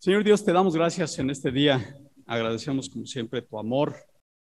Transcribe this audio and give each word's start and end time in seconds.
Señor 0.00 0.24
Dios, 0.24 0.42
te 0.42 0.54
damos 0.54 0.74
gracias 0.74 1.18
en 1.18 1.28
este 1.28 1.50
día. 1.50 1.94
Agradecemos 2.24 2.88
como 2.88 3.04
siempre 3.04 3.42
tu 3.42 3.58
amor, 3.58 3.94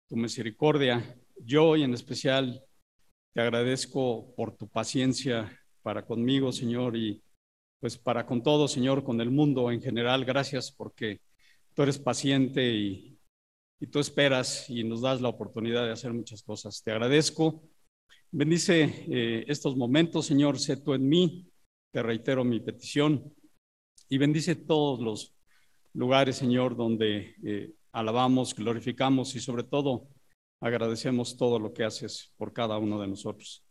tu 0.08 0.16
misericordia. 0.16 1.18
Yo 1.36 1.76
y 1.76 1.82
en 1.82 1.96
especial 1.96 2.64
te 3.34 3.42
agradezco 3.42 4.36
por 4.36 4.56
tu 4.56 4.68
paciencia 4.70 5.52
para 5.82 6.06
conmigo, 6.06 6.52
Señor, 6.52 6.96
y 6.96 7.24
pues 7.80 7.98
para 7.98 8.28
con 8.28 8.44
todo, 8.44 8.68
Señor, 8.68 9.04
con 9.04 9.20
el 9.20 9.32
mundo 9.32 9.72
en 9.72 9.82
general. 9.82 10.26
Gracias 10.26 10.72
porque 10.72 11.22
tú 11.74 11.82
eres 11.82 11.98
paciente 11.98 12.64
y, 12.76 13.18
tú 13.90 13.98
esperas 13.98 14.70
y 14.70 14.84
nos 14.84 15.02
das 15.02 15.22
la 15.22 15.30
oportunidad 15.30 15.86
de 15.86 15.94
hacer 15.94 16.14
muchas 16.14 16.44
cosas. 16.44 16.84
Te 16.84 16.92
agradezco. 16.92 17.64
Bendice 18.30 19.08
eh, 19.10 19.46
estos 19.48 19.76
momentos, 19.76 20.28
Señor, 20.28 20.60
sé 20.60 20.78
tú 20.78 20.94
en 20.94 21.10
mí. 21.10 21.52
Te 21.92 22.04
reitero 22.04 22.44
mi 22.44 22.60
petición 22.60 23.34
y 24.12 24.18
bendice 24.18 24.56
todos 24.58 25.00
los 25.00 25.34
lugares, 25.94 26.36
Señor, 26.36 26.76
donde 26.76 27.34
eh, 27.46 27.72
alabamos, 27.94 28.54
glorificamos 28.54 29.34
y 29.36 29.40
sobre 29.40 29.64
todo 29.64 30.10
agradecemos 30.60 31.38
todo 31.38 31.58
lo 31.60 31.72
que 31.74 31.86
haces 31.86 32.34
por 32.36 32.52
cada 32.52 32.78
uno 32.78 33.00
de 33.00 33.08
nosotros. 33.08 33.64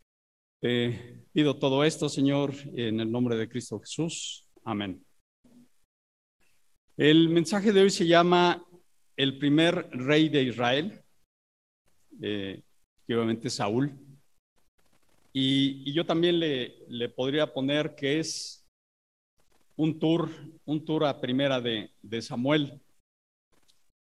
Te 0.59 1.27
pido 1.35 1.59
todo 1.59 1.85
esto, 1.85 2.09
Señor, 2.09 2.55
en 2.73 3.01
el 3.01 3.13
nombre 3.13 3.37
de 3.37 3.51
Cristo 3.51 3.79
Jesús. 3.81 4.49
Amén. 4.65 5.05
El 6.97 7.29
mensaje 7.29 7.71
de 7.71 7.83
hoy 7.83 7.91
se 7.91 8.07
llama 8.07 8.65
El 9.19 9.37
primer 9.37 9.91
rey 9.91 10.31
de 10.31 10.45
Israel, 10.45 11.03
eh, 12.23 12.63
que 13.07 13.15
obviamente 13.15 13.51
Saúl. 13.51 13.95
Y, 15.35 15.93
yo 15.93 16.07
también 16.07 16.41
le, 16.41 16.87
le 16.89 17.11
podría 17.11 17.53
poner 17.53 17.95
que 17.95 18.21
es 18.21 18.60
un 19.81 19.99
tour, 19.99 20.29
un 20.67 20.85
tour 20.85 21.07
a 21.07 21.19
primera 21.19 21.59
de, 21.59 22.21
Samuel. 22.21 22.79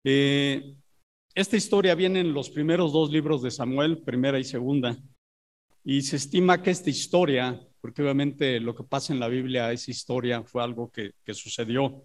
Eh, 0.05 0.75
esta 1.35 1.57
historia 1.57 1.95
viene 1.95 2.19
en 2.19 2.35
los 2.35 2.51
primeros 2.51 2.93
dos 2.93 3.13
libros 3.13 3.43
de 3.43 3.53
Samuel, 3.53 4.03
primera 4.03 4.41
y 4.41 4.45
segunda, 4.45 4.99
y 5.85 6.03
se 6.03 6.17
estima 6.17 6.61
que 6.61 6.73
esta 6.73 6.91
historia, 6.91 7.61
porque 7.81 8.03
obviamente 8.03 8.59
lo 8.59 8.75
que 8.75 8.83
pasa 8.83 9.13
en 9.13 9.21
la 9.21 9.29
Biblia, 9.29 9.71
esa 9.71 9.93
historia 9.93 10.43
fue 10.43 10.65
algo 10.65 10.91
que, 10.91 11.15
sucedió, 11.33 12.05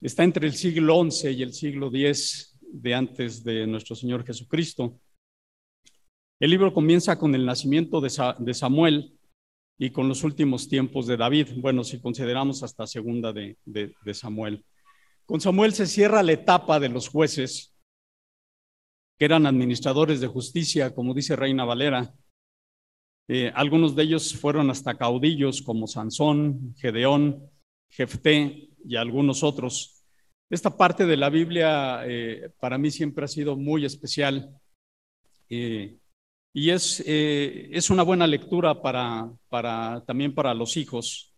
está 0.00 0.24
entre 0.24 0.46
el 0.46 0.54
siglo 0.54 1.04
XI 1.10 1.28
y 1.28 1.42
el 1.42 1.52
siglo 1.52 1.90
X 1.92 2.58
de 2.62 2.94
antes 2.94 3.44
de 3.44 3.66
nuestro 3.66 3.96
Señor 3.96 4.24
Jesucristo. 4.24 4.98
El 6.40 6.50
libro 6.50 6.72
comienza 6.72 7.18
con 7.18 7.34
el 7.34 7.44
nacimiento 7.44 8.00
de 8.00 8.54
Samuel, 8.54 9.17
y 9.78 9.90
con 9.90 10.08
los 10.08 10.24
últimos 10.24 10.68
tiempos 10.68 11.06
de 11.06 11.16
David, 11.16 11.48
bueno, 11.56 11.84
si 11.84 12.00
consideramos 12.00 12.64
hasta 12.64 12.86
segunda 12.86 13.32
de, 13.32 13.56
Samuel. 14.12 14.64
Con 15.24 15.40
Samuel 15.40 15.72
se 15.72 15.86
cierra 15.86 16.24
la 16.24 16.32
etapa 16.32 16.80
de 16.80 16.88
los 16.88 17.08
jueces, 17.08 17.74
que 19.16 19.24
eran 19.24 19.46
administradores 19.46 20.20
de 20.20 20.26
justicia, 20.26 20.94
como 20.94 21.14
dice 21.14 21.36
Reina 21.36 21.64
Valera. 21.64 22.12
Eh, 23.28 23.52
algunos 23.54 23.94
de 23.94 24.02
ellos 24.02 24.34
fueron 24.34 24.70
hasta 24.70 24.96
caudillos 24.96 25.62
como 25.62 25.86
Sansón, 25.86 26.74
Gedeón, 26.78 27.48
Jefté 27.88 28.70
y 28.84 28.96
algunos 28.96 29.44
otros. 29.44 30.02
Esta 30.50 30.76
parte 30.76 31.06
de 31.06 31.16
la 31.16 31.30
Biblia 31.30 32.02
eh, 32.06 32.50
para 32.58 32.78
mí 32.78 32.90
siempre 32.90 33.24
ha 33.24 33.28
sido 33.28 33.54
muy 33.54 33.84
especial. 33.84 34.58
Eh, 35.50 35.98
y 36.52 36.70
es, 36.70 37.02
eh, 37.06 37.68
es 37.72 37.90
una 37.90 38.02
buena 38.02 38.26
lectura 38.26 38.80
para, 38.80 39.30
para, 39.48 40.02
también 40.06 40.34
para 40.34 40.54
los 40.54 40.76
hijos. 40.76 41.34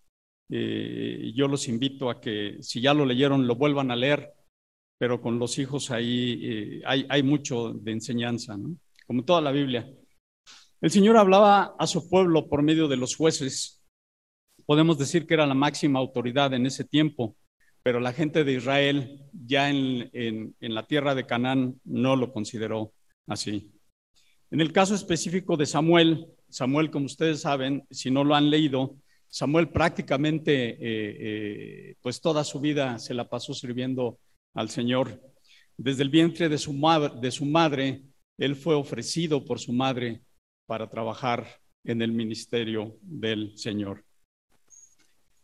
Eh, 0.48 1.33
yo 1.34 1.48
los 1.48 1.69
invito 1.69 2.11
a 2.11 2.20
que 2.20 2.58
si 2.61 2.80
ya 2.80 2.94
lo 2.94 3.05
leyeron, 3.05 3.47
lo 3.47 3.56
vuelvan 3.56 3.91
a 3.91 3.97
leer, 3.97 4.33
pero 4.98 5.20
con 5.20 5.39
los 5.39 5.58
hijos 5.58 5.91
ahí 5.91 6.41
eh, 6.42 6.83
hay, 6.84 7.06
hay, 7.08 7.22
mucho 7.22 7.72
de 7.72 7.92
enseñanza, 7.92 8.56
como 9.06 9.25
toda 9.25 9.41
la 9.41 9.52
Biblia. 9.52 9.89
El 10.80 10.91
Señor 10.91 11.17
hablaba 11.17 11.74
a 11.79 11.86
su 11.86 12.08
pueblo 12.08 12.48
por 12.48 12.62
medio 12.62 12.89
de 12.89 12.96
los 12.96 13.14
jueces. 13.14 13.85
Podemos 14.67 14.98
decir 14.98 15.27
que 15.27 15.35
era 15.35 15.46
la 15.46 15.55
máxima 15.55 15.98
autoridad 15.98 16.55
en 16.55 16.67
ese 16.67 16.85
tiempo, 16.85 17.36
pero 17.83 18.01
la 18.01 18.12
gente 18.12 18.45
de 18.45 18.52
Israel 18.55 19.29
ya 19.33 19.68
en, 19.70 20.11
en, 20.12 20.55
en 20.61 20.74
la 20.74 20.86
tierra 20.86 21.14
de 21.14 21.27
Canaán 21.27 21.80
no 21.85 22.17
lo 22.17 22.33
consideró 22.33 22.92
así. 23.27 23.73
En 24.50 24.61
el 24.61 24.72
caso 24.72 24.96
específico 24.96 25.56
de 25.56 25.64
Samuel, 25.64 26.27
Samuel, 26.48 26.90
como 26.90 27.06
ustedes 27.06 27.42
saben, 27.42 27.84
si 27.90 28.11
no 28.11 28.24
lo 28.24 28.34
han 28.34 28.50
leído, 28.50 28.96
Samuel 29.28 29.68
prácticamente, 29.68 30.70
eh, 30.70 30.77
eh, 30.80 31.94
pues 32.02 32.20
toda 32.20 32.42
su 32.42 32.58
vida 32.58 32.98
se 32.98 33.14
la 33.14 33.28
pasó 33.28 33.55
sirviendo 33.55 34.18
al 34.55 34.68
Señor. 34.68 35.22
Desde 35.77 36.02
el 36.02 36.11
vientre 36.11 36.48
de 36.48 36.58
su, 36.58 36.72
madre, 36.72 38.02
él 38.38 38.56
fue 38.56 38.74
ofrecido 38.74 39.44
por 39.44 39.61
su 39.61 39.72
madre 39.72 40.20
para 40.67 40.90
trabajar 40.90 41.46
en 41.84 42.02
el 42.02 42.11
ministerio 42.11 42.98
del 43.02 43.56
Señor. 43.56 44.05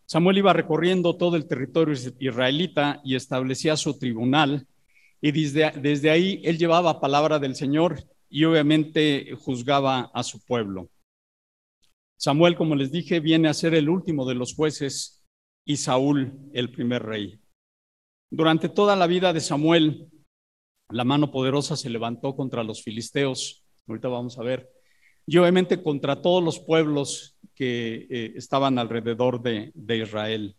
Samuel 0.05 0.39
iba 0.39 0.53
recorriendo 0.53 1.17
todo 1.17 1.37
el 1.37 1.47
territorio 1.47 1.95
israelita 2.19 3.01
y 3.05 3.15
establecía 3.15 3.77
su 3.77 3.99
tribunal 3.99 4.67
y 5.21 5.31
desde, 5.31 5.71
desde 5.81 6.11
ahí 6.11 6.41
él 6.45 6.59
llevaba 6.59 7.01
palabra 7.01 7.39
del 7.39 7.55
Señor 7.55 8.05
y 8.29 8.45
obviamente 8.45 9.35
juzgaba 9.39 10.11
a 10.13 10.23
su 10.23 10.45
pueblo. 10.45 10.91
Samuel, 12.19 12.57
como 12.57 12.75
les 12.75 12.91
dije, 12.91 13.21
viene 13.21 13.49
a 13.49 13.55
ser 13.55 13.75
el 13.75 13.89
último 13.89 14.27
de 14.27 14.35
los 14.35 14.55
jueces 14.55 15.25
y 15.65 15.77
Saúl 15.77 16.33
el 16.53 16.71
primer 16.71 17.03
rey. 17.03 17.39
Durante 18.31 18.69
toda 18.69 18.97
la 18.97 19.07
vida 19.07 19.33
de 19.33 19.41
Samuel, 19.41 20.09
la 20.89 21.05
mano 21.05 21.31
poderosa 21.31 21.77
se 21.77 21.91
levantó 21.91 22.35
contra 22.35 22.65
los 22.65 22.83
filisteos, 22.83 23.65
ahorita 23.87 24.09
vamos 24.09 24.39
a 24.39 24.43
ver, 24.43 24.71
y 25.27 25.37
obviamente 25.39 25.83
contra 25.83 26.23
todos 26.23 26.43
los 26.43 26.59
pueblos 26.61 27.37
que 27.55 28.07
eh, 28.09 28.33
estaban 28.37 28.79
alrededor 28.79 29.43
de, 29.43 29.73
de 29.75 29.99
Israel. 29.99 30.57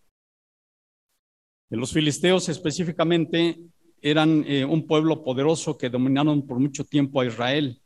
Los 1.69 1.91
filisteos 1.91 2.50
específicamente 2.50 3.59
eran 4.01 4.43
eh, 4.47 4.65
un 4.65 4.85
pueblo 4.85 5.23
poderoso 5.23 5.77
que 5.77 5.89
dominaron 5.89 6.45
por 6.45 6.59
mucho 6.59 6.83
tiempo 6.85 7.21
a 7.21 7.25
Israel. 7.25 7.81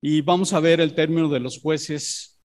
Y 0.00 0.20
vamos 0.20 0.52
a 0.52 0.60
ver 0.60 0.80
el 0.80 0.94
término 0.94 1.28
de 1.28 1.40
los 1.40 1.60
jueces 1.60 2.40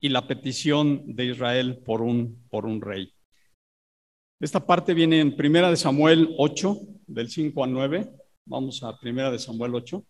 y 0.00 0.08
la 0.10 0.26
petición 0.26 1.14
de 1.14 1.26
Israel 1.26 1.82
por 1.84 2.02
un, 2.02 2.46
por 2.50 2.66
un 2.66 2.80
rey. 2.80 3.12
Esta 4.38 4.66
parte 4.66 4.92
viene 4.92 5.20
en 5.20 5.34
Primera 5.34 5.70
de 5.70 5.76
Samuel 5.76 6.34
8, 6.36 6.78
del 7.06 7.30
5 7.30 7.64
al 7.64 7.72
9. 7.72 8.12
Vamos 8.44 8.82
a 8.82 8.98
Primera 8.98 9.30
de 9.30 9.38
Samuel 9.38 9.74
8. 9.74 10.04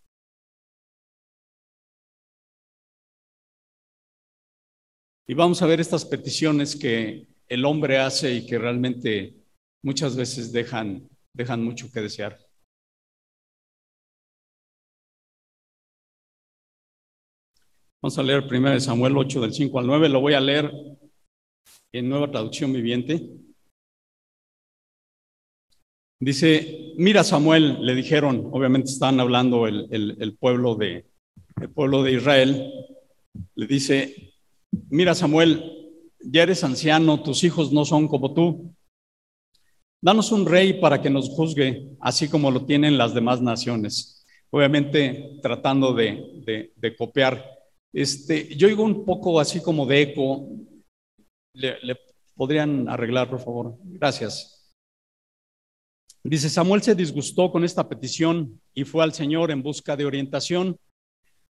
Y 5.29 5.35
vamos 5.35 5.63
a 5.63 5.67
ver 5.67 5.81
estas 5.81 6.05
peticiones 6.05 6.77
que 6.77 7.29
el 7.49 7.65
hombre 7.65 7.99
hace 7.99 8.35
y 8.35 8.47
que 8.47 8.59
realmente 8.59 9.37
muchas 9.83 10.17
veces 10.17 10.53
dejan 10.53 11.09
dejan 11.37 11.63
mucho 11.63 11.91
que 11.93 12.01
desear. 12.01 12.39
Vamos 18.03 18.19
a 18.19 18.23
leer 18.23 18.45
1 18.51 18.81
Samuel 18.81 19.17
8 19.17 19.41
del 19.43 19.53
5 19.53 19.79
al 19.79 19.87
9. 19.87 20.09
Lo 20.09 20.21
voy 20.21 20.35
a 20.35 20.41
leer 20.41 20.73
en 21.93 22.09
nueva 22.09 22.31
traducción 22.31 22.73
viviente. 22.73 23.29
Dice, 26.19 26.95
mira 26.97 27.23
Samuel, 27.25 27.85
le 27.85 27.95
dijeron, 27.95 28.49
obviamente 28.53 28.91
están 28.91 29.21
hablando 29.21 29.67
el, 29.67 29.87
el, 29.91 30.37
pueblo 30.37 30.75
de, 30.75 31.05
el 31.61 31.71
pueblo 31.71 32.03
de 32.03 32.13
Israel, 32.13 32.73
le 33.55 33.67
dice, 33.67 34.33
mira 34.89 35.15
Samuel, 35.15 35.63
ya 36.21 36.45
eres 36.45 36.65
anciano, 36.65 37.23
tus 37.23 37.45
hijos 37.45 37.71
no 37.71 37.85
son 37.85 38.09
como 38.09 38.33
tú, 38.33 38.76
Danos 40.03 40.31
un 40.31 40.47
rey 40.47 40.75
para 40.75 41.01
que 41.01 41.11
nos 41.11 41.31
juzgue, 41.31 41.97
así 42.01 42.29
como 42.29 42.51
lo 42.51 42.65
tienen 42.67 42.99
las 42.99 43.15
demás 43.15 43.41
naciones. 43.41 44.25
Obviamente 44.51 45.39
tratando 45.43 45.93
de, 45.93 46.73
copiar. 46.97 47.45
Este, 47.93 48.55
yo 48.57 48.69
oigo 48.69 48.85
un 48.85 49.05
poco 49.05 49.41
así 49.41 49.61
como 49.63 49.87
de 49.87 50.03
eco. 50.03 50.49
¿Le, 51.55 51.81
¿Le, 51.83 51.97
podrían 52.35 52.89
arreglar, 52.89 53.31
por 53.31 53.41
favor? 53.41 53.77
Gracias. 53.83 54.57
Dice, 56.23 56.51
Samuel 56.51 56.83
se 56.83 56.95
disgustó 56.95 57.51
con 57.51 57.65
esta 57.65 57.89
petición 57.89 58.61
y 58.75 58.85
fue 58.85 59.03
al 59.03 59.13
Señor 59.13 59.51
en 59.51 59.63
busca 59.63 59.97
de 59.97 60.05
orientación. 60.05 60.77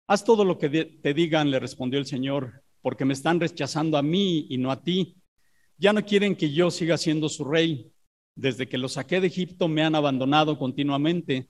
Haz 0.07 0.23
todo 0.23 0.45
lo 0.45 0.59
que 0.59 0.69
te 0.69 1.15
digan, 1.15 1.51
le 1.51 1.59
respondió 1.59 1.99
el 1.99 2.07
Señor, 2.07 2.63
porque 2.81 3.05
me 3.05 3.15
están 3.15 3.41
rechazando 3.41 3.99
a 3.99 4.03
mí 4.03 4.47
y 4.49 4.59
no 4.59 4.71
a 4.71 4.83
ti. 4.83 5.17
Ya 5.79 5.93
no 5.93 6.05
quieren 6.05 6.37
que 6.37 6.53
yo 6.53 6.71
siga 6.71 6.97
siendo 6.97 7.29
su 7.29 7.45
rey. 7.45 7.91
Desde 8.37 8.69
que 8.69 8.79
los 8.79 8.93
saqué 8.93 9.21
de 9.21 9.27
Egipto 9.27 9.67
me 9.67 9.83
han 9.83 9.95
abandonado 9.95 10.59
continuamente 10.59 11.49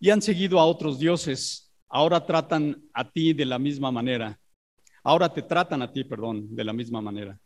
y 0.00 0.10
han 0.10 0.22
seguido 0.22 0.58
a 0.58 0.64
otros 0.64 0.98
dioses. 0.98 1.74
Ahora 1.88 2.24
tratan 2.24 2.82
a 2.94 3.10
ti 3.10 3.34
de 3.34 3.44
la 3.44 3.58
misma 3.58 3.90
manera. 3.90 4.40
Ahora 5.02 5.34
te 5.34 5.42
tratan 5.42 5.82
a 5.82 5.92
ti, 5.92 6.04
perdón, 6.04 6.54
de 6.54 6.64
la 6.64 6.72
misma 6.72 7.02
manera. 7.02 7.38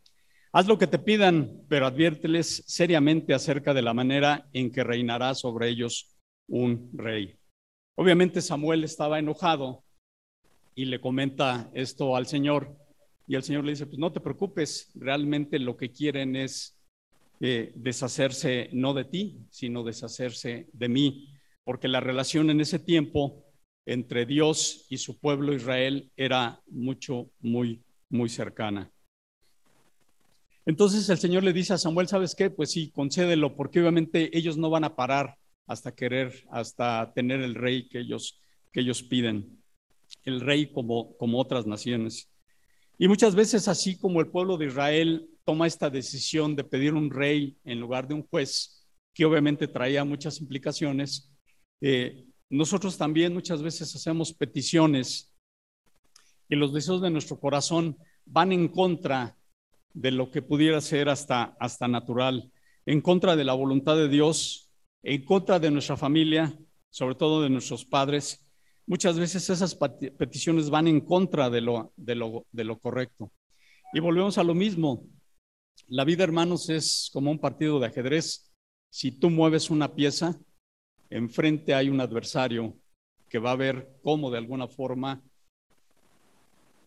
Haz 0.52 0.66
lo 0.66 0.78
que 0.78 0.86
te 0.86 0.98
pidan, 0.98 1.62
pero 1.68 1.86
adviérteles 1.86 2.62
seriamente 2.66 3.34
acerca 3.34 3.74
de 3.74 3.82
la 3.82 3.94
manera 3.94 4.48
en 4.52 4.70
que 4.70 4.84
reinará 4.84 5.34
sobre 5.34 5.68
ellos 5.68 6.16
un 6.48 6.90
rey. 6.92 7.34
Obviamente 7.94 8.42
Samuel 8.42 8.84
estaba 8.84 9.18
enojado 9.18 9.84
y 10.74 10.84
le 10.84 11.00
comenta 11.00 11.70
esto 11.74 12.14
al 12.14 12.26
Señor. 12.26 12.76
Y 13.26 13.34
el 13.34 13.42
Señor 13.42 13.64
le 13.64 13.72
dice, 13.72 13.86
pues 13.86 13.98
no 13.98 14.12
te 14.12 14.20
preocupes, 14.20 14.92
realmente 14.94 15.58
lo 15.58 15.76
que 15.76 15.90
quieren 15.90 16.36
es 16.36 16.75
eh, 17.40 17.72
deshacerse 17.74 18.70
no 18.72 18.94
de 18.94 19.04
ti, 19.04 19.38
sino 19.50 19.84
deshacerse 19.84 20.68
de 20.72 20.88
mí, 20.88 21.28
porque 21.64 21.88
la 21.88 22.00
relación 22.00 22.50
en 22.50 22.60
ese 22.60 22.78
tiempo 22.78 23.44
entre 23.84 24.26
Dios 24.26 24.86
y 24.88 24.98
su 24.98 25.18
pueblo 25.18 25.54
Israel 25.54 26.10
era 26.16 26.60
mucho, 26.66 27.30
muy, 27.40 27.84
muy 28.08 28.28
cercana. 28.28 28.90
Entonces 30.64 31.08
el 31.08 31.18
Señor 31.18 31.44
le 31.44 31.52
dice 31.52 31.74
a 31.74 31.78
Samuel, 31.78 32.08
¿sabes 32.08 32.34
qué? 32.34 32.50
Pues 32.50 32.72
sí, 32.72 32.90
concédelo, 32.90 33.54
porque 33.54 33.80
obviamente 33.80 34.36
ellos 34.36 34.56
no 34.56 34.68
van 34.68 34.84
a 34.84 34.96
parar 34.96 35.36
hasta 35.66 35.94
querer, 35.94 36.44
hasta 36.50 37.12
tener 37.14 37.40
el 37.40 37.54
rey 37.54 37.88
que 37.88 38.00
ellos, 38.00 38.40
que 38.72 38.80
ellos 38.80 39.02
piden, 39.02 39.62
el 40.24 40.40
rey 40.40 40.72
como, 40.72 41.16
como 41.18 41.38
otras 41.38 41.66
naciones. 41.66 42.32
Y 42.98 43.08
muchas 43.08 43.34
veces, 43.34 43.68
así 43.68 43.98
como 43.98 44.20
el 44.20 44.28
pueblo 44.28 44.56
de 44.56 44.66
Israel 44.66 45.28
toma 45.46 45.66
esta 45.66 45.88
decisión 45.88 46.54
de 46.56 46.64
pedir 46.64 46.92
un 46.92 47.10
rey 47.10 47.56
en 47.64 47.80
lugar 47.80 48.06
de 48.06 48.14
un 48.14 48.26
juez, 48.26 48.84
que 49.14 49.24
obviamente 49.24 49.68
traía 49.68 50.04
muchas 50.04 50.40
implicaciones, 50.40 51.32
eh, 51.80 52.26
nosotros 52.50 52.98
también 52.98 53.32
muchas 53.32 53.62
veces 53.62 53.94
hacemos 53.94 54.32
peticiones 54.32 55.32
y 56.48 56.56
los 56.56 56.72
deseos 56.72 57.00
de 57.00 57.10
nuestro 57.10 57.40
corazón 57.40 57.96
van 58.24 58.52
en 58.52 58.68
contra 58.68 59.36
de 59.94 60.10
lo 60.10 60.30
que 60.30 60.42
pudiera 60.42 60.80
ser 60.80 61.08
hasta, 61.08 61.56
hasta 61.58 61.88
natural, 61.88 62.52
en 62.84 63.00
contra 63.00 63.34
de 63.34 63.44
la 63.44 63.54
voluntad 63.54 63.96
de 63.96 64.08
Dios, 64.08 64.70
en 65.02 65.24
contra 65.24 65.58
de 65.58 65.70
nuestra 65.70 65.96
familia, 65.96 66.56
sobre 66.90 67.14
todo 67.14 67.42
de 67.42 67.50
nuestros 67.50 67.84
padres. 67.84 68.46
Muchas 68.86 69.18
veces 69.18 69.48
esas 69.50 69.74
peticiones 70.18 70.70
van 70.70 70.86
en 70.86 71.00
contra 71.00 71.50
de 71.50 71.60
lo, 71.60 71.92
de 71.96 72.14
lo, 72.14 72.46
de 72.52 72.64
lo 72.64 72.78
correcto. 72.78 73.32
Y 73.92 74.00
volvemos 74.00 74.38
a 74.38 74.44
lo 74.44 74.54
mismo. 74.54 75.04
La 75.88 76.04
vida, 76.04 76.24
hermanos, 76.24 76.68
es 76.68 77.10
como 77.12 77.30
un 77.30 77.38
partido 77.38 77.78
de 77.78 77.86
ajedrez. 77.86 78.52
Si 78.90 79.12
tú 79.12 79.30
mueves 79.30 79.70
una 79.70 79.94
pieza, 79.94 80.36
enfrente 81.10 81.74
hay 81.74 81.88
un 81.88 82.00
adversario 82.00 82.76
que 83.28 83.38
va 83.38 83.52
a 83.52 83.56
ver 83.56 83.96
cómo 84.02 84.30
de 84.32 84.38
alguna 84.38 84.66
forma 84.66 85.22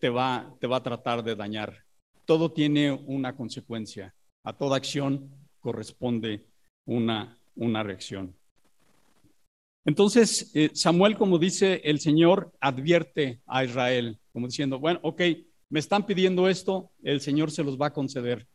te 0.00 0.10
va, 0.10 0.54
te 0.60 0.66
va 0.66 0.76
a 0.76 0.82
tratar 0.82 1.24
de 1.24 1.34
dañar. 1.34 1.78
Todo 2.26 2.52
tiene 2.52 2.92
una 2.92 3.34
consecuencia. 3.34 4.14
A 4.44 4.52
toda 4.52 4.76
acción 4.76 5.30
corresponde 5.60 6.46
una, 6.84 7.38
una 7.56 7.82
reacción. 7.82 8.36
Entonces, 9.86 10.50
eh, 10.54 10.70
Samuel, 10.74 11.16
como 11.16 11.38
dice 11.38 11.80
el 11.84 12.00
Señor, 12.00 12.52
advierte 12.60 13.40
a 13.46 13.64
Israel, 13.64 14.18
como 14.32 14.46
diciendo, 14.46 14.78
bueno, 14.78 15.00
ok, 15.02 15.22
me 15.70 15.80
están 15.80 16.04
pidiendo 16.04 16.48
esto, 16.50 16.90
el 17.02 17.22
Señor 17.22 17.50
se 17.50 17.64
los 17.64 17.80
va 17.80 17.86
a 17.86 17.92
conceder, 17.94 18.46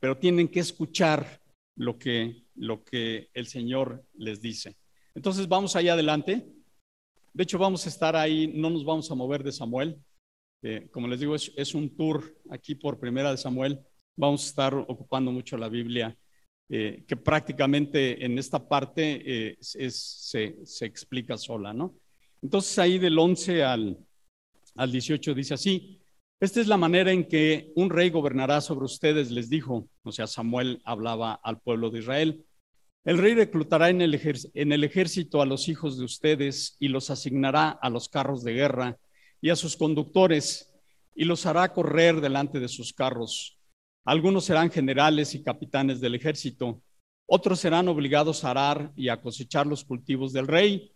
pero 0.00 0.16
tienen 0.16 0.48
que 0.48 0.60
escuchar 0.60 1.40
lo 1.76 1.98
que, 1.98 2.44
lo 2.56 2.84
que 2.84 3.30
el 3.34 3.46
Señor 3.46 4.04
les 4.14 4.40
dice. 4.40 4.76
Entonces 5.14 5.48
vamos 5.48 5.76
allá 5.76 5.94
adelante. 5.94 6.46
De 7.32 7.42
hecho, 7.42 7.58
vamos 7.58 7.86
a 7.86 7.88
estar 7.88 8.16
ahí, 8.16 8.52
no 8.54 8.70
nos 8.70 8.84
vamos 8.84 9.10
a 9.10 9.14
mover 9.14 9.42
de 9.42 9.52
Samuel. 9.52 9.96
Eh, 10.62 10.88
como 10.90 11.06
les 11.06 11.20
digo, 11.20 11.34
es, 11.34 11.74
un 11.74 11.96
tour 11.96 12.36
aquí 12.50 12.74
por 12.74 12.98
primera 12.98 13.30
de 13.30 13.36
Samuel. 13.36 13.80
Vamos 14.16 14.44
a 14.44 14.48
estar 14.48 14.74
ocupando 14.74 15.30
mucho 15.30 15.56
la 15.56 15.68
Biblia, 15.68 16.16
eh, 16.68 17.04
que 17.06 17.16
prácticamente 17.16 18.24
en 18.24 18.38
esta 18.38 18.68
parte 18.68 19.50
eh, 19.50 19.56
se, 19.60 20.56
explica 20.80 21.36
sola, 21.36 21.72
¿no? 21.72 21.94
Entonces 22.42 22.76
ahí 22.78 22.98
del 22.98 23.18
11 23.18 23.62
al, 23.64 23.98
al 24.74 24.92
18 24.92 25.34
dice 25.34 25.54
así, 25.54 26.00
esta 26.40 26.60
es 26.60 26.68
la 26.68 26.76
manera 26.76 27.10
en 27.10 27.26
que 27.26 27.72
un 27.74 27.90
rey 27.90 28.10
gobernará 28.10 28.60
sobre 28.60 28.84
ustedes, 28.84 29.30
les 29.30 29.50
dijo. 29.50 29.88
O 30.04 30.12
sea, 30.12 30.26
Samuel 30.26 30.80
hablaba 30.84 31.34
al 31.42 31.60
pueblo 31.60 31.90
de 31.90 31.98
Israel. 31.98 32.44
El 33.04 33.18
rey 33.18 33.34
reclutará 33.34 33.88
en 33.90 34.02
el, 34.02 34.14
ejército 34.84 35.40
a 35.42 35.46
los 35.46 35.68
hijos 35.68 35.98
de 35.98 36.04
ustedes 36.04 36.76
y 36.78 36.88
los 36.88 37.10
asignará 37.10 37.70
a 37.70 37.90
los 37.90 38.08
carros 38.08 38.44
de 38.44 38.52
guerra 38.52 38.98
y 39.40 39.50
a 39.50 39.56
sus 39.56 39.76
conductores 39.76 40.74
y 41.14 41.24
los 41.24 41.46
hará 41.46 41.72
correr 41.72 42.20
delante 42.20 42.60
de 42.60 42.68
sus 42.68 42.92
carros. 42.92 43.58
Algunos 44.04 44.44
serán 44.44 44.70
generales 44.70 45.34
y 45.34 45.42
capitanes 45.42 46.00
del 46.00 46.14
ejército, 46.14 46.82
otros 47.26 47.60
serán 47.60 47.88
obligados 47.88 48.44
a 48.44 48.50
arar 48.50 48.92
y 48.94 49.08
a 49.08 49.20
cosechar 49.20 49.66
los 49.66 49.84
cultivos 49.84 50.32
del 50.32 50.46
rey, 50.46 50.92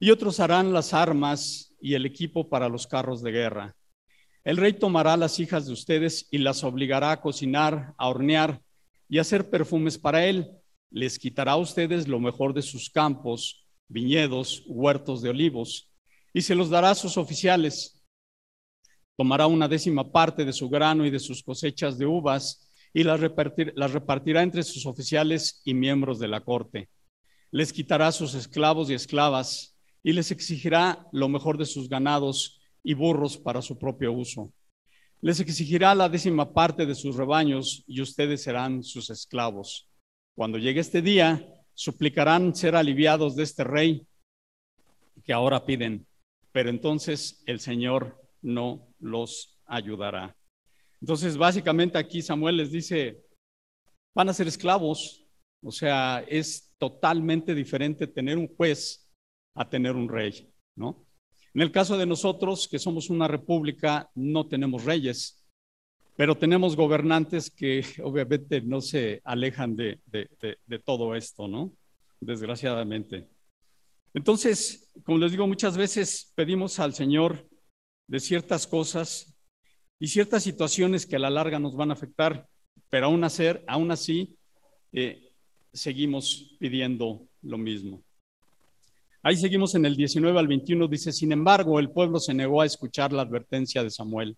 y 0.00 0.10
otros 0.10 0.40
harán 0.40 0.72
las 0.72 0.94
armas 0.94 1.76
y 1.80 1.94
el 1.94 2.06
equipo 2.06 2.48
para 2.48 2.68
los 2.68 2.86
carros 2.86 3.22
de 3.22 3.32
guerra. 3.32 3.76
El 4.44 4.56
rey 4.56 4.72
tomará 4.72 5.16
las 5.16 5.38
hijas 5.38 5.66
de 5.66 5.72
ustedes 5.72 6.28
y 6.30 6.38
las 6.38 6.64
obligará 6.64 7.12
a 7.12 7.20
cocinar, 7.20 7.94
a 7.98 8.08
hornear 8.08 8.62
y 9.08 9.18
a 9.18 9.20
hacer 9.22 9.50
perfumes 9.50 9.98
para 9.98 10.24
él 10.26 10.60
les 10.90 11.18
quitará 11.18 11.52
a 11.52 11.56
ustedes 11.56 12.08
lo 12.08 12.18
mejor 12.18 12.52
de 12.52 12.62
sus 12.62 12.90
campos, 12.90 13.64
viñedos, 13.88 14.64
huertos 14.66 15.22
de 15.22 15.30
olivos, 15.30 15.90
y 16.34 16.42
se 16.42 16.54
los 16.54 16.68
dará 16.68 16.90
a 16.90 16.94
sus 16.94 17.16
oficiales. 17.16 18.02
Tomará 19.16 19.46
una 19.46 19.68
décima 19.68 20.10
parte 20.10 20.44
de 20.44 20.52
su 20.52 20.68
grano 20.68 21.06
y 21.06 21.10
de 21.10 21.20
sus 21.20 21.42
cosechas 21.42 21.96
de 21.96 22.06
uvas 22.06 22.68
y 22.92 23.04
las, 23.04 23.20
repartirá 23.20 24.42
entre 24.42 24.62
sus 24.64 24.84
oficiales 24.86 25.62
y 25.64 25.74
miembros 25.74 26.18
de 26.18 26.28
la 26.28 26.40
corte. 26.40 26.88
Les 27.52 27.72
quitará 27.72 28.10
sus 28.10 28.34
esclavos 28.34 28.90
y 28.90 28.94
esclavas 28.94 29.76
y 30.02 30.12
les 30.12 30.30
exigirá 30.30 31.06
lo 31.12 31.28
mejor 31.28 31.58
de 31.58 31.66
sus 31.66 31.88
ganados 31.88 32.59
y 32.82 32.94
burros 32.94 33.36
para 33.36 33.62
su 33.62 33.78
propio 33.78 34.12
uso. 34.12 34.52
Les 35.20 35.38
exigirá 35.40 35.94
la 35.94 36.08
décima 36.08 36.52
parte 36.52 36.86
de 36.86 36.94
sus 36.94 37.16
rebaños 37.16 37.84
y 37.86 38.00
ustedes 38.00 38.42
serán 38.42 38.82
sus 38.82 39.10
esclavos. 39.10 39.88
Cuando 40.34 40.56
llegue 40.56 40.80
este 40.80 41.02
día, 41.02 41.46
suplicarán 41.74 42.54
ser 42.54 42.74
aliviados 42.74 43.36
de 43.36 43.42
este 43.42 43.64
rey 43.64 44.06
que 45.24 45.32
ahora 45.32 45.66
piden, 45.66 46.06
pero 46.52 46.70
entonces 46.70 47.42
el 47.46 47.60
Señor 47.60 48.18
no 48.42 48.88
los 48.98 49.60
ayudará. 49.66 50.36
Entonces, 51.00 51.36
básicamente 51.36 51.98
aquí 51.98 52.22
Samuel 52.22 52.56
les 52.56 52.70
dice, 52.70 53.22
van 54.14 54.28
a 54.28 54.34
ser 54.34 54.48
esclavos, 54.48 55.24
o 55.62 55.70
sea, 55.70 56.24
es 56.28 56.74
totalmente 56.78 57.54
diferente 57.54 58.06
tener 58.06 58.38
un 58.38 58.48
juez 58.56 59.10
a 59.54 59.68
tener 59.68 59.96
un 59.96 60.08
rey, 60.08 60.50
¿no? 60.76 61.06
En 61.52 61.62
el 61.62 61.72
caso 61.72 61.98
de 61.98 62.06
nosotros, 62.06 62.68
que 62.68 62.78
somos 62.78 63.10
una 63.10 63.26
república, 63.26 64.08
no 64.14 64.46
tenemos 64.46 64.84
reyes, 64.84 65.40
pero 66.16 66.36
tenemos 66.36 66.76
gobernantes 66.76 67.50
que 67.50 67.82
obviamente 68.04 68.60
no 68.60 68.80
se 68.80 69.20
alejan 69.24 69.74
de, 69.74 69.98
todo 70.84 71.14
esto, 71.14 71.48
¿no? 71.48 71.72
Desgraciadamente. 72.20 73.28
Entonces, 74.12 74.92
como 75.04 75.18
les 75.18 75.30
digo, 75.32 75.46
muchas 75.46 75.76
veces 75.76 76.32
pedimos 76.34 76.78
al 76.78 76.94
Señor 76.94 77.48
de 78.06 78.20
ciertas 78.20 78.66
cosas 78.66 79.34
y 79.98 80.08
ciertas 80.08 80.42
situaciones 80.42 81.06
que 81.06 81.16
a 81.16 81.20
la 81.20 81.30
larga 81.30 81.58
nos 81.58 81.74
van 81.74 81.90
a 81.90 81.94
afectar, 81.94 82.46
pero 82.88 83.06
aún, 83.06 83.90
así 83.90 84.36
eh, 84.92 85.32
seguimos 85.72 86.56
pidiendo 86.58 87.28
lo 87.42 87.58
mismo. 87.58 88.02
Ahí 89.22 89.36
seguimos 89.36 89.74
en 89.74 89.84
el 89.84 89.96
19 89.96 90.38
al 90.38 90.48
21, 90.48 90.88
dice, 90.88 91.12
sin 91.12 91.32
embargo, 91.32 91.78
el 91.78 91.90
pueblo 91.90 92.18
se 92.18 92.32
negó 92.32 92.62
a 92.62 92.66
escuchar 92.66 93.12
la 93.12 93.22
advertencia 93.22 93.82
de 93.82 93.90
Samuel. 93.90 94.36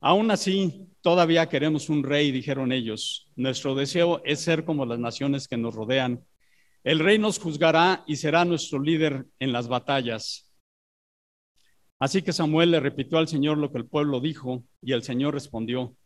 Aún 0.00 0.30
así, 0.30 0.88
todavía 1.00 1.48
queremos 1.48 1.88
un 1.88 2.02
rey, 2.02 2.30
dijeron 2.30 2.72
ellos. 2.72 3.28
Nuestro 3.36 3.74
deseo 3.74 4.20
es 4.24 4.40
ser 4.40 4.64
como 4.64 4.86
las 4.86 4.98
naciones 4.98 5.48
que 5.48 5.56
nos 5.56 5.74
rodean. 5.74 6.24
El 6.84 6.98
rey 6.98 7.18
nos 7.18 7.38
juzgará 7.38 8.04
y 8.06 8.16
será 8.16 8.44
nuestro 8.44 8.80
líder 8.80 9.26
en 9.38 9.52
las 9.52 9.68
batallas. 9.68 10.52
Así 12.00 12.22
que 12.22 12.32
Samuel 12.32 12.72
le 12.72 12.80
repitió 12.80 13.18
al 13.18 13.28
Señor 13.28 13.58
lo 13.58 13.70
que 13.70 13.78
el 13.78 13.86
pueblo 13.86 14.20
dijo 14.20 14.64
y 14.80 14.90
el 14.90 15.04
Señor 15.04 15.34
respondió, 15.34 15.96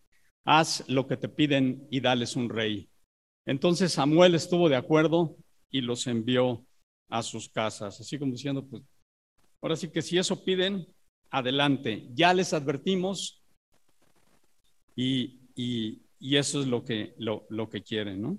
haz 0.45 0.85
lo 0.89 1.07
que 1.07 1.17
te 1.17 1.31
piden 1.31 1.87
y 1.91 2.01
dales 2.01 2.37
un 2.37 2.51
rey. 2.51 2.91
Entonces 3.47 3.93
Samuel 3.93 4.35
estuvo 4.35 4.69
de 4.69 4.77
acuerdo 4.77 5.37
y 5.71 5.81
los 5.81 6.07
envió 6.07 6.66
a 7.09 7.23
sus 7.23 7.49
casas, 7.49 8.01
así 8.01 8.19
como 8.19 8.33
diciendo, 8.33 8.67
pues, 8.67 8.83
ahora 9.63 9.77
sí 9.77 9.89
que 9.89 10.03
si 10.03 10.19
eso 10.19 10.45
piden, 10.45 10.87
adelante. 11.31 12.09
Ya 12.15 12.33
les 12.33 12.53
advertimos, 12.53 13.43
y, 14.95 15.41
eso 16.21 16.61
es 16.61 16.67
lo 16.67 16.85
que, 16.85 17.15
lo, 17.19 17.47
lo 17.51 17.69
que 17.69 17.83
quieren, 17.83 18.23
¿no? 18.23 18.39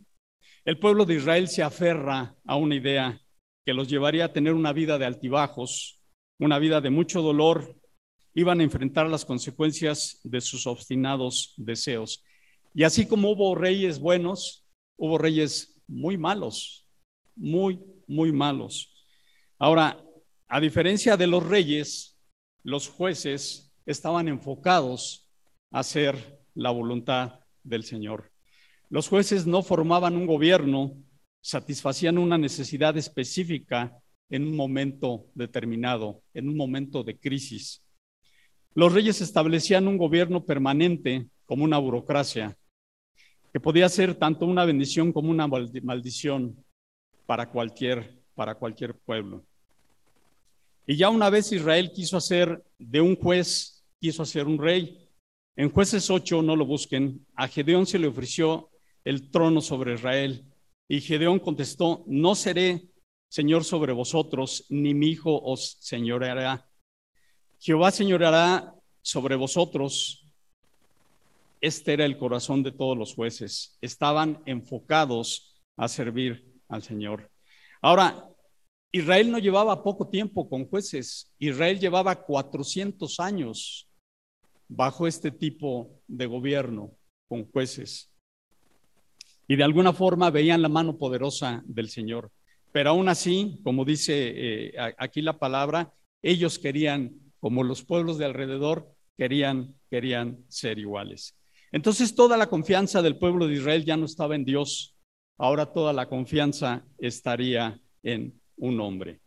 El 0.65 0.79
pueblo 0.79 1.05
de 1.05 1.15
Israel 1.15 1.47
se 1.47 1.63
aferra 1.63 2.35
a 2.45 2.55
una 2.55 2.75
idea 2.75 3.21
que 3.65 3.73
los 3.73 3.87
llevaría 3.87 4.25
a 4.25 4.33
tener 4.33 4.53
una 4.53 4.73
vida 4.73 4.97
de 4.97 5.05
altibajos, 5.05 6.01
una 6.39 6.59
vida 6.59 6.81
de 6.81 6.89
mucho 6.89 7.21
dolor, 7.21 7.75
iban 8.33 8.59
a 8.59 8.63
enfrentar 8.63 9.09
las 9.09 9.25
consecuencias 9.25 10.19
de 10.23 10.41
sus 10.41 10.67
obstinados 10.67 11.53
deseos. 11.57 12.23
Y 12.73 12.83
así 12.83 13.07
como 13.07 13.31
hubo 13.31 13.55
reyes 13.55 13.99
buenos, 13.99 14.65
hubo 14.97 15.17
reyes 15.17 15.81
muy 15.87 16.17
malos, 16.17 16.87
muy, 17.35 17.79
muy 18.07 18.31
malos. 18.31 18.93
Ahora, 19.59 20.03
a 20.47 20.59
diferencia 20.59 21.17
de 21.17 21.27
los 21.27 21.45
reyes, 21.45 22.17
los 22.63 22.87
jueces 22.87 23.73
estaban 23.85 24.27
enfocados 24.27 25.29
a 25.71 25.79
hacer 25.79 26.39
la 26.55 26.71
voluntad 26.71 27.39
del 27.63 27.83
Señor. 27.83 28.31
Los 28.89 29.09
jueces 29.09 29.45
no 29.45 29.61
formaban 29.61 30.15
un 30.15 30.25
gobierno, 30.25 30.95
satisfacían 31.41 32.17
una 32.17 32.37
necesidad 32.37 32.97
específica 32.97 33.97
en 34.29 34.47
un 34.47 34.55
momento 34.55 35.27
determinado, 35.33 36.21
en 36.33 36.49
un 36.49 36.57
momento 36.57 37.03
de 37.03 37.17
crisis. 37.17 37.83
Los 38.73 38.93
reyes 38.93 39.21
establecían 39.21 39.87
un 39.87 39.97
gobierno 39.97 40.45
permanente 40.45 41.27
como 41.45 41.63
una 41.63 41.77
burocracia, 41.77 42.57
que 43.51 43.59
podía 43.59 43.89
ser 43.89 44.15
tanto 44.15 44.45
una 44.45 44.65
bendición 44.65 45.11
como 45.11 45.31
una 45.31 45.47
maldición 45.47 46.63
para 47.27 47.51
cualquier, 47.51 48.19
para 48.33 48.55
cualquier 48.55 48.97
pueblo. 48.97 49.45
Y 50.87 50.95
ya 50.95 51.09
una 51.09 51.29
vez 51.29 51.51
Israel 51.51 51.91
quiso 51.93 52.17
hacer 52.17 52.63
de 52.79 53.01
un 53.01 53.15
juez, 53.15 53.85
quiso 53.99 54.23
hacer 54.23 54.47
un 54.47 54.57
rey. 54.57 55.07
En 55.55 55.69
jueces 55.69 56.09
8, 56.09 56.41
no 56.41 56.55
lo 56.55 56.65
busquen, 56.65 57.23
a 57.35 57.47
Gedeón 57.47 57.85
se 57.85 57.99
le 57.99 58.07
ofreció 58.07 58.71
el 59.03 59.29
trono 59.29 59.61
sobre 59.61 59.93
Israel. 59.93 60.43
Y 60.87 61.01
Gedeón 61.01 61.39
contestó, 61.39 62.03
no 62.07 62.33
seré 62.33 62.87
Señor 63.29 63.65
sobre 63.65 63.91
vosotros, 63.91 64.65
ni 64.69 64.93
mi 64.93 65.07
hijo 65.07 65.37
os 65.43 65.77
señoreará. 65.81 66.65
Jehová 67.59 67.91
señoreará 67.91 68.73
sobre 69.01 69.35
vosotros. 69.35 70.25
Este 71.59 71.93
era 71.93 72.05
el 72.05 72.17
corazón 72.17 72.63
de 72.63 72.71
todos 72.71 72.97
los 72.97 73.13
jueces. 73.13 73.77
Estaban 73.81 74.41
enfocados 74.45 75.61
a 75.75 75.89
servir 75.89 76.46
al 76.69 76.83
Señor. 76.83 77.29
Ahora, 77.81 78.27
Israel 78.91 79.31
no 79.31 79.39
llevaba 79.39 79.83
poco 79.83 80.09
tiempo 80.09 80.49
con 80.49 80.67
jueces. 80.67 81.33
Israel 81.39 81.79
llevaba 81.79 82.23
400 82.23 83.19
años 83.19 83.89
bajo 84.67 85.07
este 85.07 85.31
tipo 85.31 86.01
de 86.07 86.25
gobierno 86.25 86.91
con 87.27 87.49
jueces. 87.51 88.13
Y 89.47 89.55
de 89.55 89.63
alguna 89.63 89.93
forma 89.93 90.29
veían 90.29 90.61
la 90.61 90.69
mano 90.69 90.97
poderosa 90.97 91.63
del 91.65 91.89
Señor. 91.89 92.31
Pero 92.71 92.89
aún 92.89 93.07
así, 93.07 93.59
como 93.63 93.85
dice 93.85 94.33
eh, 94.35 94.73
aquí 94.97 95.21
la 95.21 95.39
palabra, 95.39 95.93
ellos 96.21 96.59
querían, 96.59 97.15
como 97.39 97.63
los 97.63 97.83
pueblos 97.83 98.17
de 98.17 98.25
alrededor, 98.25 98.93
querían, 99.17 99.75
querían 99.89 100.43
ser 100.49 100.79
iguales. 100.79 101.37
Entonces 101.71 102.15
toda 102.15 102.37
la 102.37 102.47
confianza 102.47 103.01
del 103.01 103.17
pueblo 103.17 103.47
de 103.47 103.55
Israel 103.55 103.85
ya 103.85 103.97
no 103.97 104.05
estaba 104.05 104.35
en 104.35 104.45
Dios, 104.45 104.96
ahora 105.37 105.71
toda 105.71 105.93
la 105.93 106.07
confianza 106.07 106.85
estaría 106.97 107.79
en 108.03 108.39
un 108.57 108.79
hombre. 108.79 109.21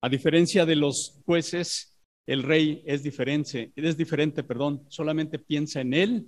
A 0.00 0.08
diferencia 0.08 0.64
de 0.64 0.76
los 0.76 1.20
jueces, 1.26 1.98
el 2.26 2.42
rey 2.42 2.82
es 2.86 3.02
diferente, 3.02 3.72
es 3.76 3.96
diferente, 3.96 4.42
perdón, 4.42 4.84
solamente 4.88 5.38
piensa 5.38 5.80
en 5.80 5.92
él 5.92 6.26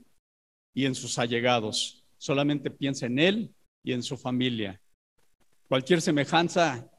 y 0.74 0.84
en 0.84 0.94
sus 0.94 1.18
allegados, 1.18 2.04
solamente 2.18 2.70
piensa 2.70 3.06
en 3.06 3.18
él 3.18 3.54
y 3.82 3.92
en 3.92 4.02
su 4.02 4.16
familia. 4.16 4.80
Cualquier 5.68 6.02
semejanza 6.02 6.90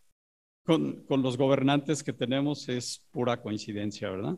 con, 0.64 1.04
con 1.06 1.22
los 1.22 1.38
gobernantes 1.38 2.04
que 2.04 2.14
tenemos 2.14 2.68
es 2.70 3.06
pura 3.12 3.42
coincidencia, 3.42 4.10
¿verdad? 4.10 4.38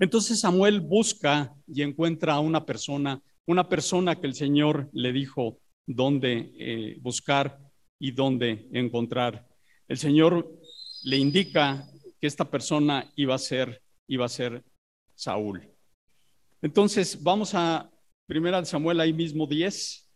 Entonces 0.00 0.40
Samuel 0.40 0.80
busca 0.80 1.54
y 1.66 1.82
encuentra 1.82 2.34
a 2.34 2.40
una 2.40 2.64
persona, 2.64 3.20
una 3.46 3.68
persona 3.68 4.16
que 4.16 4.26
el 4.26 4.34
Señor 4.34 4.88
le 4.92 5.12
dijo 5.12 5.60
dónde 5.88 6.52
eh, 6.58 6.98
buscar 7.00 7.58
y 7.98 8.12
dónde 8.12 8.68
encontrar. 8.72 9.48
El 9.88 9.96
Señor 9.98 10.60
le 11.04 11.16
indica 11.16 11.88
que 12.20 12.26
esta 12.26 12.48
persona 12.48 13.10
iba 13.16 13.34
a 13.34 13.38
ser, 13.38 13.82
iba 14.06 14.26
a 14.26 14.28
ser 14.28 14.62
Saúl. 15.14 15.68
Entonces, 16.60 17.20
vamos 17.22 17.54
a 17.54 17.90
Primera 18.26 18.60
de 18.60 18.66
Samuel 18.66 19.00
ahí 19.00 19.14
mismo 19.14 19.46
10, 19.46 20.06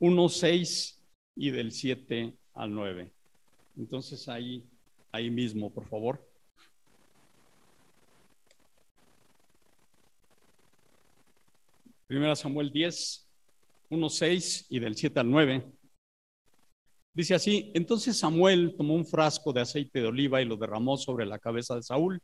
1, 0.00 0.28
6 0.28 1.00
y 1.36 1.50
del 1.50 1.70
7 1.70 2.36
al 2.54 2.74
9. 2.74 3.12
Entonces, 3.76 4.28
ahí, 4.28 4.68
ahí 5.12 5.30
mismo, 5.30 5.72
por 5.72 5.86
favor. 5.86 6.28
Primera 12.08 12.34
Samuel 12.34 12.72
10, 12.72 13.21
1, 13.92 14.08
6 14.08 14.66
y 14.70 14.78
del 14.78 14.96
7 14.96 15.20
al 15.20 15.30
9. 15.30 15.70
Dice 17.12 17.34
así, 17.34 17.70
entonces 17.74 18.18
Samuel 18.18 18.74
tomó 18.74 18.94
un 18.94 19.04
frasco 19.04 19.52
de 19.52 19.60
aceite 19.60 20.00
de 20.00 20.06
oliva 20.06 20.40
y 20.40 20.46
lo 20.46 20.56
derramó 20.56 20.96
sobre 20.96 21.26
la 21.26 21.38
cabeza 21.38 21.74
de 21.74 21.82
Saúl. 21.82 22.22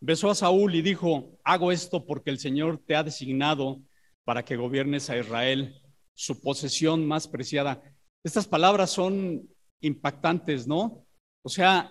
Besó 0.00 0.30
a 0.30 0.34
Saúl 0.34 0.74
y 0.74 0.82
dijo, 0.82 1.38
hago 1.44 1.70
esto 1.70 2.04
porque 2.04 2.30
el 2.30 2.40
Señor 2.40 2.82
te 2.84 2.96
ha 2.96 3.04
designado 3.04 3.80
para 4.24 4.44
que 4.44 4.56
gobiernes 4.56 5.08
a 5.08 5.16
Israel, 5.16 5.80
su 6.12 6.40
posesión 6.40 7.06
más 7.06 7.28
preciada. 7.28 7.80
Estas 8.24 8.48
palabras 8.48 8.90
son 8.90 9.48
impactantes, 9.80 10.66
¿no? 10.66 11.06
O 11.42 11.48
sea, 11.48 11.88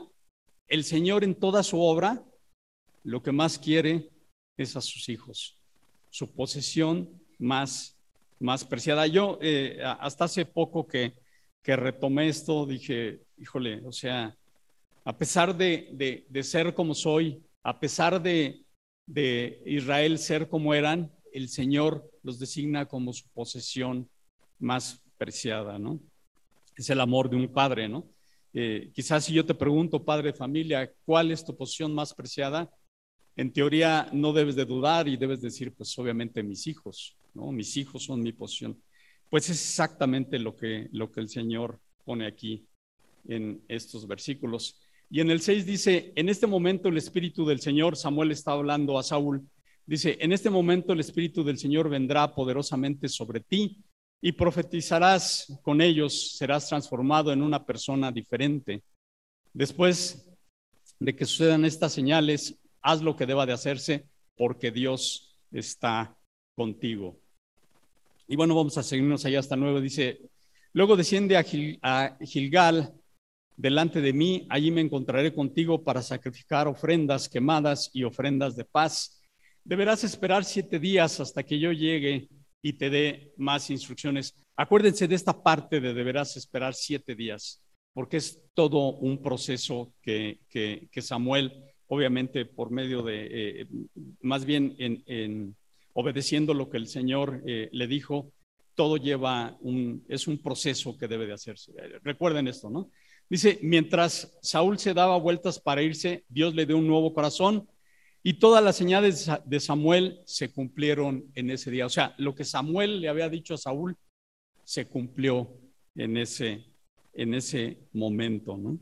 el 0.67 0.83
Señor 0.83 1.23
en 1.23 1.35
toda 1.35 1.63
su 1.63 1.79
obra 1.79 2.21
lo 3.03 3.23
que 3.23 3.31
más 3.31 3.57
quiere 3.57 4.09
es 4.57 4.75
a 4.75 4.81
sus 4.81 5.07
hijos, 5.07 5.57
su 6.09 6.35
posesión 6.35 7.21
más, 7.39 7.94
más 8.39 8.63
preciada. 8.63 9.07
Yo 9.07 9.39
eh, 9.41 9.81
hasta 9.99 10.25
hace 10.25 10.45
poco 10.45 10.87
que 10.87 11.13
que 11.65 11.75
retomé 11.75 12.27
esto, 12.27 12.67
dije, 12.67 13.21
híjole, 13.39 13.81
o 13.83 13.91
sea, 13.91 14.37
a 15.03 15.17
pesar 15.17 15.57
de, 15.57 16.23
ser 16.43 16.75
como 16.75 16.93
soy, 16.93 17.43
a 17.63 17.79
pesar 17.79 18.21
de, 18.21 18.63
de 19.07 19.63
Israel 19.65 20.19
ser 20.19 20.47
como 20.47 20.75
eran, 20.75 21.11
el 21.33 21.49
Señor 21.49 22.07
los 22.21 22.37
designa 22.37 22.85
como 22.85 23.11
su 23.13 23.27
posesión 23.29 24.07
más 24.59 25.01
preciada, 25.17 25.79
¿no? 25.79 25.99
Es 26.77 26.91
el 26.91 27.01
amor 27.01 27.31
de 27.31 27.37
un 27.37 27.47
padre, 27.51 27.89
¿no? 27.89 28.07
Eh, 28.53 28.91
quizás 28.93 29.25
si 29.25 29.33
yo 29.33 29.43
te 29.43 29.55
pregunto, 29.55 30.05
padre 30.05 30.33
de 30.33 30.37
familia, 30.37 30.93
¿cuál 31.03 31.31
es 31.31 31.43
tu 31.43 31.57
posición 31.57 31.95
más 31.95 32.13
preciada? 32.13 32.69
En 33.35 33.51
teoría 33.51 34.07
no 34.13 34.33
debes 34.33 34.55
de 34.55 34.65
dudar 34.65 35.07
y 35.07 35.17
debes 35.17 35.41
decir, 35.41 35.73
pues 35.73 35.97
obviamente 35.97 36.43
mis 36.43 36.67
hijos, 36.67 37.17
Mis 37.35 37.77
hijos 37.77 38.03
son 38.03 38.21
mi 38.21 38.33
posición. 38.33 38.81
Pues 39.29 39.49
es 39.49 39.61
exactamente 39.61 40.39
lo 40.39 40.55
que, 40.55 40.87
lo 40.91 41.11
que 41.11 41.19
el 41.19 41.29
Señor 41.29 41.79
pone 42.03 42.25
aquí 42.25 42.67
en 43.27 43.63
estos 43.67 44.07
versículos. 44.07 44.79
Y 45.09 45.19
en 45.19 45.31
el 45.31 45.41
6 45.41 45.65
dice, 45.65 46.13
en 46.15 46.29
este 46.29 46.47
momento 46.47 46.89
el 46.89 46.97
Espíritu 46.97 47.45
del 47.45 47.59
Señor, 47.59 47.95
Samuel 47.95 48.31
está 48.31 48.51
hablando 48.51 48.97
a 48.97 49.03
Saúl, 49.03 49.47
dice, 49.85 50.17
en 50.19 50.31
este 50.31 50.49
momento 50.49 50.93
el 50.93 50.99
Espíritu 50.99 51.43
del 51.43 51.57
Señor 51.57 51.89
vendrá 51.89 52.33
poderosamente 52.33 53.07
sobre 53.07 53.41
ti 53.41 53.83
y 54.21 54.31
profetizarás 54.31 55.59
con 55.61 55.81
ellos, 55.81 56.37
serás 56.37 56.67
transformado 56.67 57.31
en 57.31 57.41
una 57.41 57.65
persona 57.65 58.11
diferente. 58.11 58.83
Después 59.53 60.27
de 60.99 61.15
que 61.15 61.25
sucedan 61.25 61.65
estas 61.65 61.93
señales, 61.93 62.59
haz 62.81 63.01
lo 63.01 63.15
que 63.15 63.25
deba 63.25 63.45
de 63.45 63.53
hacerse 63.53 64.07
porque 64.35 64.71
Dios 64.71 65.37
está 65.51 66.17
contigo. 66.55 67.19
Y 68.27 68.35
bueno, 68.35 68.55
vamos 68.55 68.77
a 68.77 68.83
seguirnos 68.83 69.25
allá 69.25 69.39
hasta 69.39 69.55
nuevo. 69.55 69.79
Dice, 69.79 70.19
luego 70.73 70.95
desciende 70.95 71.37
a, 71.37 72.17
Gilgal 72.21 72.93
delante 73.55 74.01
de 74.01 74.13
mí, 74.13 74.47
allí 74.49 74.71
me 74.71 74.81
encontraré 74.81 75.33
contigo 75.33 75.83
para 75.83 76.01
sacrificar 76.01 76.67
ofrendas 76.67 77.29
quemadas 77.29 77.89
y 77.93 78.03
ofrendas 78.03 78.55
de 78.55 78.65
paz. 78.65 79.21
Deberás 79.63 80.03
esperar 80.03 80.43
siete 80.43 80.79
días 80.79 81.19
hasta 81.19 81.43
que 81.43 81.59
yo 81.59 81.71
llegue 81.71 82.27
y 82.61 82.73
te 82.73 82.89
dé 82.89 83.33
más 83.37 83.69
instrucciones. 83.69 84.33
Acuérdense 84.57 85.07
de 85.07 85.15
esta 85.15 85.41
parte 85.41 85.79
de 85.79 85.93
deberás 85.93 86.35
esperar 86.35 86.73
siete 86.73 87.15
días, 87.15 87.61
porque 87.93 88.17
es 88.17 88.41
todo 88.53 88.93
un 88.95 89.21
proceso 89.21 89.93
que, 90.01 90.39
que, 90.49 91.01
Samuel, 91.01 91.63
obviamente 91.87 92.45
por 92.45 92.71
medio 92.71 93.03
de, 93.03 93.61
eh, 93.61 93.67
más 94.21 94.45
bien 94.45 94.75
en 94.77 95.55
obedeciendo 95.95 96.53
lo 96.53 96.69
que 96.69 96.77
el 96.77 96.87
Señor 96.87 97.41
eh, 97.47 97.69
le 97.71 97.87
dijo, 97.87 98.31
todo 98.75 98.97
lleva 98.97 99.57
un, 99.61 100.03
es 100.09 100.27
un 100.27 100.37
proceso 100.37 100.97
que 100.97 101.07
debe 101.07 101.25
de 101.25 101.33
hacerse. 101.33 101.71
Recuerden 102.03 102.47
esto, 102.47 102.69
¿no? 102.69 102.91
Dice, 103.29 103.57
mientras 103.63 104.37
Saúl 104.41 104.77
se 104.77 104.93
daba 104.93 105.17
vueltas 105.17 105.59
para 105.59 105.81
irse, 105.81 106.25
Dios 106.27 106.53
le 106.53 106.65
dio 106.65 106.77
un 106.77 106.85
nuevo 106.85 107.13
corazón 107.13 107.67
y 108.21 108.33
todas 108.33 108.63
las 108.63 108.75
señales 108.75 109.31
de 109.45 109.59
Samuel 109.59 110.19
se 110.25 110.51
cumplieron 110.51 111.31
en 111.33 111.49
ese 111.49 111.71
día. 111.71 111.85
O 111.85 111.89
sea, 111.89 112.13
lo 112.17 112.35
que 112.35 112.43
Samuel 112.43 112.99
le 112.99 113.07
había 113.07 113.29
dicho 113.29 113.53
a 113.53 113.57
Saúl 113.57 113.95
se 114.65 114.85
cumplió 114.87 115.49
en 115.95 116.17
ese, 116.17 116.65
en 117.13 117.33
ese 117.33 117.77
momento, 117.93 118.57
¿no? 118.57 118.77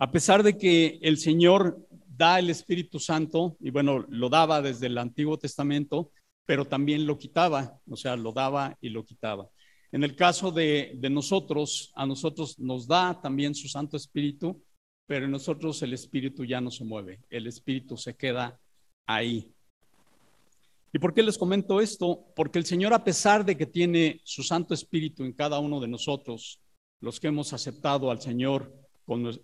A 0.00 0.10
pesar 0.10 0.42
de 0.42 0.56
que 0.56 0.98
el 1.02 1.18
Señor 1.18 1.87
da 2.18 2.40
el 2.40 2.50
Espíritu 2.50 2.98
Santo, 2.98 3.56
y 3.60 3.70
bueno, 3.70 4.04
lo 4.08 4.28
daba 4.28 4.60
desde 4.60 4.86
el 4.88 4.98
Antiguo 4.98 5.38
Testamento, 5.38 6.10
pero 6.44 6.64
también 6.64 7.06
lo 7.06 7.16
quitaba, 7.16 7.78
o 7.88 7.96
sea, 7.96 8.16
lo 8.16 8.32
daba 8.32 8.76
y 8.80 8.88
lo 8.88 9.04
quitaba. 9.04 9.48
En 9.92 10.02
el 10.02 10.16
caso 10.16 10.50
de, 10.50 10.94
de 10.96 11.10
nosotros, 11.10 11.92
a 11.94 12.04
nosotros 12.04 12.58
nos 12.58 12.86
da 12.88 13.20
también 13.22 13.54
su 13.54 13.68
Santo 13.68 13.96
Espíritu, 13.96 14.62
pero 15.06 15.26
en 15.26 15.30
nosotros 15.30 15.80
el 15.82 15.92
Espíritu 15.92 16.44
ya 16.44 16.60
no 16.60 16.70
se 16.70 16.84
mueve, 16.84 17.20
el 17.30 17.46
Espíritu 17.46 17.96
se 17.96 18.16
queda 18.16 18.60
ahí. 19.06 19.50
¿Y 20.92 20.98
por 20.98 21.14
qué 21.14 21.22
les 21.22 21.38
comento 21.38 21.80
esto? 21.80 22.24
Porque 22.34 22.58
el 22.58 22.64
Señor, 22.64 22.92
a 22.94 23.04
pesar 23.04 23.44
de 23.44 23.56
que 23.56 23.66
tiene 23.66 24.20
su 24.24 24.42
Santo 24.42 24.74
Espíritu 24.74 25.22
en 25.22 25.32
cada 25.32 25.60
uno 25.60 25.80
de 25.80 25.88
nosotros, 25.88 26.60
los 27.00 27.20
que 27.20 27.28
hemos 27.28 27.52
aceptado 27.52 28.10
al 28.10 28.20
Señor, 28.20 28.74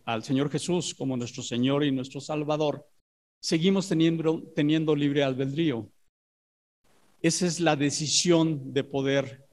al 0.05 0.23
Señor 0.23 0.51
Jesús 0.51 0.95
como 0.95 1.17
nuestro 1.17 1.43
Señor 1.43 1.85
y 1.85 1.93
nuestro 1.93 2.21
Salvador, 2.21 2.87
seguimos 3.41 3.89
teniendo, 3.89 4.43
teniendo 4.55 4.95
libre 4.95 5.23
albedrío. 5.23 5.91
Esa 7.23 7.47
es 7.47 7.61
la 7.61 7.75
decisión 7.75 8.73
de 8.73 8.85
poder 8.85 9.47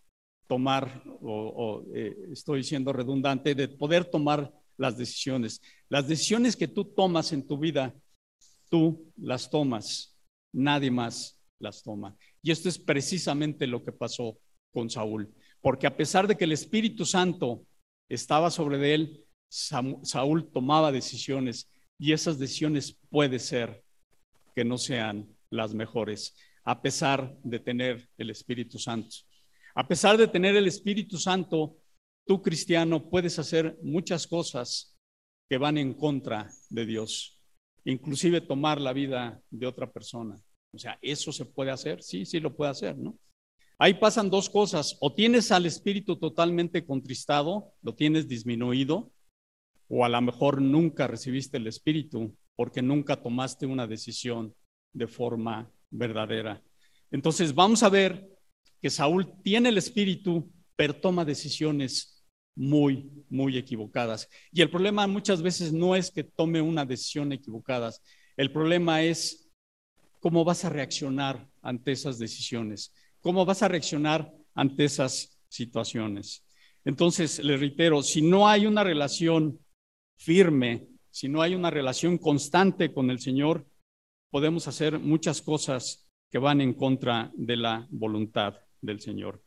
tomar, 0.48 1.02
o, 1.22 1.86
eh, 1.96 2.14
estoy 2.32 2.64
siendo 2.64 2.92
redundante, 2.92 3.56
de 3.56 3.70
poder 3.70 4.04
tomar 4.04 4.54
las 4.76 4.98
decisiones. 4.98 5.62
Las 5.88 6.08
decisiones 6.08 6.58
que 6.58 6.68
tú 6.68 6.84
tomas 6.84 7.32
en 7.32 7.48
tu 7.48 7.58
vida, 7.58 7.96
tú 8.70 9.12
las 9.16 9.50
tomas, 9.50 10.18
nadie 10.52 10.92
más 10.92 11.40
las 11.60 11.82
toma. 11.84 12.18
Y 12.42 12.52
esto 12.52 12.68
es 12.68 12.78
precisamente 12.78 13.68
lo 13.68 13.84
que 13.84 13.94
pasó 13.94 14.38
con 14.74 14.90
Saúl, 14.90 15.34
porque 15.62 15.88
a 15.88 15.96
pesar 15.96 16.28
de 16.28 16.36
que 16.36 16.44
el 16.44 16.52
Espíritu 16.52 17.06
Santo 17.06 17.66
estaba 18.10 18.52
sobre 18.52 18.94
él, 18.94 19.24
Saúl 19.52 20.50
tomaba 20.54 20.94
decisiones 20.94 21.70
y 22.00 22.14
esas 22.14 22.40
decisiones 22.40 22.98
puede 23.10 23.38
ser 23.38 23.84
que 24.56 24.64
no 24.64 24.78
sean 24.78 25.28
las 25.50 25.74
mejores, 25.74 26.38
a 26.64 26.82
pesar 26.82 27.38
de 27.44 27.60
tener 27.60 28.10
el 28.18 28.30
Espíritu 28.30 28.80
Santo. 28.80 29.18
A 29.76 29.86
pesar 29.90 30.18
de 30.18 30.30
tener 30.30 30.56
el 30.56 30.68
Espíritu 30.68 31.18
Santo, 31.18 31.76
tú 32.26 32.42
cristiano 32.42 33.10
puedes 33.10 33.40
hacer 33.40 33.78
muchas 33.84 34.26
cosas 34.26 34.98
que 35.50 35.58
van 35.58 35.78
en 35.78 35.96
contra 35.96 36.50
de 36.70 36.86
Dios, 36.86 37.38
inclusive 37.84 38.40
tomar 38.40 38.80
la 38.80 38.94
vida 38.94 39.42
de 39.50 39.68
otra 39.68 39.92
persona. 39.92 40.42
O 40.74 40.78
sea, 40.78 40.98
¿eso 41.02 41.34
se 41.34 41.44
puede 41.44 41.72
hacer? 41.72 42.02
Sí, 42.02 42.26
sí 42.26 42.40
lo 42.40 42.56
puede 42.56 42.72
hacer, 42.72 42.98
¿no? 42.98 43.20
Ahí 43.78 43.96
pasan 43.96 44.30
dos 44.30 44.50
cosas. 44.50 44.96
O 45.02 45.14
tienes 45.14 45.52
al 45.52 45.66
espíritu 45.66 46.16
totalmente 46.16 46.86
contristado, 46.86 47.74
lo 47.82 47.96
tienes 47.96 48.30
disminuido, 48.30 49.12
o 49.94 50.06
a 50.06 50.10
lo 50.10 50.22
mejor 50.22 50.62
nunca 50.62 51.06
recibiste 51.06 51.58
el 51.58 51.68
espíritu 51.68 52.34
porque 52.56 52.82
nunca 52.82 53.22
tomaste 53.22 53.66
una 53.66 53.86
decisión 53.88 54.56
de 54.94 55.06
forma 55.06 55.70
verdadera. 55.90 56.64
Entonces 57.12 57.54
vamos 57.54 57.84
a 57.84 57.90
ver 57.90 58.26
que 58.82 58.90
Saúl 58.90 59.34
tiene 59.44 59.68
el 59.68 59.78
espíritu, 59.78 60.50
pero 60.78 60.96
toma 60.96 61.26
decisiones 61.26 62.26
muy, 62.56 63.12
muy 63.30 63.58
equivocadas. 63.58 64.30
Y 64.54 64.62
el 64.62 64.70
problema 64.70 65.06
muchas 65.08 65.42
veces 65.42 65.74
no 65.74 65.94
es 65.94 66.10
que 66.10 66.24
tome 66.24 66.62
una 66.62 66.86
decisión 66.86 67.34
equivocada, 67.34 67.92
el 68.38 68.50
problema 68.54 69.04
es 69.04 69.52
cómo 70.22 70.46
vas 70.46 70.64
a 70.64 70.70
reaccionar 70.70 71.50
ante 71.62 71.92
esas 71.92 72.18
decisiones, 72.18 72.94
cómo 73.20 73.46
vas 73.46 73.62
a 73.62 73.68
reaccionar 73.68 74.32
ante 74.56 74.86
esas 74.86 75.38
situaciones. 75.50 76.46
Entonces, 76.86 77.44
le 77.44 77.58
reitero, 77.58 78.02
si 78.02 78.22
no 78.22 78.48
hay 78.48 78.66
una 78.66 78.86
relación 78.86 79.60
firme, 80.22 80.88
si 81.10 81.28
no 81.28 81.42
hay 81.42 81.56
una 81.56 81.72
relación 81.72 82.18
constante 82.18 82.94
con 82.94 83.10
el 83.10 83.20
Señor, 83.20 83.66
podemos 84.30 84.68
hacer 84.68 85.00
muchas 85.00 85.42
cosas 85.42 86.08
que 86.30 86.38
van 86.38 86.62
en 86.62 86.74
contra 86.74 87.32
de 87.36 87.58
la 87.58 87.88
voluntad 87.90 88.56
del 88.82 89.02
Señor. 89.02 89.44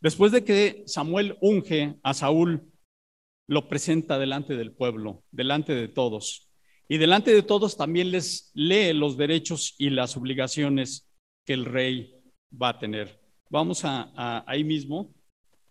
Después 0.00 0.30
de 0.30 0.44
que 0.44 0.84
Samuel 0.86 1.38
unge 1.40 1.96
a 2.02 2.12
Saúl, 2.12 2.70
lo 3.48 3.68
presenta 3.68 4.18
delante 4.18 4.56
del 4.56 4.72
pueblo, 4.72 5.24
delante 5.30 5.74
de 5.74 5.88
todos. 5.88 6.50
Y 6.86 6.98
delante 6.98 7.32
de 7.34 7.42
todos 7.42 7.76
también 7.78 8.10
les 8.10 8.50
lee 8.54 8.92
los 8.92 9.16
derechos 9.16 9.74
y 9.78 9.88
las 9.88 10.16
obligaciones 10.18 11.08
que 11.46 11.54
el 11.54 11.64
rey 11.64 12.14
va 12.52 12.70
a 12.70 12.78
tener. 12.78 13.20
Vamos 13.48 13.84
a, 13.84 14.44
ahí 14.46 14.64
mismo, 14.64 15.14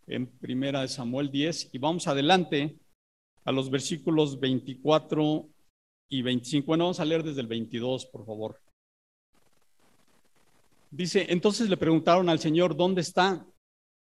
en 0.07 0.27
primera 0.39 0.81
de 0.81 0.87
Samuel 0.87 1.29
10, 1.29 1.69
y 1.71 1.77
vamos 1.77 2.07
adelante 2.07 2.79
a 3.45 3.51
los 3.51 3.69
versículos 3.69 4.39
24 4.39 5.49
y 6.09 6.21
25. 6.21 6.65
Bueno, 6.67 6.85
vamos 6.85 6.99
a 6.99 7.05
leer 7.05 7.23
desde 7.23 7.41
el 7.41 7.47
22, 7.47 8.05
por 8.07 8.25
favor. 8.25 8.59
Dice, 10.91 11.25
entonces 11.29 11.69
le 11.69 11.77
preguntaron 11.77 12.29
al 12.29 12.39
Señor, 12.39 12.75
¿dónde 12.75 13.01
está? 13.01 13.45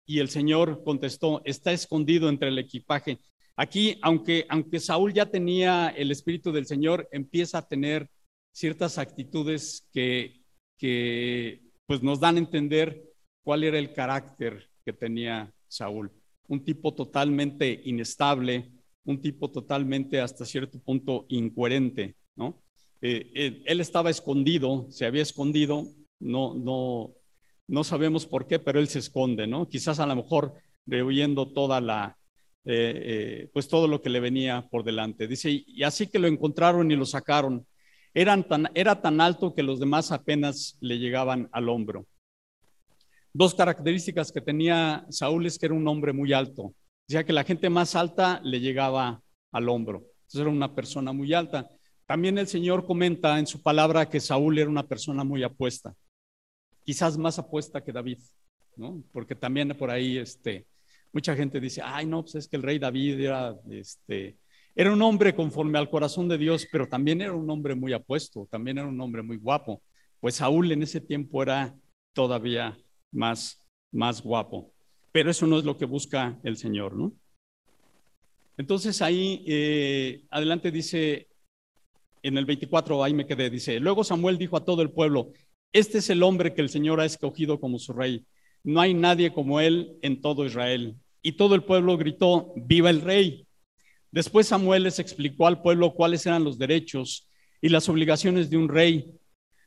Y 0.05 0.18
el 0.18 0.29
Señor 0.29 0.83
contestó, 0.83 1.40
está 1.45 1.73
escondido 1.73 2.29
entre 2.29 2.49
el 2.49 2.59
equipaje. 2.59 3.21
Aquí, 3.55 3.99
aunque, 4.03 4.47
aunque 4.49 4.81
Saúl 4.81 5.12
ya 5.12 5.27
tenía 5.27 5.90
el 5.90 6.11
Espíritu 6.11 6.51
del 6.51 6.66
Señor, 6.66 7.09
empieza 7.12 7.59
a 7.59 7.68
tener 7.68 8.11
ciertas 8.51 8.99
actitudes 8.99 9.88
que, 9.92 10.42
que 10.77 11.62
pues 11.87 12.03
nos 12.03 12.18
dan 12.18 12.37
a 12.37 12.40
entender 12.40 13.12
cuál 13.42 13.62
era 13.64 13.79
el 13.79 13.92
carácter 13.92 14.68
que 14.85 14.92
tenía 14.92 15.55
Saúl. 15.68 16.11
Un 16.49 16.64
tipo 16.64 16.95
totalmente 16.95 17.81
inestable, 17.85 18.71
un 19.05 19.21
tipo 19.21 19.51
totalmente 19.51 20.21
hasta 20.21 20.45
cierto 20.45 20.79
punto 20.81 21.27
incoherente, 21.29 22.17
¿no? 22.37 22.62
Eh, 23.01 23.31
eh, 23.35 23.62
él 23.67 23.81
estaba 23.81 24.11
escondido, 24.11 24.87
se 24.91 25.07
había 25.07 25.23
escondido, 25.23 25.88
no, 26.21 26.55
no, 26.55 27.12
no 27.67 27.85
sabemos 27.85 28.27
por 28.27 28.47
qué, 28.47 28.59
pero 28.59 28.79
él 28.79 28.88
se 28.88 29.01
esconde, 29.01 29.47
¿no? 29.47 29.69
Quizás 29.69 29.99
a 29.99 30.07
lo 30.07 30.15
mejor 30.15 30.55
rehuyendo 30.87 31.53
toda 31.53 31.81
la, 31.81 32.17
eh, 32.65 33.49
pues 33.53 33.67
todo 33.67 33.88
lo 33.88 34.01
que 34.01 34.11
le 34.11 34.21
venía 34.21 34.69
por 34.71 34.85
delante. 34.85 35.27
Dice, 35.27 35.65
y 35.67 35.83
así 35.83 36.07
que 36.07 36.21
lo 36.21 36.29
encontraron 36.29 36.91
y 36.93 36.97
lo 36.97 37.07
sacaron. 37.07 37.67
Era 38.15 39.01
tan 39.01 39.21
alto 39.21 39.55
que 39.55 39.62
los 39.62 39.81
demás 39.81 40.12
apenas 40.12 40.77
le 40.81 40.99
llegaban 40.99 41.49
al 41.51 41.69
hombro. 41.69 42.07
Dos 43.33 43.55
características 43.55 44.31
que 44.31 44.43
tenía 44.43 45.07
Saúl 45.09 45.47
es 45.47 45.59
que 45.59 45.67
era 45.67 45.75
un 45.75 45.88
hombre 45.88 46.12
muy 46.12 46.35
alto. 46.35 46.75
Decía 47.12 47.27
que 47.27 47.35
la 47.35 47.44
gente 47.44 47.68
más 47.68 47.94
alta 47.94 48.40
le 48.42 48.59
llegaba 48.59 49.22
al 49.53 49.68
hombro. 49.68 49.98
Entonces 49.98 50.40
era 50.40 50.48
una 50.48 50.75
persona 50.75 51.12
muy 51.12 51.35
alta. 51.35 51.68
También 52.07 52.38
el 52.38 52.46
Señor 52.46 52.87
comenta 52.87 53.38
en 53.38 53.46
su 53.46 53.61
palabra 53.62 54.09
que 54.09 54.18
Saúl 54.18 54.59
era 54.59 54.70
una 54.70 54.88
persona 54.88 55.22
muy 55.22 55.42
apuesta. 55.42 55.94
Quizás 56.87 57.18
más 57.18 57.38
apuesta 57.38 57.85
que 57.85 57.92
David, 57.92 58.16
¿no? 58.77 59.05
Porque 59.12 59.35
también 59.35 59.77
por 59.77 59.90
ahí 59.90 60.16
este, 60.16 60.66
Mucha 61.12 61.37
gente 61.37 61.61
dice, 61.61 61.83
ay, 61.85 62.07
no, 62.07 62.22
pues 62.22 62.37
es 62.37 62.48
que 62.48 62.57
el 62.57 62.62
rey 62.62 62.79
David 62.79 63.20
era, 63.20 63.55
este, 63.70 64.38
era 64.75 64.90
un 64.90 65.03
hombre 65.03 65.35
conforme 65.35 65.79
al 65.79 65.90
corazón 65.90 66.31
de 66.31 66.38
Dios, 66.38 66.66
pero 66.72 66.88
también 66.88 67.20
era 67.20 67.35
un 67.35 67.51
hombre 67.51 67.75
muy 67.75 67.92
apuesto, 67.92 68.48
también 68.51 68.79
era 68.79 68.88
un 68.88 68.98
hombre 69.03 69.20
muy 69.22 69.37
guapo. 69.37 69.83
Pues 70.18 70.37
Saúl 70.37 70.72
en 70.72 70.83
ese 70.83 71.03
tiempo 71.03 71.42
era 71.42 71.77
todavía 72.14 72.79
más, 73.11 73.62
más 73.90 74.22
guapo. 74.22 74.72
Pero 75.12 75.31
eso 75.31 75.46
no 75.46 75.59
es 75.59 75.64
lo 75.64 75.77
que 75.77 75.85
busca 75.85 76.38
el 76.42 76.57
Señor, 76.57 76.96
¿no? 76.96 77.12
Entonces 78.57 79.01
ahí 79.03 79.44
eh, 79.46 80.25
adelante 80.31 80.70
dice, 80.70 81.29
en 82.22 82.38
el 82.38 82.44
24, 82.44 83.03
ahí 83.03 83.14
me 83.14 83.27
quedé, 83.27 83.51
dice, 83.51 83.81
luego 83.81 84.05
Samuel 84.05 84.38
dijo 84.38 84.57
a 84.57 84.64
todo 84.64 84.83
el 84.83 84.90
pueblo, 84.90 85.33
este 85.72 85.98
es 85.98 86.11
el 86.11 86.22
hombre 86.22 86.55
que 86.55 86.61
el 86.61 86.68
Señor 86.68 87.01
ha 87.01 87.07
escogido 87.07 87.59
como 87.61 87.79
su 87.79 87.92
rey. 87.92 88.27
No 88.62 88.81
hay 88.81 88.94
nadie 88.94 89.33
como 89.33 89.61
él 89.61 89.98
en 90.03 90.20
todo 90.20 90.44
Israel 90.44 90.96
y 91.22 91.33
todo 91.33 91.55
el 91.55 91.64
pueblo 91.64 91.96
gritó, 91.96 92.53
viva 92.57 92.90
el 92.90 93.01
rey. 93.01 93.46
Después 94.11 94.48
Samuel 94.48 94.83
les 94.83 94.98
explicó 94.98 95.46
al 95.46 95.62
pueblo 95.62 95.94
cuáles 95.94 96.27
eran 96.27 96.44
los 96.44 96.59
derechos 96.59 97.29
y 97.61 97.68
las 97.70 97.88
obligaciones 97.88 98.51
de 98.51 98.57
un 98.59 98.68
rey. 98.68 99.14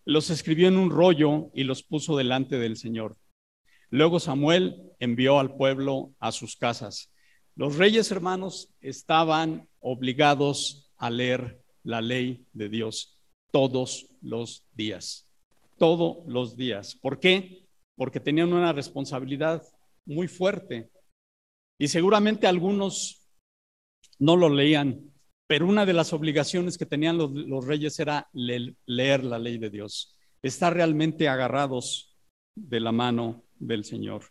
Los 0.03 0.29
escribió 0.29 0.67
en 0.67 0.77
un 0.77 0.91
rollo 0.91 1.49
y 1.55 1.63
los 1.63 1.81
puso 1.81 2.15
delante 2.15 2.58
del 2.58 2.77
Señor. 2.77 3.17
Luego 3.89 4.19
Samuel 4.19 4.91
envió 5.00 5.39
al 5.39 5.56
pueblo 5.56 6.13
a 6.19 6.32
sus 6.32 6.56
casas. 6.56 7.12
Los 7.56 7.78
reyes 7.78 8.12
hermanos 8.12 8.74
estaban 8.82 9.67
obligados 9.80 10.91
a 10.98 11.10
leer 11.10 11.62
la 11.84 12.02
ley 12.02 12.45
de 12.54 12.69
Dios 12.69 13.17
todos 13.52 14.08
los 14.21 14.65
días. 14.74 15.30
Todos 15.78 16.17
los 16.28 16.58
días. 16.58 16.95
¿Por 16.95 17.19
qué? 17.19 17.65
Porque 17.95 18.19
tenían 18.19 18.52
una 18.52 18.74
responsabilidad 18.74 19.63
muy 20.06 20.28
fuerte 20.28 20.89
y 21.78 21.88
seguramente 21.88 22.48
algunos 22.48 23.28
no 24.19 24.36
lo 24.36 24.50
leían, 24.50 25.13
pero 25.48 25.67
una 25.67 25.86
de 25.86 25.93
las 25.93 26.13
obligaciones 26.13 26.78
que 26.78 26.86
tenían 26.86 27.17
los, 27.17 27.65
reyes 27.65 28.00
era 28.00 28.30
leer 28.34 29.24
la 29.24 29.39
ley 29.39 29.58
de 29.58 29.69
Dios, 29.69 30.15
estar 30.41 30.74
realmente 30.74 31.28
agarrados 31.28 32.17
de 32.56 32.80
la 32.80 32.91
mano 32.91 33.44
del 33.60 33.84
Señor. 33.84 34.24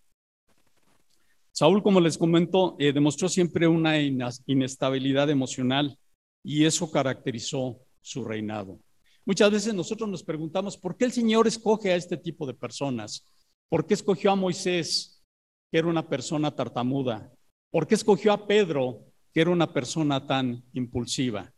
Saúl, 1.53 1.83
como 1.83 2.01
les 2.01 2.19
comento, 2.19 2.77
eh, 2.79 2.93
demostró 2.93 3.29
siempre 3.29 3.69
una 3.69 4.01
inestabilidad 4.01 5.31
emocional 5.31 5.97
y 6.43 6.65
eso 6.65 6.91
caracterizó 6.91 7.79
su 8.01 8.25
reinado. 8.25 8.81
Muchas 9.25 9.51
veces 9.51 9.73
nosotros 9.73 10.09
nos 10.09 10.23
preguntamos, 10.23 10.77
¿por 10.77 10.97
qué 10.97 11.07
el 11.07 11.13
Señor 11.13 11.47
escoge 11.47 11.93
a 11.93 11.97
este 11.97 12.17
tipo 12.17 12.47
de 12.47 12.55
personas? 12.55 13.25
¿Por 13.71 13.87
qué 13.87 13.95
escogió 13.95 14.33
a 14.33 14.37
Moisés, 14.37 15.23
que 15.71 15.79
era 15.79 15.89
una 15.89 16.09
persona 16.09 16.55
tartamuda? 16.55 17.33
¿Por 17.71 17.87
qué 17.87 17.95
escogió 17.95 18.33
a 18.33 18.47
Pedro, 18.47 19.07
que 19.33 19.41
era 19.41 19.51
una 19.51 19.73
persona 19.73 20.27
tan 20.27 20.63
impulsiva? 20.75 21.53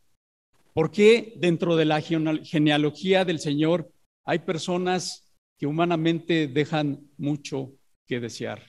¿Por 0.73 0.91
qué 0.91 1.33
dentro 1.37 1.75
de 1.75 1.85
la 1.85 2.01
genealogía 2.01 3.25
del 3.25 3.39
Señor 3.39 3.91
hay 4.23 4.39
personas 4.39 5.26
que 5.57 5.65
humanamente 5.65 6.47
dejan 6.47 7.09
mucho 7.17 7.73
que 8.05 8.19
desear? 8.19 8.61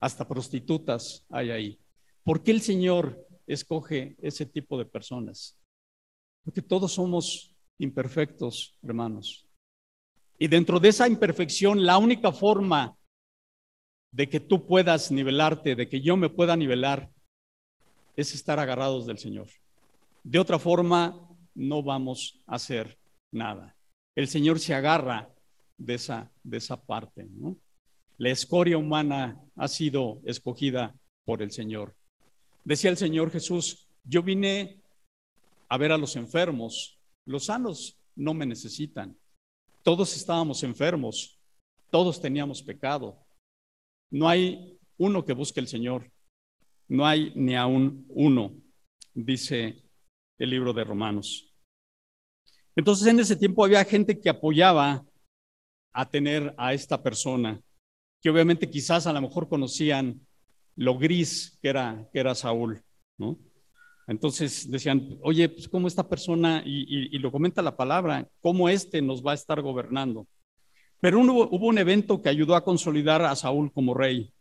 Hasta 0.00 0.28
prostitutas 0.28 1.26
hay 1.30 1.50
ahí. 1.50 1.80
¿Por 2.22 2.42
qué 2.42 2.50
el 2.50 2.60
Señor 2.60 3.26
escoge 3.46 4.16
ese 4.20 4.46
tipo 4.46 4.78
de 4.78 4.84
personas? 4.84 5.58
Porque 6.44 6.62
todos 6.62 6.92
somos 6.92 7.56
imperfectos, 7.78 8.78
hermanos. 8.82 9.48
Y 10.38 10.46
dentro 10.46 10.78
de 10.78 10.90
esa 10.90 11.08
imperfección, 11.08 11.84
la 11.84 11.98
única 11.98 12.30
forma 12.32 12.96
de 14.12 14.28
que 14.28 14.40
tú 14.40 14.66
puedas 14.66 15.10
nivelarte, 15.10 15.74
de 15.74 15.88
que 15.88 16.00
yo 16.00 16.16
me 16.16 16.30
pueda 16.30 16.56
nivelar, 16.56 17.10
es 18.16 18.34
estar 18.34 18.58
agarrados 18.58 19.06
del 19.06 19.18
Señor. 19.18 19.48
De 20.22 20.38
otra 20.38 20.58
forma, 20.58 21.28
no 21.54 21.82
vamos 21.82 22.42
a 22.46 22.56
hacer 22.56 22.98
nada. 23.32 23.76
El 24.14 24.28
Señor 24.28 24.58
se 24.58 24.74
agarra 24.74 25.32
de 25.78 25.94
esa, 25.94 26.30
de 26.42 26.58
esa 26.58 26.84
parte. 26.84 27.26
La 28.18 28.30
escoria 28.30 28.76
humana 28.76 29.40
ha 29.56 29.68
sido 29.68 30.20
escogida 30.24 30.94
por 31.24 31.40
el 31.40 31.50
Señor. 31.52 31.94
Decía 32.64 32.90
el 32.90 32.96
Señor 32.96 33.30
Jesús, 33.30 33.88
yo 34.04 34.22
vine 34.22 34.82
a 35.68 35.78
ver 35.78 35.92
a 35.92 35.98
los 35.98 36.16
enfermos, 36.16 36.98
los 37.24 37.46
sanos 37.46 37.98
no 38.16 38.34
me 38.34 38.44
necesitan. 38.44 39.16
Todos 39.82 40.16
estábamos 40.16 40.62
enfermos, 40.64 41.38
todos 41.90 42.20
teníamos 42.20 42.62
pecado. 42.62 43.24
No 44.10 44.28
hay 44.28 44.78
uno 44.96 45.24
que 45.24 45.32
busque 45.32 45.60
el 45.60 45.68
Señor, 45.68 46.10
no 46.88 47.06
hay 47.06 47.32
ni 47.36 47.54
aún 47.54 48.04
uno, 48.08 48.54
dice 49.14 49.82
el 50.38 50.50
libro 50.50 50.72
de 50.72 50.84
Romanos. 50.84 51.54
Entonces 52.74 53.06
en 53.06 53.20
ese 53.20 53.36
tiempo 53.36 53.64
había 53.64 53.84
gente 53.84 54.20
que 54.20 54.28
apoyaba 54.28 55.04
a 55.98 56.08
tener 56.08 56.54
a 56.56 56.74
esta 56.74 57.02
persona, 57.02 57.60
que 58.22 58.30
obviamente 58.30 58.70
quizás 58.70 59.08
a 59.08 59.12
lo 59.12 59.20
mejor 59.20 59.48
conocían 59.48 60.24
lo 60.76 60.96
gris 60.96 61.58
que 61.60 61.70
era, 61.70 62.08
que 62.12 62.20
era 62.20 62.36
Saúl, 62.36 62.84
¿no? 63.18 63.36
Entonces 64.06 64.70
decían, 64.70 65.18
oye, 65.22 65.48
pues 65.48 65.68
cómo 65.68 65.88
esta 65.88 66.08
persona, 66.08 66.62
y, 66.64 67.18
lo 67.18 67.32
comenta 67.32 67.62
la 67.62 67.76
palabra, 67.76 68.28
cómo 68.40 68.68
este 68.68 69.02
nos 69.02 69.26
va 69.26 69.32
a 69.32 69.34
estar 69.34 69.60
gobernando. 69.60 70.28
Pero 71.00 71.20
hubo, 71.20 71.66
un 71.66 71.78
evento 71.78 72.22
que 72.22 72.28
ayudó 72.28 72.54
a 72.54 72.62
consolidar 72.62 73.22
a 73.22 73.34
Saúl 73.34 73.72
como 73.72 73.92
rey. 73.92 74.32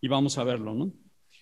Y 0.00 0.08
vamos 0.08 0.38
a 0.38 0.44
verlo, 0.44 0.72
¿no? 0.72 0.92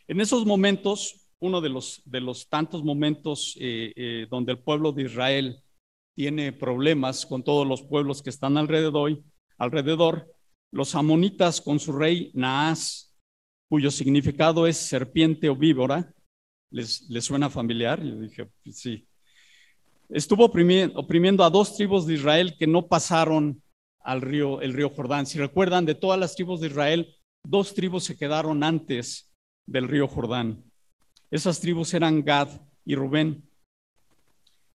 En 0.09 0.21
esos 0.21 0.45
momentos, 0.45 1.31
uno 1.39 1.61
de 1.61 1.69
los, 1.69 2.03
de 2.07 2.21
los 2.21 2.49
tantos 2.49 2.83
momentos 2.83 3.57
eh, 3.61 3.93
eh, 3.95 4.27
donde 4.29 4.53
el 4.53 4.59
pueblo 4.59 4.91
de 4.91 5.05
Israel 5.05 5.64
tiene 6.15 6.53
problemas 6.53 7.27
con 7.27 7.43
todos 7.43 7.67
los 7.67 7.83
pueblos 7.83 8.23
que 8.23 8.31
están 8.31 8.57
alrededor, 8.57 9.23
alrededor 9.59 10.31
los 10.71 10.95
amonitas 10.95 11.61
con 11.61 11.79
su 11.79 11.93
rey 11.93 12.31
Naas, 12.35 13.15
cuyo 13.69 13.91
significado 13.91 14.67
es 14.67 14.77
serpiente 14.77 15.49
o 15.49 15.57
víbora, 15.57 16.15
¿Les, 16.75 17.07
suena 17.21 17.49
familiar? 17.49 18.03
Yo 18.03 18.19
dije, 18.19 18.51
pues 18.65 18.81
sí. 18.81 19.07
Estuvo 20.09 20.45
oprimiendo, 20.45 21.45
a 21.45 21.51
dos 21.51 21.77
tribus 21.77 22.05
de 22.05 22.15
Israel 22.15 22.57
que 22.59 22.67
no 22.67 22.89
pasaron 22.89 23.63
al 24.01 24.21
río, 24.21 24.61
el 24.61 24.73
río 24.73 24.91
Jordán. 24.91 25.25
Si 25.27 25.39
recuerdan, 25.39 25.87
de 25.87 25.95
todas 25.95 26.19
las 26.19 26.35
tribus 26.35 26.61
de 26.61 26.67
Israel, 26.67 27.15
dos 27.45 27.75
tribus 27.75 28.03
se 28.05 28.17
quedaron 28.17 28.65
antes 28.65 29.33
del 29.67 29.87
río 29.87 30.09
Jordán. 30.09 30.65
Esas 31.31 31.61
tribus 31.61 31.95
eran 31.95 32.25
Gad 32.25 32.49
y 32.85 32.97
Rubén. 32.97 33.49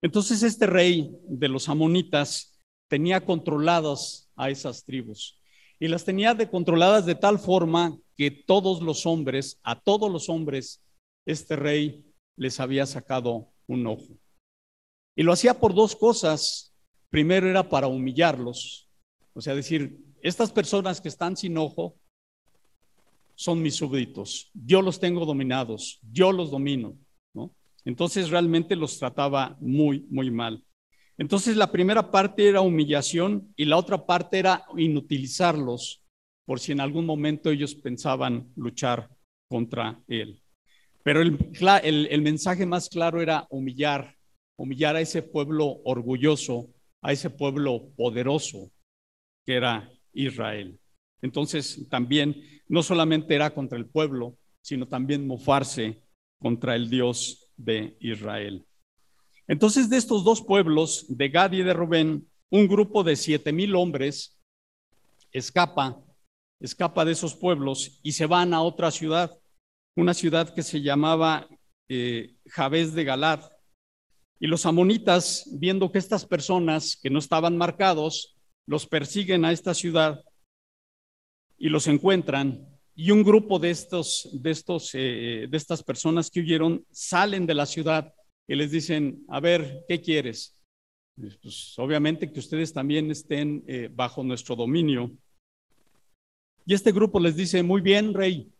Entonces 0.06 0.44
este 0.44 0.66
rey 0.66 1.10
de 1.26 1.48
los 1.48 1.68
amonitas 1.68 2.60
tenía 2.88 3.24
controladas 3.24 4.30
a 4.36 4.50
esas 4.50 4.84
tribus 4.84 5.40
y 5.80 5.88
las 5.88 6.04
tenía 6.04 6.32
de 6.32 6.48
controladas 6.48 7.06
de 7.06 7.16
tal 7.16 7.40
forma 7.40 7.98
que 8.16 8.30
todos 8.30 8.80
los 8.82 9.04
hombres, 9.04 9.58
a 9.64 9.80
todos 9.80 10.08
los 10.08 10.28
hombres 10.28 10.80
este 11.26 11.56
rey 11.56 12.04
les 12.36 12.60
había 12.60 12.86
sacado 12.86 13.48
un 13.66 13.84
ojo. 13.88 14.16
Y 15.16 15.24
lo 15.24 15.32
hacía 15.32 15.58
por 15.58 15.74
dos 15.74 15.96
cosas. 15.96 16.72
Primero 17.10 17.50
era 17.50 17.68
para 17.68 17.88
humillarlos, 17.88 18.88
o 19.34 19.40
sea, 19.40 19.56
decir, 19.56 19.98
estas 20.22 20.52
personas 20.52 21.00
que 21.00 21.08
están 21.08 21.36
sin 21.36 21.58
ojo 21.58 21.96
son 23.34 23.60
mis 23.60 23.74
súbditos, 23.74 24.52
yo 24.54 24.82
los 24.82 25.00
tengo 25.00 25.26
dominados, 25.26 25.98
yo 26.12 26.30
los 26.30 26.52
domino, 26.52 26.90
¿no? 26.90 27.05
Entonces 27.86 28.30
realmente 28.30 28.74
los 28.74 28.98
trataba 28.98 29.56
muy, 29.60 30.06
muy 30.10 30.30
mal. 30.30 30.62
Entonces 31.16 31.56
la 31.56 31.70
primera 31.70 32.10
parte 32.10 32.48
era 32.48 32.60
humillación 32.60 33.54
y 33.56 33.64
la 33.64 33.78
otra 33.78 34.04
parte 34.04 34.38
era 34.38 34.64
inutilizarlos 34.76 36.02
por 36.44 36.60
si 36.60 36.72
en 36.72 36.80
algún 36.80 37.06
momento 37.06 37.48
ellos 37.48 37.74
pensaban 37.76 38.52
luchar 38.56 39.08
contra 39.48 40.02
él. 40.08 40.42
Pero 41.04 41.22
el, 41.22 42.22
mensaje 42.22 42.66
más 42.66 42.88
claro 42.88 43.22
era 43.22 43.46
humillar, 43.50 44.16
humillar 44.58 44.96
a 44.96 45.00
ese 45.00 45.22
pueblo 45.22 45.80
orgulloso, 45.84 46.74
a 47.02 47.12
ese 47.12 47.30
pueblo 47.30 47.92
poderoso 47.96 48.72
que 49.44 49.54
era 49.54 49.88
Israel. 50.12 50.80
Entonces 51.22 51.88
también 51.88 52.42
no 52.66 52.82
solamente 52.82 53.36
era 53.36 53.54
contra 53.54 53.78
el 53.78 53.86
pueblo, 53.86 54.36
sino 54.60 54.88
también 54.88 55.26
mofarse 55.28 56.02
contra 56.40 56.74
el 56.74 56.90
Dios 56.90 57.45
de 57.56 57.96
Israel. 58.00 58.66
Entonces 59.48 59.88
de 59.88 59.96
estos 59.96 60.24
dos 60.24 60.42
pueblos, 60.42 61.06
de 61.08 61.28
Gad 61.28 61.52
y 61.52 61.62
de 61.62 61.72
Rubén, 61.72 62.28
un 62.50 62.68
grupo 62.68 63.02
de 63.02 63.16
siete 63.16 63.52
mil 63.52 63.74
hombres 63.74 64.38
escapa, 65.32 66.00
escapa 66.60 67.04
de 67.04 67.12
esos 67.12 67.34
pueblos 67.34 68.00
y 68.02 68.12
se 68.12 68.26
van 68.26 68.54
a 68.54 68.62
otra 68.62 68.90
ciudad 68.90 69.38
una 69.96 70.12
ciudad 70.12 70.54
que 70.54 70.62
se 70.62 70.82
llamaba 70.82 71.48
eh, 71.88 72.36
de 72.44 73.04
Galad. 73.04 73.50
Y 74.38 74.46
los 74.46 74.66
amonitas, 74.66 75.48
viendo 75.54 75.90
que 75.90 75.98
estas 75.98 76.26
personas 76.26 76.98
que 77.02 77.08
no 77.08 77.18
estaban 77.18 77.56
marcados, 77.56 78.36
los 78.66 78.86
persiguen 78.86 79.46
a 79.46 79.52
esta 79.52 79.72
ciudad 79.72 80.22
y 81.56 81.70
los 81.70 81.86
encuentran. 81.86 82.75
Y 82.98 83.10
un 83.10 83.22
grupo 83.22 83.58
de, 83.58 83.70
estos, 83.70 84.28
de, 84.32 84.50
estos, 84.50 84.90
eh, 84.94 85.46
de 85.50 85.56
estas 85.56 85.82
personas 85.82 86.30
que 86.30 86.40
huyeron 86.40 86.84
salen 86.90 87.46
de 87.46 87.54
la 87.54 87.66
ciudad 87.66 88.14
y 88.48 88.54
les 88.54 88.70
dicen, 88.70 89.22
a 89.28 89.38
ver, 89.38 89.84
¿qué 89.86 90.00
quieres? 90.00 90.64
Pues 91.14 91.78
obviamente 91.78 92.32
que 92.32 92.40
ustedes 92.40 92.72
también 92.72 93.10
estén 93.10 93.62
eh, 93.66 93.90
bajo 93.92 94.24
nuestro 94.24 94.56
dominio. 94.56 95.10
Y 96.64 96.72
este 96.72 96.90
grupo 96.90 97.20
les 97.20 97.36
dice, 97.36 97.62
muy 97.62 97.82
bien, 97.82 98.14
rey, 98.14 98.50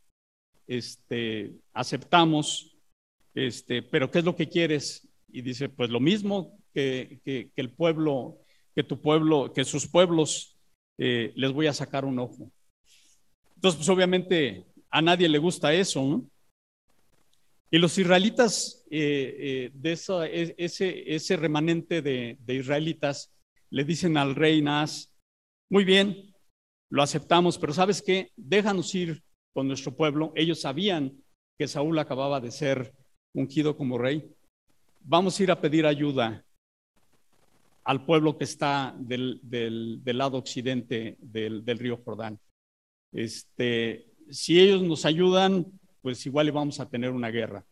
este, 0.66 1.54
aceptamos, 1.72 2.76
este, 3.34 3.82
pero 3.82 4.10
¿qué 4.10 4.18
es 4.18 4.24
lo 4.24 4.36
que 4.36 4.50
quieres? 4.50 5.08
Y 5.28 5.40
dice, 5.40 5.70
pues 5.70 5.88
lo 5.88 6.00
mismo 6.00 6.58
que, 6.74 7.20
que, 7.24 7.50
el 7.56 7.70
pueblo, 7.70 8.38
que 8.74 8.82
tu 8.82 9.00
pueblo, 9.00 9.52
que 9.54 9.64
sus 9.64 9.86
pueblos, 9.86 10.58
eh, 10.98 11.32
les 11.36 11.52
voy 11.52 11.68
a 11.68 11.72
sacar 11.72 12.04
un 12.04 12.18
ojo. 12.18 12.52
Entonces, 13.56 13.78
pues 13.78 13.88
obviamente 13.88 14.66
a 14.90 15.02
nadie 15.02 15.28
le 15.28 15.38
gusta 15.38 15.74
eso. 15.74 16.24
Y 17.70 17.78
los 17.78 17.98
israelitas, 17.98 18.84
eh, 18.90 19.36
eh, 19.38 19.70
de 19.74 19.92
e, 20.26 20.54
ese, 20.58 21.36
remanente 21.36 22.00
de, 22.00 22.38
israelitas, 22.48 23.34
le 23.70 23.84
dicen 23.84 24.16
al 24.16 24.34
rey 24.34 24.62
Nas, 24.62 25.12
muy 25.68 25.84
bien, 25.84 26.32
lo 26.88 27.02
aceptamos, 27.02 27.58
pero 27.58 27.72
¿sabes 27.72 28.00
qué? 28.00 28.30
Déjanos 28.36 28.94
ir 28.94 29.22
con 29.52 29.66
nuestro 29.66 29.96
pueblo. 29.96 30.32
Ellos 30.36 30.60
sabían 30.60 31.12
que 31.58 31.66
Saúl 31.66 31.98
acababa 31.98 32.40
de 32.40 32.52
ser 32.52 32.94
ungido 33.34 33.76
como 33.76 33.98
rey. 33.98 34.32
Vamos 35.00 35.38
a 35.38 35.42
ir 35.42 35.50
a 35.50 35.60
pedir 35.60 35.86
ayuda 35.86 36.44
al 37.84 38.04
pueblo 38.04 38.36
que 38.36 38.44
está 38.44 38.94
del, 38.98 39.40
lado 40.04 40.38
occidente 40.38 41.16
del, 41.20 41.64
río 41.78 42.00
Jordán. 42.04 42.38
Este, 43.16 44.12
si 44.28 44.60
ellos 44.60 44.82
nos 44.82 45.06
ayudan, 45.06 45.66
pues 46.02 46.26
igual 46.26 46.52
vamos 46.52 46.80
a 46.80 46.88
tener 46.88 47.10
una 47.10 47.30
guerra. 47.30 47.64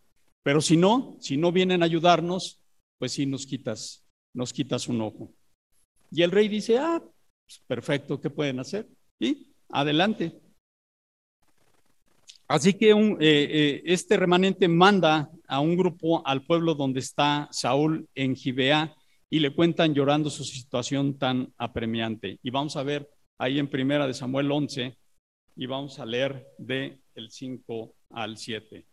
Pero 0.43 0.63
si 0.63 0.75
no, 0.75 1.19
si 1.21 1.37
no 1.37 1.53
vienen 1.53 1.83
a 1.83 1.85
ayudarnos, 1.85 2.63
pues 2.99 3.13
sí 3.13 3.27
nos 3.27 3.45
quitas, 3.45 4.07
nos 4.33 4.55
quitas 4.55 4.89
un 4.89 5.03
ojo. 5.03 5.35
Y 6.11 6.23
el 6.23 6.31
rey 6.31 6.49
dice, 6.49 6.79
ah, 6.79 6.99
pues 7.47 7.63
perfecto, 7.67 8.19
¿qué 8.19 8.31
pueden 8.31 8.59
hacer? 8.59 8.89
Y 9.21 9.53
adelante. 9.69 10.41
Así 12.49 12.73
que 12.73 12.93
eh, 12.93 13.17
eh, 13.21 13.83
este 13.85 14.17
remanente 14.17 14.67
manda 14.67 15.31
a 15.47 15.61
un 15.61 15.77
grupo 15.77 16.27
al 16.27 16.43
pueblo 16.43 16.75
donde 16.75 17.01
está 17.01 17.49
Saúl 17.53 18.09
en 18.15 18.35
Gibea 18.35 18.95
y 19.29 19.41
le 19.41 19.55
cuentan 19.55 19.93
llorando 19.93 20.31
su 20.31 20.43
situación 20.43 21.19
tan 21.19 21.53
apremiante. 21.59 22.39
Y 22.43 22.49
vamos 22.49 22.77
a 22.77 22.83
ver 22.83 23.11
ahí 23.37 23.59
en 23.59 23.69
Primera 23.69 24.07
de 24.07 24.15
Samuel 24.15 24.51
11 24.51 24.97
y 25.57 25.67
vamos 25.67 25.99
a 25.99 26.07
leer 26.07 26.47
de 26.59 27.01
el 27.15 27.31
5 27.31 27.95
al 28.11 28.37
7. 28.37 28.85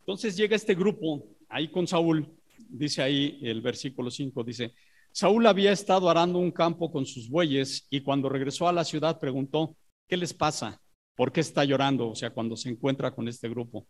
Entonces 0.00 0.36
llega 0.36 0.56
este 0.56 0.74
grupo 0.74 1.24
ahí 1.48 1.68
con 1.68 1.86
Saúl, 1.86 2.28
dice 2.68 3.02
ahí 3.02 3.38
el 3.42 3.60
versículo 3.60 4.10
5, 4.10 4.42
dice, 4.42 4.74
Saúl 5.12 5.46
había 5.46 5.72
estado 5.72 6.10
arando 6.10 6.38
un 6.38 6.50
campo 6.50 6.90
con 6.90 7.06
sus 7.06 7.28
bueyes 7.28 7.86
y 7.90 8.00
cuando 8.00 8.28
regresó 8.28 8.66
a 8.66 8.72
la 8.72 8.84
ciudad 8.84 9.20
preguntó, 9.20 9.76
¿qué 10.08 10.16
les 10.16 10.34
pasa? 10.34 10.80
¿Por 11.14 11.30
qué 11.30 11.40
está 11.40 11.64
llorando? 11.64 12.08
O 12.08 12.14
sea, 12.14 12.30
cuando 12.30 12.56
se 12.56 12.70
encuentra 12.70 13.14
con 13.14 13.28
este 13.28 13.48
grupo. 13.48 13.86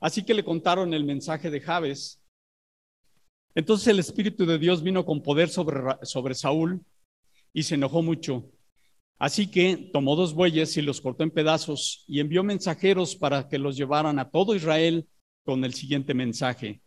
Así 0.00 0.24
que 0.24 0.34
le 0.34 0.42
contaron 0.42 0.92
el 0.92 1.04
mensaje 1.04 1.50
de 1.50 1.60
Jabes. 1.60 2.23
Entonces 3.54 3.88
el 3.88 3.98
Espíritu 3.98 4.46
de 4.46 4.58
Dios 4.58 4.82
vino 4.82 5.04
con 5.04 5.22
poder 5.22 5.48
sobre, 5.48 5.80
sobre 6.02 6.34
Saúl 6.34 6.84
y 7.52 7.62
se 7.62 7.76
enojó 7.76 8.02
mucho. 8.02 8.50
Así 9.18 9.46
que 9.46 9.90
tomó 9.92 10.16
dos 10.16 10.34
bueyes 10.34 10.76
y 10.76 10.82
los 10.82 11.00
cortó 11.00 11.22
en 11.22 11.30
pedazos 11.30 12.04
y 12.08 12.20
envió 12.20 12.42
mensajeros 12.42 13.14
para 13.14 13.48
que 13.48 13.58
los 13.58 13.76
llevaran 13.76 14.18
a 14.18 14.30
todo 14.30 14.54
Israel 14.54 15.06
con 15.44 15.64
el 15.64 15.74
siguiente 15.74 16.14
mensaje. 16.14 16.82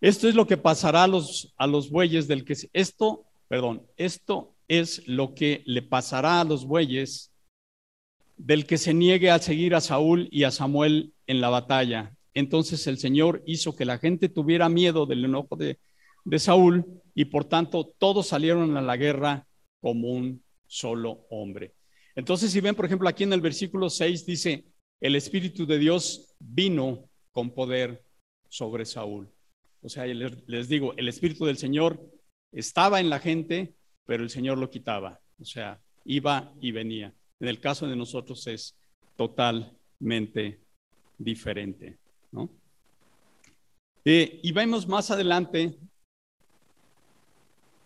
Esto 0.00 0.28
es 0.28 0.34
lo 0.34 0.46
que 0.46 0.56
pasará 0.56 1.04
a 1.04 1.06
los, 1.66 1.90
bueyes 1.90 2.28
del 2.28 2.44
que 2.44 2.56
esto, 2.72 3.26
perdón, 3.48 3.86
esto 3.96 4.54
es 4.66 5.06
lo 5.06 5.34
que 5.34 5.62
le 5.66 5.82
pasará 5.82 6.40
a 6.40 6.44
los 6.44 6.66
bueyes 6.66 7.32
del 8.36 8.66
que 8.66 8.78
se 8.78 8.94
niegue 8.94 9.30
a 9.30 9.38
seguir 9.38 9.74
a 9.74 9.80
Saúl 9.80 10.28
y 10.30 10.44
a 10.44 10.50
Samuel 10.50 11.14
en 11.26 11.40
la 11.40 11.48
batalla. 11.48 12.14
Entonces 12.34 12.86
el 12.86 12.98
Señor 12.98 13.42
hizo 13.46 13.74
que 13.74 13.84
la 13.84 13.98
gente 13.98 14.28
tuviera 14.28 14.68
miedo 14.68 15.06
del 15.06 15.24
enojo 15.24 15.56
de, 15.56 15.78
de 16.24 16.38
Saúl 16.38 16.84
y 17.14 17.26
por 17.26 17.44
tanto 17.44 17.94
todos 17.98 18.28
salieron 18.28 18.76
a 18.76 18.82
la 18.82 18.96
guerra 18.96 19.46
como 19.80 20.08
un 20.08 20.42
solo 20.66 21.26
hombre. 21.30 21.74
Entonces 22.14 22.50
si 22.50 22.60
ven, 22.60 22.74
por 22.74 22.84
ejemplo, 22.84 23.08
aquí 23.08 23.24
en 23.24 23.32
el 23.32 23.40
versículo 23.40 23.90
6 23.90 24.26
dice, 24.26 24.64
el 25.00 25.14
Espíritu 25.14 25.66
de 25.66 25.78
Dios 25.78 26.34
vino 26.38 27.08
con 27.32 27.50
poder 27.50 28.04
sobre 28.48 28.84
Saúl. 28.84 29.30
O 29.82 29.88
sea, 29.88 30.06
les 30.06 30.68
digo, 30.68 30.94
el 30.96 31.08
Espíritu 31.08 31.44
del 31.44 31.56
Señor 31.56 32.00
estaba 32.52 33.00
en 33.00 33.10
la 33.10 33.20
gente, 33.20 33.74
pero 34.04 34.22
el 34.22 34.30
Señor 34.30 34.58
lo 34.58 34.70
quitaba. 34.70 35.20
O 35.40 35.44
sea, 35.44 35.80
iba 36.04 36.52
y 36.60 36.72
venía. 36.72 37.14
En 37.38 37.48
el 37.48 37.60
caso 37.60 37.86
de 37.86 37.94
nosotros 37.94 38.46
es 38.48 38.76
totalmente 39.16 40.60
diferente. 41.16 41.98
¿no? 42.32 42.50
Eh, 44.04 44.40
y 44.42 44.52
vemos 44.52 44.88
más 44.88 45.10
adelante 45.10 45.78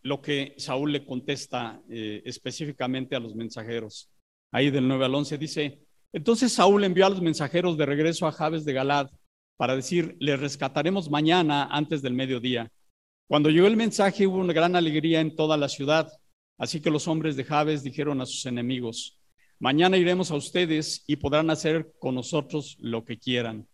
lo 0.02 0.20
que 0.20 0.54
Saúl 0.58 0.92
le 0.92 1.04
contesta 1.04 1.80
eh, 1.88 2.22
específicamente 2.24 3.16
a 3.16 3.20
los 3.20 3.34
mensajeros. 3.34 4.10
Ahí 4.50 4.70
del 4.70 4.86
9 4.88 5.04
al 5.04 5.14
11 5.14 5.38
dice, 5.38 5.80
entonces 6.12 6.52
Saúl 6.52 6.84
envió 6.84 7.06
a 7.06 7.10
los 7.10 7.22
mensajeros 7.22 7.78
de 7.78 7.86
regreso 7.86 8.26
a 8.26 8.32
Jabes 8.32 8.64
de 8.64 8.72
Galad 8.72 9.10
para 9.56 9.76
decir, 9.76 10.16
le 10.18 10.36
rescataremos 10.36 11.10
mañana 11.10 11.68
antes 11.70 12.02
del 12.02 12.14
mediodía. 12.14 12.70
Cuando 13.28 13.48
llegó 13.48 13.66
el 13.66 13.76
mensaje 13.76 14.26
hubo 14.26 14.38
una 14.38 14.52
gran 14.52 14.76
alegría 14.76 15.20
en 15.20 15.34
toda 15.36 15.56
la 15.56 15.68
ciudad, 15.68 16.12
así 16.58 16.80
que 16.80 16.90
los 16.90 17.08
hombres 17.08 17.36
de 17.36 17.44
Jabes 17.44 17.82
dijeron 17.82 18.20
a 18.20 18.26
sus 18.26 18.44
enemigos, 18.44 19.18
mañana 19.58 19.96
iremos 19.96 20.30
a 20.30 20.34
ustedes 20.34 21.04
y 21.06 21.16
podrán 21.16 21.48
hacer 21.48 21.92
con 21.98 22.14
nosotros 22.14 22.76
lo 22.80 23.04
que 23.04 23.18
quieran. 23.18 23.68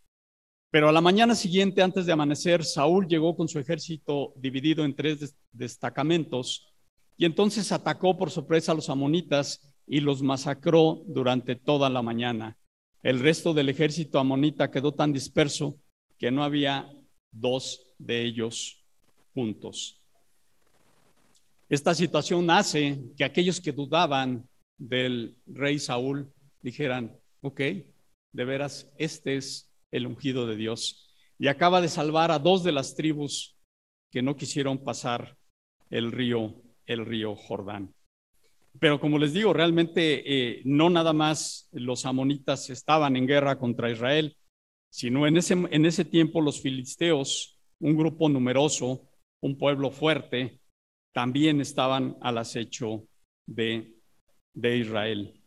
Pero 0.70 0.88
a 0.88 0.92
la 0.92 1.00
mañana 1.00 1.35
siguiente, 1.35 1.83
antes 1.83 2.04
de 2.04 2.12
amanecer, 2.12 2.62
Saúl 2.62 3.09
llegó 3.09 3.35
con 3.35 3.48
su 3.48 3.59
ejército 3.59 4.35
dividido 4.37 4.85
en 4.85 4.94
tres 4.94 5.35
destacamentos 5.50 6.74
y 7.16 7.24
entonces 7.24 7.72
atacó 7.72 8.18
por 8.18 8.31
sorpresa 8.31 8.72
a 8.72 8.74
los 8.74 8.90
amonitas 8.90 9.74
y 9.87 10.00
los 10.00 10.22
masacró 10.22 11.02
durante 11.07 11.57
toda 11.57 11.88
la 11.88 12.02
mañana. 12.02 12.59
El 13.02 13.20
resto 13.20 13.54
del 13.54 13.70
ejército 13.70 14.18
amonita 14.18 14.70
quedó 14.70 14.92
tan 14.92 15.12
disperso 15.12 15.78
que 16.18 16.31
no 16.31 16.44
había 16.44 16.92
dos 17.31 17.94
de 17.96 18.24
ellos 18.24 18.85
juntos. 19.33 20.02
Esta 21.70 21.94
situación 21.94 22.50
hace 22.50 23.00
que 23.16 23.24
aquellos 23.24 23.61
que 23.61 23.72
dudaban 23.72 24.46
del 24.76 25.38
rey 25.46 25.78
Saúl 25.78 26.31
dijeran, 26.61 27.18
ok, 27.40 27.61
de 28.33 28.44
veras, 28.44 28.90
este 28.98 29.37
es 29.37 29.67
el 29.90 30.07
ungido 30.07 30.46
de 30.46 30.57
Dios. 30.57 31.11
Y 31.38 31.48
acaba 31.48 31.81
de 31.81 31.88
salvar 31.88 32.31
a 32.31 32.38
dos 32.38 32.64
de 32.64 32.72
las 32.72 32.94
tribus 32.94 33.57
que 34.11 34.22
no 34.22 34.37
quisieron 34.37 34.79
pasar 34.79 35.37
el 35.90 36.12
río, 36.12 36.62
el 36.87 37.07
río 37.07 37.37
Jordán. 37.37 37.94
Pero 38.81 39.01
como 39.01 39.18
les 39.18 39.33
digo, 39.33 39.53
realmente 39.53 40.22
eh, 40.27 40.62
no 40.64 40.90
nada 40.90 41.12
más 41.12 41.68
los 41.72 42.07
amonitas 42.07 42.70
estaban 42.70 43.16
en 43.16 43.27
guerra 43.27 43.59
contra 43.59 43.90
Israel, 43.90 44.37
sino 44.90 45.27
en 45.27 45.37
ese, 45.37 45.55
en 45.55 45.85
ese 45.85 46.05
tiempo 46.05 46.40
los 46.40 46.61
filisteos, 46.61 47.59
un 47.81 47.96
grupo 47.96 48.29
numeroso, 48.29 49.09
un 49.40 49.57
pueblo 49.59 49.90
fuerte, 49.90 50.61
también 51.12 51.61
estaban 51.61 52.16
al 52.20 52.38
acecho 52.38 53.05
de, 53.46 53.94
de 54.55 54.77
Israel. 54.77 55.40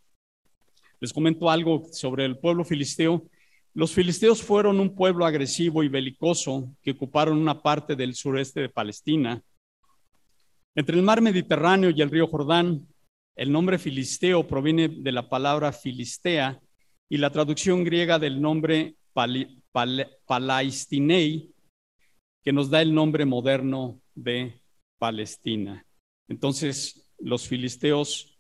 Les 0.99 1.13
comento 1.13 1.49
algo 1.49 1.87
sobre 1.91 2.25
el 2.25 2.37
pueblo 2.37 2.63
filisteo. 2.63 3.27
Los 3.73 3.93
filisteos 3.93 4.41
fueron 4.43 4.81
un 4.81 4.95
pueblo 4.95 5.25
agresivo 5.25 5.81
y 5.81 5.87
belicoso 5.87 6.75
que 6.81 6.91
ocuparon 6.91 7.37
una 7.37 7.61
parte 7.61 7.95
del 7.95 8.15
sureste 8.15 8.59
de 8.59 8.69
Palestina. 8.69 9.41
Entre 10.75 10.97
el 10.97 11.03
mar 11.03 11.21
Mediterráneo 11.21 11.89
y 11.89 12.01
el 12.01 12.11
río 12.11 12.27
Jordán, 12.27 12.85
el 13.35 13.51
nombre 13.51 13.79
filisteo 13.79 14.45
proviene 14.45 14.89
de 14.89 15.11
la 15.13 15.29
palabra 15.29 15.71
filistea 15.71 16.59
y 17.09 17.17
la 17.17 17.29
traducción 17.29 17.85
griega 17.85 18.19
del 18.19 18.41
nombre 18.41 18.95
palaistinei, 20.25 21.53
que 22.43 22.51
nos 22.53 22.69
da 22.69 22.81
el 22.81 22.93
nombre 22.93 23.25
moderno 23.25 24.01
de 24.15 24.61
Palestina. 24.97 25.85
Entonces, 26.27 27.09
los 27.19 27.47
filisteos 27.47 28.37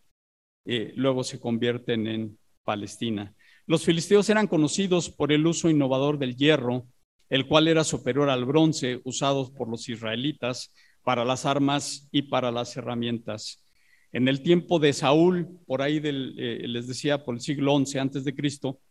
eh, 0.65 0.91
luego 0.95 1.23
se 1.23 1.39
convierten 1.39 2.07
en 2.07 2.37
Palestina. 2.63 3.33
Los 3.71 3.85
filisteos 3.85 4.29
eran 4.29 4.47
conocidos 4.47 5.09
por 5.09 5.31
el 5.31 5.47
uso 5.47 5.69
innovador 5.69 6.19
del 6.19 6.35
hierro, 6.35 6.87
el 7.29 7.47
cual 7.47 7.69
era 7.69 7.85
superior 7.85 8.29
al 8.29 8.43
bronce 8.43 8.99
usado 9.05 9.53
por 9.53 9.69
los 9.69 9.87
israelitas 9.87 10.73
para 11.03 11.23
las 11.23 11.45
armas 11.45 12.09
y 12.11 12.23
para 12.23 12.51
las 12.51 12.75
herramientas. 12.75 13.63
En 14.11 14.27
el 14.27 14.43
tiempo 14.43 14.77
de 14.77 14.91
Saúl, 14.91 15.57
por 15.65 15.81
ahí 15.81 16.01
del, 16.01 16.35
eh, 16.37 16.67
les 16.67 16.85
decía, 16.85 17.23
por 17.23 17.35
el 17.35 17.39
siglo 17.39 17.79
XI 17.79 17.99
antes 17.99 18.25
de 18.25 18.35
Cristo, 18.35 18.81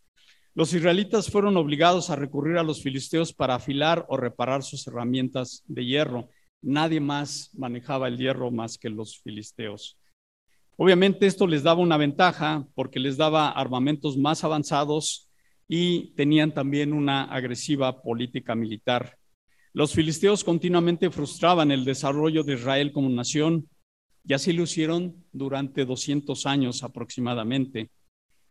los 0.54 0.72
israelitas 0.72 1.30
fueron 1.30 1.58
obligados 1.58 2.08
a 2.08 2.16
recurrir 2.16 2.56
a 2.56 2.62
los 2.62 2.82
filisteos 2.82 3.34
para 3.34 3.56
afilar 3.56 4.06
o 4.08 4.16
reparar 4.16 4.62
sus 4.62 4.86
herramientas 4.86 5.62
de 5.66 5.84
hierro. 5.84 6.30
Nadie 6.62 7.00
más 7.00 7.50
manejaba 7.52 8.08
el 8.08 8.16
hierro 8.16 8.50
más 8.50 8.78
que 8.78 8.88
los 8.88 9.20
filisteos. 9.20 9.99
Obviamente 10.82 11.26
esto 11.26 11.46
les 11.46 11.62
daba 11.62 11.82
una 11.82 11.98
ventaja 11.98 12.66
porque 12.74 13.00
les 13.00 13.18
daba 13.18 13.50
armamentos 13.50 14.16
más 14.16 14.44
avanzados 14.44 15.28
y 15.68 16.14
tenían 16.14 16.54
también 16.54 16.94
una 16.94 17.24
agresiva 17.24 18.00
política 18.00 18.54
militar. 18.54 19.18
Los 19.74 19.92
filisteos 19.92 20.42
continuamente 20.42 21.10
frustraban 21.10 21.70
el 21.70 21.84
desarrollo 21.84 22.44
de 22.44 22.54
Israel 22.54 22.92
como 22.92 23.10
nación 23.10 23.68
y 24.26 24.32
así 24.32 24.54
lo 24.54 24.62
hicieron 24.62 25.22
durante 25.32 25.84
200 25.84 26.46
años 26.46 26.82
aproximadamente. 26.82 27.90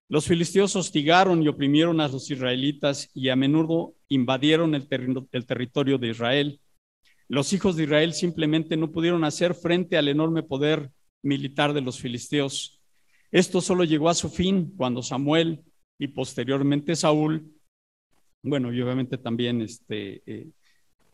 Los 0.07 0.27
filisteos 0.27 0.75
hostigaron 0.75 1.41
y 1.41 1.47
oprimieron 1.47 1.99
a 1.99 2.09
los 2.09 2.29
israelitas 2.29 3.09
y 3.15 3.29
a 3.29 3.35
menudo 3.35 3.95
invadieron 4.07 4.75
el, 4.75 4.87
el, 5.31 5.45
territorio 5.47 5.97
de 5.97 6.09
Israel. 6.09 6.59
Los 7.27 7.53
hijos 7.53 7.75
de 7.75 7.85
Israel 7.85 8.13
simplemente 8.13 8.77
no 8.77 8.91
pudieron 8.91 9.23
hacer 9.23 9.55
frente 9.55 9.97
al 9.97 10.09
enorme 10.09 10.43
poder 10.43 10.91
militar 11.23 11.73
de 11.73 11.81
los 11.81 11.99
filisteos. 11.99 12.81
Esto 13.31 13.61
solo 13.61 13.83
llegó 13.83 14.09
a 14.09 14.15
su 14.15 14.29
fin 14.29 14.73
cuando 14.75 15.03
Samuel 15.03 15.63
y 15.99 16.07
posteriormente 16.07 16.95
Saúl, 16.95 17.53
bueno, 18.41 18.73
y 18.73 18.81
obviamente 18.81 19.17
también 19.17 19.61
este, 19.61 20.23
eh, 20.25 20.49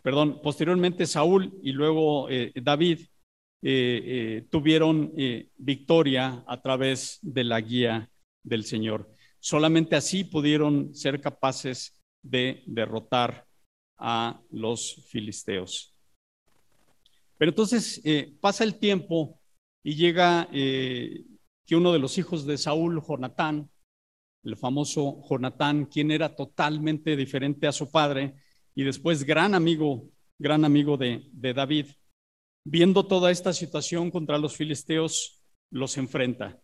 perdón, 0.01 0.39
posteriormente 0.41 1.07
Saúl 1.07 1.59
y 1.63 1.71
luego 1.71 2.29
eh, 2.29 2.53
David 2.55 2.99
eh, 3.61 4.45
tuvieron 4.51 5.11
victoria 5.57 6.43
a 6.47 6.61
través 6.61 7.17
de 7.23 7.43
la 7.43 7.59
guía 7.59 8.09
del 8.43 8.63
Señor. 8.63 9.09
Solamente 9.39 9.95
así 9.95 10.23
pudieron 10.23 10.93
ser 10.93 11.19
capaces 11.19 11.97
de 12.21 12.63
derrotar 12.67 13.45
a 13.97 14.39
los 14.51 15.07
filisteos. 15.09 15.91
Pero 17.37 17.49
entonces 17.49 18.01
pasa 18.39 18.63
el 18.63 18.77
tiempo 18.77 19.34
y 19.85 19.93
llega 19.93 20.49
que 20.51 21.75
uno 21.75 21.93
de 21.93 21.99
los 21.99 22.17
hijos 22.17 22.47
de 22.47 22.57
Saúl, 22.57 23.03
Jonatán, 23.07 23.69
el 24.43 24.57
famoso 24.57 25.21
Jonatán, 25.29 25.85
quien 25.85 26.09
era 26.09 26.35
totalmente 26.35 27.15
diferente 27.15 27.67
a 27.67 27.71
su 27.71 27.91
padre 27.91 28.33
y 28.73 28.83
después 28.83 29.23
gran 29.23 29.53
amigo, 29.53 30.09
gran 30.39 30.65
amigo 30.65 30.97
de, 30.97 31.29
de 31.31 31.53
David, 31.53 31.85
viendo 32.65 33.05
toda 33.05 33.29
esta 33.29 33.53
situación 33.53 34.09
contra 34.09 34.39
los 34.39 34.55
filisteos, 34.55 35.43
los 35.69 35.97
enfrenta. 35.97 36.59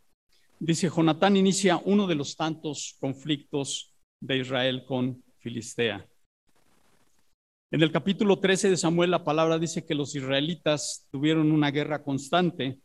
Dice, 0.60 0.90
Jonatán 0.90 1.38
inicia 1.38 1.80
uno 1.86 2.08
de 2.08 2.16
los 2.16 2.36
tantos 2.36 2.98
conflictos 3.00 3.94
de 4.20 4.38
Israel 4.40 4.84
con 4.84 5.24
Filistea. 5.38 6.10
En 7.70 7.84
el 7.84 7.92
capítulo 7.92 8.40
13 8.40 8.72
de 8.72 8.78
Samuel 8.78 9.12
la 9.12 9.24
palabra 9.24 9.60
dice 9.60 9.86
que 9.86 9.94
los 9.94 10.16
israelitas 10.16 11.08
tuvieron 11.12 11.52
una 11.52 11.70
guerra 11.70 12.04
constante 12.04 12.82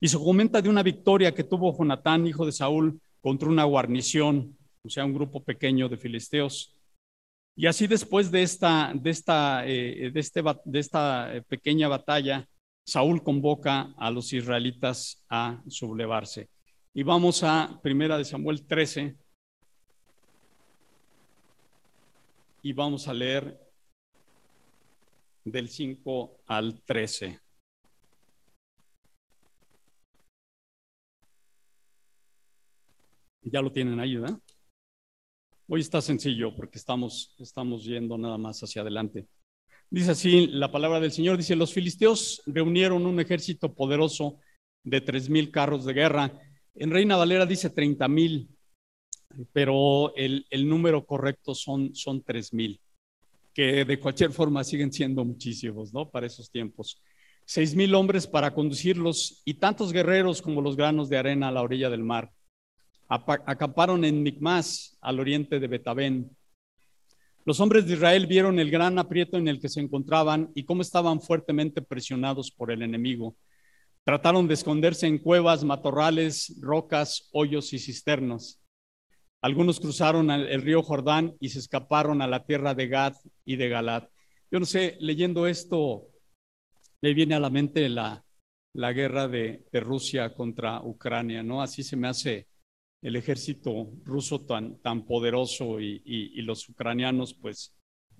y 0.00 0.08
se 0.08 0.18
comenta 0.18 0.60
de 0.60 0.68
una 0.68 0.82
victoria 0.82 1.34
que 1.34 1.44
tuvo 1.44 1.76
Jonatán, 1.76 2.26
hijo 2.26 2.44
de 2.44 2.52
Saúl, 2.52 3.00
contra 3.20 3.48
una 3.48 3.64
guarnición, 3.64 4.56
o 4.84 4.88
sea, 4.88 5.04
un 5.04 5.14
grupo 5.14 5.42
pequeño 5.42 5.88
de 5.88 5.96
filisteos. 5.96 6.74
Y 7.56 7.66
así 7.66 7.86
después 7.86 8.30
de 8.30 8.42
esta, 8.42 8.92
de 8.94 9.10
esta, 9.10 9.66
eh, 9.66 10.12
este, 10.14 10.42
de 10.64 10.78
esta 10.78 11.34
eh, 11.34 11.42
pequeña 11.42 11.88
batalla, 11.88 12.46
Saúl 12.84 13.22
convoca 13.22 13.94
a 13.96 14.10
los 14.10 14.32
israelitas 14.32 15.24
a 15.28 15.62
sublevarse. 15.66 16.48
Y 16.94 17.02
vamos 17.02 17.42
a 17.42 17.80
Primera 17.82 18.16
de 18.16 18.24
Samuel 18.24 18.64
13 18.66 19.16
y 22.62 22.72
vamos 22.72 23.08
a 23.08 23.14
leer 23.14 23.58
del 25.44 25.68
5 25.68 26.40
al 26.46 26.80
13. 26.82 27.40
Ya 33.48 33.62
lo 33.62 33.70
tienen 33.70 34.00
ahí, 34.00 34.16
¿verdad? 34.16 34.40
Hoy 35.68 35.80
está 35.80 36.00
sencillo 36.00 36.54
porque 36.56 36.78
estamos, 36.78 37.36
estamos 37.38 37.84
yendo 37.84 38.18
nada 38.18 38.36
más 38.38 38.60
hacia 38.60 38.82
adelante. 38.82 39.28
Dice 39.88 40.10
así 40.10 40.48
la 40.48 40.72
palabra 40.72 40.98
del 40.98 41.12
Señor, 41.12 41.36
dice, 41.36 41.54
los 41.54 41.72
filisteos 41.72 42.42
reunieron 42.46 43.06
un 43.06 43.20
ejército 43.20 43.72
poderoso 43.72 44.40
de 44.82 45.00
tres 45.00 45.30
mil 45.30 45.52
carros 45.52 45.84
de 45.84 45.92
guerra. 45.92 46.32
En 46.74 46.90
Reina 46.90 47.16
Valera 47.16 47.46
dice 47.46 47.70
treinta 47.70 48.08
mil, 48.08 48.48
pero 49.52 50.12
el, 50.16 50.44
número 50.68 51.06
correcto 51.06 51.54
son, 51.54 51.94
son 51.94 52.22
tres 52.24 52.52
mil, 52.52 52.80
que 53.54 53.84
de 53.84 54.00
cualquier 54.00 54.32
forma 54.32 54.64
siguen 54.64 54.92
siendo 54.92 55.24
muchísimos, 55.24 55.92
¿no? 55.92 56.10
Para 56.10 56.26
esos 56.26 56.50
tiempos. 56.50 57.00
Seis 57.44 57.76
mil 57.76 57.94
hombres 57.94 58.26
para 58.26 58.52
conducirlos 58.52 59.42
y 59.44 59.54
tantos 59.54 59.92
guerreros 59.92 60.42
como 60.42 60.60
los 60.60 60.76
granos 60.76 61.08
de 61.08 61.18
arena 61.18 61.46
a 61.48 61.52
la 61.52 61.62
orilla 61.62 61.88
del 61.90 62.02
mar 62.02 62.32
acamparon 63.08 64.04
en 64.04 64.22
Micmas, 64.22 64.98
al 65.00 65.20
oriente 65.20 65.60
de 65.60 65.68
Betabén. 65.68 66.30
Los 67.44 67.60
hombres 67.60 67.86
de 67.86 67.94
Israel 67.94 68.26
vieron 68.26 68.58
el 68.58 68.70
gran 68.70 68.98
aprieto 68.98 69.36
en 69.36 69.46
el 69.46 69.60
que 69.60 69.68
se 69.68 69.80
encontraban 69.80 70.50
y 70.54 70.64
cómo 70.64 70.82
estaban 70.82 71.20
fuertemente 71.20 71.80
presionados 71.80 72.50
por 72.50 72.72
el 72.72 72.82
enemigo. 72.82 73.36
Trataron 74.04 74.48
de 74.48 74.54
esconderse 74.54 75.06
en 75.06 75.18
cuevas, 75.18 75.62
matorrales, 75.64 76.56
rocas, 76.60 77.28
hoyos 77.32 77.72
y 77.72 77.78
cisternas. 77.78 78.60
Algunos 79.42 79.78
cruzaron 79.78 80.30
el 80.30 80.62
río 80.62 80.82
Jordán 80.82 81.36
y 81.38 81.50
se 81.50 81.60
escaparon 81.60 82.20
a 82.20 82.26
la 82.26 82.44
tierra 82.44 82.74
de 82.74 82.88
Gad 82.88 83.14
y 83.44 83.56
de 83.56 83.68
Galat. 83.68 84.08
Yo 84.50 84.58
no 84.58 84.66
sé, 84.66 84.96
leyendo 85.00 85.46
esto, 85.46 86.08
me 87.00 87.14
viene 87.14 87.36
a 87.36 87.40
la 87.40 87.50
mente 87.50 87.88
la, 87.88 88.24
la 88.72 88.92
guerra 88.92 89.28
de, 89.28 89.64
de 89.70 89.80
Rusia 89.80 90.34
contra 90.34 90.82
Ucrania, 90.82 91.42
¿no? 91.42 91.62
Así 91.62 91.84
se 91.84 91.96
me 91.96 92.08
hace 92.08 92.48
el 93.06 93.14
ejército 93.14 93.92
ruso 94.04 94.40
tan, 94.40 94.78
tan 94.82 95.06
poderoso 95.06 95.80
y, 95.80 96.42
los 96.42 96.68
ucranianos, 96.68 97.34
pues 97.34 97.72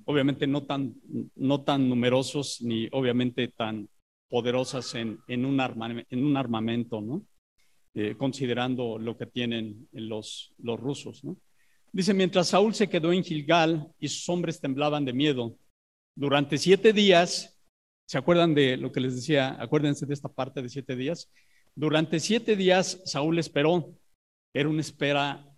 obviamente 0.04 0.46
no 0.46 0.62
tan, 0.62 0.94
no 1.34 1.64
tan 1.64 1.88
numerosos 1.88 2.62
ni 2.62 2.86
obviamente 2.92 3.48
tan 3.48 3.88
poderosas 4.28 4.94
en, 4.94 5.18
en, 5.26 5.44
un, 5.44 5.60
en 6.08 6.24
un 6.24 6.36
armamento, 6.36 7.00
¿no? 7.00 7.26
Eh, 7.94 8.14
considerando 8.16 8.96
lo 8.96 9.16
que 9.16 9.26
tienen 9.26 9.88
los, 9.90 10.54
los 10.58 10.78
rusos. 10.78 11.24
¿no? 11.24 11.36
Dice, 11.90 12.14
mientras 12.14 12.48
Saúl 12.48 12.72
se 12.72 12.88
quedó 12.88 13.12
en 13.12 13.24
Gilgal 13.24 13.90
y 13.98 14.06
sus 14.06 14.28
hombres 14.28 14.60
temblaban 14.60 15.04
de 15.04 15.12
miedo, 15.12 15.58
durante 16.14 16.58
siete 16.58 16.92
días, 16.92 17.58
¿se 18.04 18.18
acuerdan 18.18 18.54
de 18.54 18.76
lo 18.76 18.92
que 18.92 19.00
les 19.00 19.16
decía? 19.16 19.56
Acuérdense 19.58 20.06
de 20.06 20.14
esta 20.14 20.28
parte 20.28 20.62
de 20.62 20.68
siete 20.68 20.94
días. 20.94 21.28
Durante 21.74 22.20
siete 22.20 22.54
días 22.54 23.02
Saúl 23.04 23.40
esperó 23.40 23.96
era 24.58 24.70
una 24.70 24.80
espera 24.80 25.54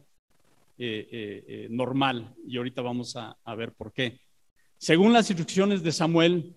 eh, 0.76 1.08
eh, 1.12 1.44
eh, 1.46 1.66
normal 1.70 2.34
y 2.44 2.56
ahorita 2.56 2.82
vamos 2.82 3.14
a, 3.14 3.38
a 3.44 3.54
ver 3.54 3.72
por 3.72 3.92
qué. 3.92 4.20
Según 4.76 5.12
las 5.12 5.30
instrucciones 5.30 5.84
de 5.84 5.92
Samuel, 5.92 6.56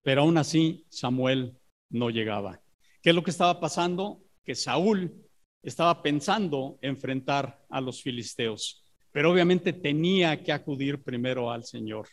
pero 0.00 0.22
aún 0.22 0.38
así 0.38 0.86
Samuel 0.90 1.58
no 1.88 2.10
llegaba. 2.10 2.62
¿Qué 3.02 3.10
es 3.10 3.16
lo 3.16 3.24
que 3.24 3.32
estaba 3.32 3.58
pasando? 3.58 4.22
Que 4.44 4.54
Saúl 4.54 5.12
estaba 5.60 6.02
pensando 6.04 6.78
enfrentar 6.82 7.60
a 7.68 7.80
los 7.80 8.00
filisteos, 8.00 8.84
pero 9.10 9.32
obviamente 9.32 9.72
tenía 9.72 10.44
que 10.44 10.52
acudir 10.52 11.02
primero 11.02 11.50
al 11.50 11.64
Señor. 11.64 12.06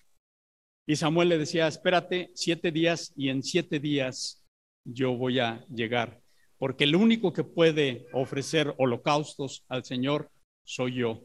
Y 0.87 0.95
Samuel 0.95 1.29
le 1.29 1.37
decía, 1.37 1.67
espérate 1.67 2.31
siete 2.33 2.71
días 2.71 3.13
y 3.15 3.29
en 3.29 3.43
siete 3.43 3.79
días 3.79 4.43
yo 4.83 5.15
voy 5.15 5.37
a 5.37 5.63
llegar 5.67 6.23
porque 6.57 6.85
el 6.85 6.95
único 6.95 7.33
que 7.33 7.43
puede 7.43 8.07
ofrecer 8.13 8.73
holocaustos 8.77 9.63
al 9.67 9.83
Señor 9.83 10.31
soy 10.63 10.95
yo. 10.95 11.21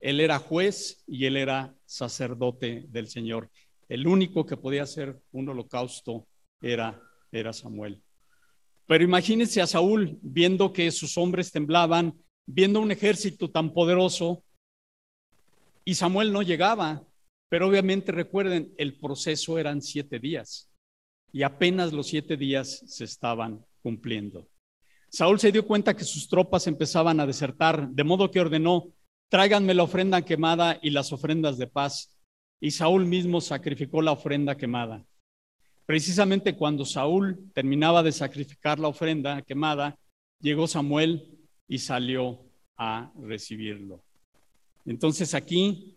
Él 0.00 0.20
era 0.20 0.38
juez 0.38 1.02
y 1.06 1.26
él 1.26 1.36
era 1.36 1.74
sacerdote 1.84 2.86
del 2.88 3.08
Señor. 3.08 3.50
El 3.88 4.06
único 4.06 4.46
que 4.46 4.56
podía 4.56 4.84
hacer 4.84 5.20
un 5.32 5.48
holocausto 5.48 6.28
era, 6.60 7.00
era 7.32 7.52
Samuel. 7.52 8.02
Pero 8.86 9.04
imagínense 9.04 9.60
a 9.60 9.66
Saúl 9.66 10.18
viendo 10.22 10.72
que 10.72 10.90
sus 10.92 11.18
hombres 11.18 11.50
temblaban, 11.50 12.14
viendo 12.46 12.80
un 12.80 12.90
ejército 12.90 13.50
tan 13.50 13.72
poderoso 13.72 14.44
y 15.84 15.94
Samuel 15.94 16.32
no 16.32 16.42
llegaba. 16.42 17.04
Pero 17.50 17.66
obviamente 17.66 18.12
recuerden, 18.12 18.72
el 18.76 18.98
proceso 18.98 19.58
eran 19.58 19.82
siete 19.82 20.18
días 20.18 20.70
y 21.32 21.42
apenas 21.42 21.92
los 21.92 22.06
siete 22.06 22.36
días 22.36 22.82
se 22.86 23.04
estaban 23.04 23.64
cumpliendo. 23.88 24.46
Saúl 25.08 25.40
se 25.40 25.50
dio 25.50 25.66
cuenta 25.66 25.96
que 25.96 26.04
sus 26.04 26.28
tropas 26.28 26.66
empezaban 26.66 27.20
a 27.20 27.26
desertar, 27.26 27.88
de 27.88 28.04
modo 28.04 28.30
que 28.30 28.38
ordenó, 28.38 28.92
tráiganme 29.30 29.72
la 29.72 29.84
ofrenda 29.84 30.20
quemada 30.20 30.78
y 30.82 30.90
las 30.90 31.10
ofrendas 31.10 31.56
de 31.56 31.68
paz. 31.68 32.14
Y 32.60 32.70
Saúl 32.72 33.06
mismo 33.06 33.40
sacrificó 33.40 34.02
la 34.02 34.12
ofrenda 34.12 34.58
quemada. 34.58 35.06
Precisamente 35.86 36.54
cuando 36.54 36.84
Saúl 36.84 37.50
terminaba 37.54 38.02
de 38.02 38.12
sacrificar 38.12 38.78
la 38.78 38.88
ofrenda 38.88 39.40
quemada, 39.40 39.98
llegó 40.38 40.66
Samuel 40.66 41.38
y 41.66 41.78
salió 41.78 42.44
a 42.76 43.10
recibirlo. 43.22 44.04
Entonces 44.84 45.32
aquí 45.32 45.96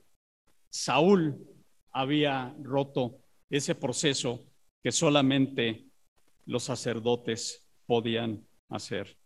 Saúl 0.70 1.46
había 1.92 2.56
roto 2.64 3.18
ese 3.50 3.76
proceso 3.76 4.46
que 4.82 4.94
solamente 4.94 5.88
los 6.46 6.64
sacerdotes 6.64 7.61
podían 7.92 8.48
hacer. 8.70 9.18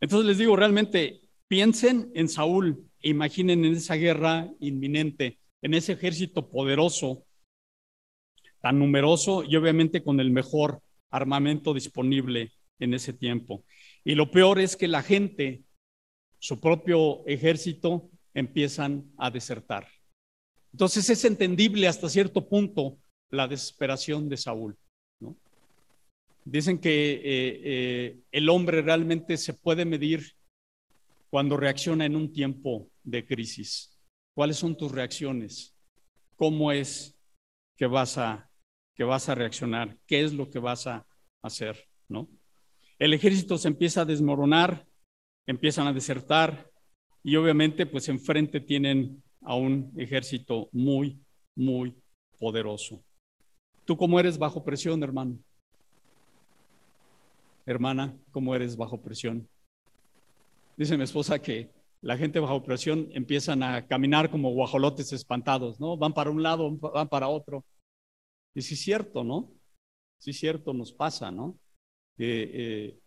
Entonces 0.00 0.26
les 0.26 0.38
digo, 0.38 0.56
realmente 0.56 1.20
piensen 1.46 2.10
en 2.16 2.28
Saúl 2.28 2.90
e 3.00 3.10
imaginen 3.10 3.64
en 3.64 3.74
esa 3.74 3.94
guerra 3.94 4.50
inminente, 4.58 5.38
en 5.62 5.74
ese 5.74 5.92
ejército 5.92 6.50
poderoso, 6.50 7.24
tan 8.60 8.80
numeroso 8.80 9.44
y 9.44 9.54
obviamente 9.54 10.02
con 10.02 10.18
el 10.18 10.32
mejor 10.32 10.82
armamento 11.08 11.72
disponible 11.72 12.50
en 12.80 12.94
ese 12.94 13.12
tiempo. 13.12 13.62
Y 14.02 14.16
lo 14.16 14.32
peor 14.32 14.58
es 14.58 14.76
que 14.76 14.88
la 14.88 15.04
gente, 15.04 15.62
su 16.40 16.60
propio 16.60 17.24
ejército, 17.28 18.10
empiezan 18.34 19.08
a 19.18 19.30
desertar. 19.30 19.86
Entonces 20.72 21.08
es 21.10 21.24
entendible 21.24 21.86
hasta 21.86 22.08
cierto 22.08 22.48
punto 22.48 22.98
la 23.30 23.46
desesperación 23.46 24.28
de 24.28 24.36
Saúl. 24.36 24.76
Dicen 26.50 26.80
que 26.80 27.12
eh, 27.12 27.20
eh, 27.22 28.20
el 28.32 28.48
hombre 28.48 28.82
realmente 28.82 29.36
se 29.36 29.54
puede 29.54 29.84
medir 29.84 30.32
cuando 31.28 31.56
reacciona 31.56 32.04
en 32.04 32.16
un 32.16 32.32
tiempo 32.32 32.90
de 33.04 33.24
crisis. 33.24 33.96
¿Cuáles 34.34 34.56
son 34.56 34.76
tus 34.76 34.90
reacciones? 34.90 35.76
¿Cómo 36.34 36.72
es 36.72 37.16
que 37.76 37.86
vas 37.86 38.18
a, 38.18 38.50
que 38.96 39.04
vas 39.04 39.28
a 39.28 39.36
reaccionar? 39.36 39.96
¿Qué 40.08 40.22
es 40.24 40.32
lo 40.32 40.50
que 40.50 40.58
vas 40.58 40.88
a 40.88 41.06
hacer? 41.40 41.88
¿no? 42.08 42.28
El 42.98 43.14
ejército 43.14 43.56
se 43.56 43.68
empieza 43.68 44.00
a 44.00 44.06
desmoronar, 44.06 44.88
empiezan 45.46 45.86
a 45.86 45.92
desertar 45.92 46.68
y 47.22 47.36
obviamente 47.36 47.86
pues 47.86 48.08
enfrente 48.08 48.58
tienen 48.58 49.22
a 49.42 49.54
un 49.54 49.92
ejército 49.96 50.68
muy, 50.72 51.22
muy 51.54 51.94
poderoso. 52.40 53.04
¿Tú 53.84 53.96
cómo 53.96 54.18
eres 54.18 54.36
bajo 54.36 54.64
presión, 54.64 55.00
hermano? 55.04 55.38
Hermana, 57.72 58.16
cómo 58.30 58.54
eres 58.54 58.76
bajo 58.76 59.00
presión. 59.00 59.48
Dice 60.76 60.96
mi 60.96 61.04
esposa 61.04 61.38
que 61.38 61.70
la 62.00 62.16
gente 62.16 62.40
bajo 62.40 62.62
presión 62.62 63.08
empiezan 63.12 63.62
a 63.62 63.86
caminar 63.86 64.30
como 64.30 64.52
guajolotes 64.52 65.12
espantados, 65.12 65.78
¿no? 65.78 65.96
Van 65.96 66.14
para 66.14 66.30
un 66.30 66.42
lado, 66.42 66.70
van 66.76 67.08
para 67.08 67.28
otro. 67.28 67.64
Y 68.54 68.62
sí 68.62 68.74
es 68.74 68.80
cierto, 68.80 69.22
¿no? 69.22 69.52
sí, 70.20 70.32
cierto, 70.32 70.72
nos 70.72 70.92
pasa, 70.92 71.30
¿no? 71.30 71.58
Eh, 72.18 72.98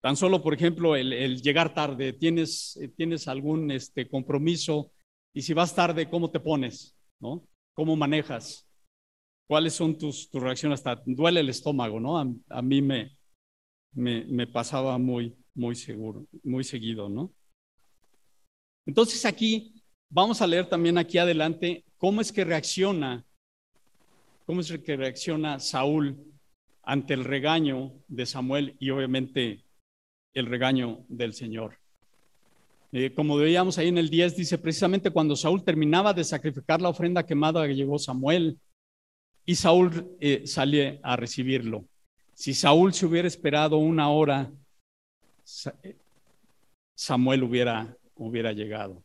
tan 0.00 0.16
solo, 0.16 0.42
por 0.42 0.54
ejemplo, 0.54 0.96
el, 0.96 1.40
llegar 1.42 1.74
tarde, 1.74 2.14
tienes, 2.14 2.80
tienes 2.96 3.28
algún 3.28 3.70
este, 3.70 4.08
compromiso 4.08 4.90
y 5.34 5.42
si 5.42 5.52
vas 5.52 5.74
tarde, 5.74 6.08
¿cómo 6.08 6.30
te 6.30 6.40
pones? 6.40 6.96
¿No? 7.20 7.46
¿Cómo 7.74 7.94
manejas? 7.96 8.66
¿Cuáles 9.46 9.74
son 9.74 9.98
tus, 9.98 10.30
tus 10.30 10.42
reacciones? 10.42 10.78
Hasta 10.78 11.02
duele 11.04 11.40
el 11.40 11.50
estómago, 11.50 12.00
¿no? 12.00 12.18
A, 12.48 12.62
mí 12.62 12.80
me, 12.80 13.18
me, 13.92 14.46
pasaba 14.46 14.98
muy, 14.98 15.36
muy 15.54 15.74
seguro, 15.74 16.26
muy 16.42 16.64
seguido, 16.64 17.08
¿no? 17.08 17.32
Entonces 18.86 19.24
aquí 19.24 19.82
vamos 20.08 20.40
a 20.40 20.46
leer 20.46 20.68
también 20.68 20.98
aquí 20.98 21.18
adelante 21.18 21.84
cómo 21.96 22.20
es 22.20 22.32
que 22.32 22.44
reacciona, 22.44 23.24
cómo 24.46 24.60
es 24.60 24.72
que 24.78 24.96
reacciona 24.96 25.60
Saúl 25.60 26.18
ante 26.82 27.14
el 27.14 27.24
regaño 27.24 27.92
de 28.08 28.26
Samuel 28.26 28.76
y 28.78 28.90
obviamente 28.90 29.64
el 30.34 30.46
regaño 30.46 31.04
del 31.08 31.34
Señor. 31.34 31.78
Eh, 32.92 33.14
como 33.14 33.36
veíamos 33.36 33.78
ahí 33.78 33.88
en 33.88 33.98
el 33.98 34.10
10, 34.10 34.36
dice 34.36 34.58
precisamente 34.58 35.10
cuando 35.10 35.36
Saúl 35.36 35.62
terminaba 35.62 36.12
de 36.12 36.24
sacrificar 36.24 36.80
la 36.80 36.88
ofrenda 36.88 37.24
quemada 37.24 37.66
que 37.66 37.76
llegó 37.76 37.98
Samuel 37.98 38.58
y 39.46 39.54
Saúl 39.54 40.16
eh, 40.20 40.46
sale 40.46 40.98
a 41.02 41.16
recibirlo. 41.16 41.86
Si 42.40 42.54
Saúl 42.54 42.94
se 42.94 43.04
hubiera 43.04 43.28
esperado 43.28 43.76
una 43.76 44.08
hora, 44.08 44.50
eh, 45.82 45.98
Samuel 46.94 47.42
hubiera, 47.42 47.94
hubiera 48.14 48.54
llegado. 48.54 49.04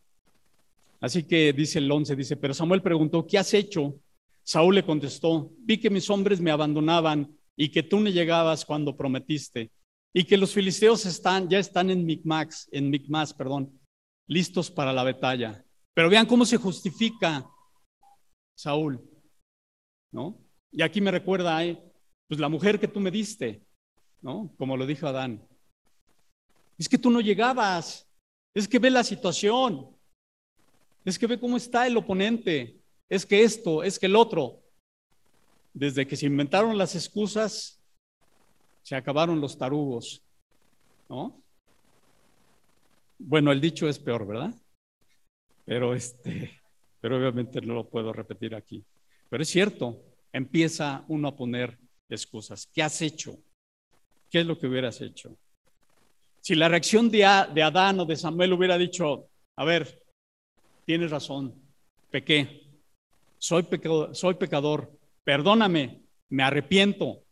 Así 1.02 1.24
que 1.24 1.52
dice 1.52 1.80
el 1.80 1.92
11, 1.92 2.16
dice, 2.16 2.38
pero 2.38 2.54
Samuel 2.54 2.82
preguntó, 2.82 3.28
¿qué 3.28 3.38
has 3.38 3.54
hecho? 3.54 4.00
Saúl 4.42 4.76
le 4.76 4.86
contestó, 4.86 5.52
vi 5.58 5.78
que 5.78 5.90
mis 5.90 6.10
hombres 6.10 6.40
me 6.40 6.50
abandonaban 6.50 7.38
y 7.58 7.68
que 7.68 7.84
tú 7.84 8.00
no 8.00 8.10
llegabas 8.10 8.64
cuando 8.64 8.96
prometiste 8.96 9.70
y 10.14 10.24
que 10.24 10.38
los 10.38 10.54
filisteos 10.54 11.06
están, 11.06 11.50
ya 11.50 11.60
están 11.60 11.90
en 11.90 12.06
Micmax, 12.06 12.70
en 12.72 12.90
Micmas, 12.90 13.34
perdón, 13.34 13.78
listos 14.28 14.72
para 14.72 14.94
la 14.94 15.04
batalla. 15.04 15.62
Pero 15.94 16.10
vean 16.10 16.26
cómo 16.26 16.46
se 16.46 16.56
justifica 16.56 17.46
Saúl, 18.56 19.02
¿no? 20.14 20.40
Y 20.72 20.84
aquí 20.84 21.02
me 21.02 21.12
recuerda, 21.12 21.58
pues 22.28 22.40
la 22.40 22.50
mujer 22.50 22.80
que 22.80 22.88
tú 22.88 23.00
me 23.00 23.12
diste, 23.12 23.64
¿no? 24.22 24.54
Como 24.58 24.78
lo 24.78 24.86
dijo 24.86 25.08
Adán. 25.08 25.48
Es 26.78 26.90
que 26.90 26.98
tú 26.98 27.10
no 27.10 27.22
llegabas, 27.22 28.10
es 28.54 28.68
que 28.68 28.80
ve 28.80 28.90
la 28.90 29.04
situación, 29.04 29.96
es 31.04 31.20
que 31.20 31.28
ve 31.28 31.40
cómo 31.40 31.58
está 31.58 31.88
el 31.88 31.98
oponente, 31.98 32.82
es 33.08 33.26
que 33.26 33.44
esto, 33.44 33.84
es 33.84 34.00
que 34.00 34.08
el 34.08 34.16
otro. 34.16 34.62
Desde 35.74 36.08
que 36.08 36.16
se 36.16 36.26
inventaron 36.26 36.78
las 36.78 36.96
excusas, 36.96 37.82
se 38.82 38.96
acabaron 38.96 39.40
los 39.40 39.58
tarugos, 39.58 40.24
¿no? 41.10 41.42
Bueno, 43.18 43.52
el 43.52 43.62
dicho 43.62 43.88
es 43.88 44.00
peor, 44.00 44.26
¿verdad? 44.26 44.54
Pero 45.66 45.94
este, 45.94 46.62
pero 47.00 47.18
obviamente 47.18 47.62
no 47.62 47.74
lo 47.74 47.90
puedo 47.90 48.12
repetir 48.12 48.56
aquí. 48.56 48.86
Pero 49.30 49.44
es 49.44 49.50
cierto, 49.50 50.02
empieza 50.32 51.06
uno 51.08 51.30
a 51.30 51.36
poner 51.36 51.80
excusas. 52.10 52.68
¿Qué 52.74 52.84
has 52.84 53.02
hecho? 53.02 53.38
¿Qué 54.30 54.42
es 54.42 54.46
lo 54.46 54.58
que 54.58 54.68
hubieras 54.68 55.02
hecho? 55.02 55.38
Si 56.42 56.56
la 56.56 56.70
reacción 56.70 57.10
de, 57.10 57.26
Adán 57.26 58.00
o 58.00 58.06
de 58.06 58.16
Samuel 58.16 58.54
hubiera 58.54 58.78
dicho, 58.78 59.30
a 59.56 59.66
ver, 59.66 60.04
tienes 60.86 61.10
razón, 61.10 61.60
pequé, 62.12 62.70
soy 63.40 63.64
pecador, 63.64 64.16
soy 64.16 64.36
pecador, 64.36 64.96
perdóname, 65.24 66.04
me 66.30 66.44
arrepiento, 66.44 67.24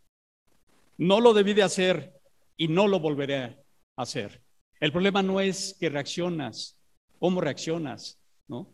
no 0.98 1.20
lo 1.20 1.34
debí 1.34 1.54
de 1.54 1.64
hacer 1.64 2.20
y 2.58 2.68
no 2.68 2.88
lo 2.88 3.00
volveré 3.00 3.44
a 3.44 3.64
hacer. 3.98 4.42
El 4.80 4.92
problema 4.92 5.22
no 5.22 5.40
es 5.40 5.78
que 5.80 5.90
reaccionas, 5.90 6.80
cómo 7.20 7.40
reaccionas, 7.40 8.20
¿no? 8.48 8.74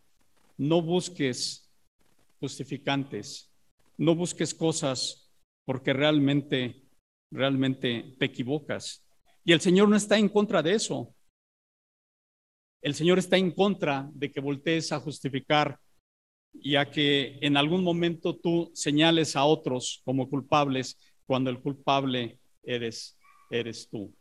No 0.58 0.82
busques 0.82 1.70
justificantes, 2.40 3.52
no 3.98 4.16
busques 4.16 4.54
cosas 4.54 5.19
porque 5.70 5.94
realmente, 5.94 6.82
realmente 7.30 8.16
te 8.18 8.26
equivocas. 8.26 9.06
Y 9.46 9.52
el 9.52 9.62
Señor 9.62 9.88
no 9.88 9.96
está 9.96 10.18
en 10.18 10.28
contra 10.28 10.64
de 10.64 10.74
eso. 10.74 11.14
El 12.82 12.96
Señor 12.96 13.20
está 13.20 13.38
en 13.38 13.52
contra 13.52 14.10
de 14.12 14.32
que 14.32 14.40
voltees 14.40 14.92
a 14.92 15.00
justificar 15.00 15.80
y 16.54 16.76
a 16.76 16.90
que 16.90 17.38
en 17.42 17.56
algún 17.56 17.84
momento 17.84 18.36
tú 18.36 18.72
señales 18.74 19.36
a 19.36 19.46
otros 19.46 20.02
como 20.04 20.28
culpables 20.28 20.98
cuando 21.28 21.52
el 21.52 21.60
culpable 21.60 22.40
eres, 22.64 23.16
eres 23.52 23.88
tú. 23.92 24.12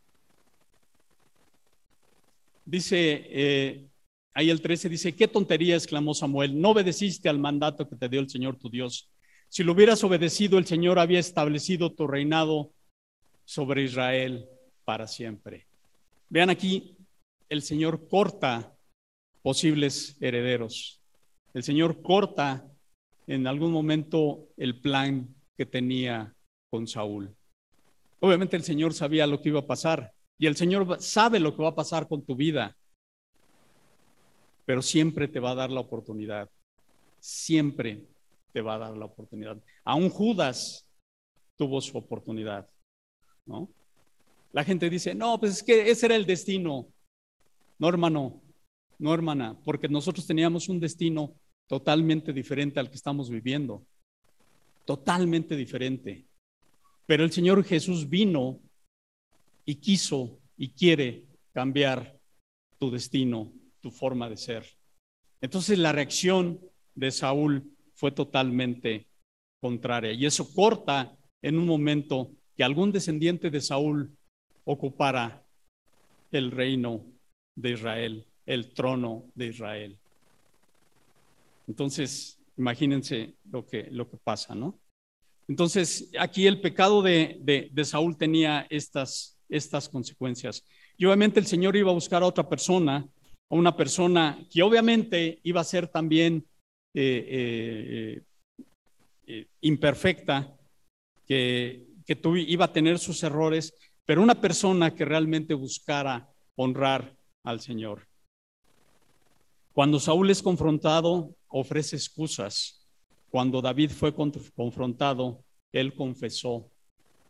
Dice, 2.67 3.25
eh, 3.27 3.89
ahí 4.35 4.51
el 4.51 4.61
13 4.61 4.91
dice, 4.91 5.17
qué 5.17 5.27
tontería, 5.27 5.77
exclamó 5.77 6.13
Samuel, 6.13 6.61
no 6.61 6.73
obedeciste 6.73 7.31
al 7.31 7.39
mandato 7.39 7.89
que 7.89 7.97
te 7.97 8.11
dio 8.11 8.21
el 8.21 8.29
Señor 8.29 8.59
tu 8.59 8.69
Dios. 8.69 9.11
Si 9.49 9.65
lo 9.65 9.73
hubieras 9.73 10.05
obedecido, 10.05 10.59
el 10.59 10.67
Señor 10.67 10.99
había 10.99 11.19
establecido 11.19 11.93
tu 11.93 12.07
reinado 12.07 12.73
sobre 13.45 13.83
Israel 13.83 14.47
para 14.85 15.07
siempre. 15.07 15.67
Vean 16.29 16.51
aquí, 16.51 16.97
el 17.49 17.63
Señor 17.63 18.09
corta 18.09 18.77
posibles 19.43 20.17
herederos. 20.21 21.01
El 21.55 21.63
Señor 21.63 22.03
corta 22.03 22.67
en 23.27 23.47
algún 23.47 23.73
momento 23.73 24.49
el 24.57 24.79
plan 24.81 25.35
que 25.57 25.65
tenía 25.65 26.35
con 26.71 26.87
Saúl. 26.87 27.35
Obviamente 28.21 28.57
el 28.57 28.63
Señor 28.63 28.93
sabía 28.93 29.27
lo 29.27 29.41
que 29.41 29.49
iba 29.49 29.61
a 29.61 29.67
pasar 29.67 30.13
y 30.39 30.47
el 30.47 30.57
Señor 30.57 31.01
sabe 31.01 31.41
lo 31.41 31.57
que 31.57 31.63
va 31.63 31.71
a 31.71 31.75
pasar 31.75 32.07
con 32.07 32.25
tu 32.25 32.37
vida, 32.37 32.77
pero 34.67 34.83
siempre 34.83 35.27
te 35.29 35.41
va 35.41 35.53
a 35.53 35.55
dar 35.55 35.71
la 35.71 35.81
oportunidad. 35.81 36.51
Siempre 37.19 38.05
te 38.59 38.63
va 38.63 38.75
a 38.75 38.79
dar 38.79 38.97
la 38.97 39.05
oportunidad. 39.05 39.57
Aún 39.85 40.11
Judas 40.11 40.85
tuvo 41.57 41.81
su 41.81 41.97
oportunidad, 41.97 42.69
¿no? 43.47 43.71
La 44.51 44.65
gente 44.65 44.91
dice, 44.91 45.15
no, 45.15 45.39
pues 45.39 45.53
es 45.53 45.63
que 45.63 45.89
ese 45.89 46.07
era 46.07 46.17
el 46.17 46.27
destino. 46.27 46.89
No, 47.79 47.89
hermano, 47.89 48.43
no, 48.99 49.15
hermana, 49.15 49.57
porque 49.65 49.89
nosotros 49.89 50.27
teníamos 50.27 50.69
un 50.69 50.81
destino 50.81 51.37
totalmente 51.69 52.33
diferente 52.33 52.81
al 52.81 52.91
que 52.91 52.97
estamos 52.97 53.31
viviendo. 53.31 53.87
Totalmente 54.85 55.55
diferente. 55.55 56.27
Pero 57.07 57.23
el 57.23 57.31
Señor 57.31 57.63
Jesús 57.63 58.09
vino 58.09 58.59
y 59.65 59.77
quiso 59.77 60.41
y 60.57 60.71
quiere 60.71 61.27
cambiar 61.53 62.19
tu 62.77 62.91
destino, 62.91 63.53
tu 63.81 63.93
forma 63.93 64.29
de 64.29 64.37
ser. 64.37 64.67
Entonces 65.41 65.79
la 65.79 65.93
reacción 65.93 66.59
de 66.97 67.13
Saúl 67.13 67.78
fue 67.99 68.13
totalmente 68.13 69.09
contraria 69.61 70.13
y 70.13 70.25
eso 70.25 70.55
corta 70.55 71.17
en 71.43 71.59
un 71.59 71.67
momento 71.67 72.31
que 72.57 72.63
algún 72.63 72.93
descendiente 72.93 73.51
de 73.51 73.61
Saúl 73.61 74.17
ocupara 74.65 75.45
el 76.31 76.53
reino 76.53 77.05
de 77.57 77.73
Israel, 77.73 78.25
el 78.47 78.73
trono 78.73 79.25
de 79.35 79.47
Israel. 79.49 79.99
Entonces, 81.67 82.39
imagínense 82.57 83.35
lo 83.51 83.67
que, 83.67 83.89
lo 83.91 84.09
que 84.09 84.17
pasa, 84.17 84.55
¿no? 84.55 84.79
Entonces, 85.49 86.11
aquí 86.21 86.47
el 86.47 86.61
pecado 86.61 87.03
de, 87.03 87.73
Saúl 87.83 88.17
tenía 88.17 88.67
estas, 88.71 89.39
estas 89.49 89.89
consecuencias. 89.89 90.63
Y 90.97 91.05
obviamente 91.07 91.41
el 91.41 91.47
Señor 91.47 91.75
iba 91.75 91.91
a 91.91 91.95
buscar 91.95 92.23
a 92.23 92.27
otra 92.27 92.49
persona, 92.49 93.09
a 93.51 93.55
una 93.55 93.77
persona 93.77 94.47
que 94.51 94.63
obviamente 94.63 95.41
iba 95.43 95.61
a 95.61 95.65
ser 95.65 95.89
también 95.89 96.47
eh, 97.01 98.19
eh, 98.19 98.23
eh, 99.27 99.47
imperfecta, 99.61 100.57
que, 101.27 101.87
que 102.05 102.19
iba 102.49 102.65
a 102.65 102.73
tener 102.73 102.99
sus 102.99 103.23
errores, 103.23 103.73
pero 104.05 104.23
una 104.23 104.41
persona 104.41 104.95
que 104.95 105.05
realmente 105.05 105.55
buscara 105.55 106.29
honrar 106.57 107.15
al 107.45 107.61
Señor. 107.61 108.09
Cuando 109.73 110.01
Saúl 110.01 110.31
es 110.31 110.43
confrontado, 110.43 111.37
ofrece 111.49 111.95
excusas 111.95 112.79
cuando 113.31 113.61
David 113.61 113.91
fue 113.91 114.15
confrontado, 114.15 115.45
él 115.73 115.95
confesó 115.95 116.71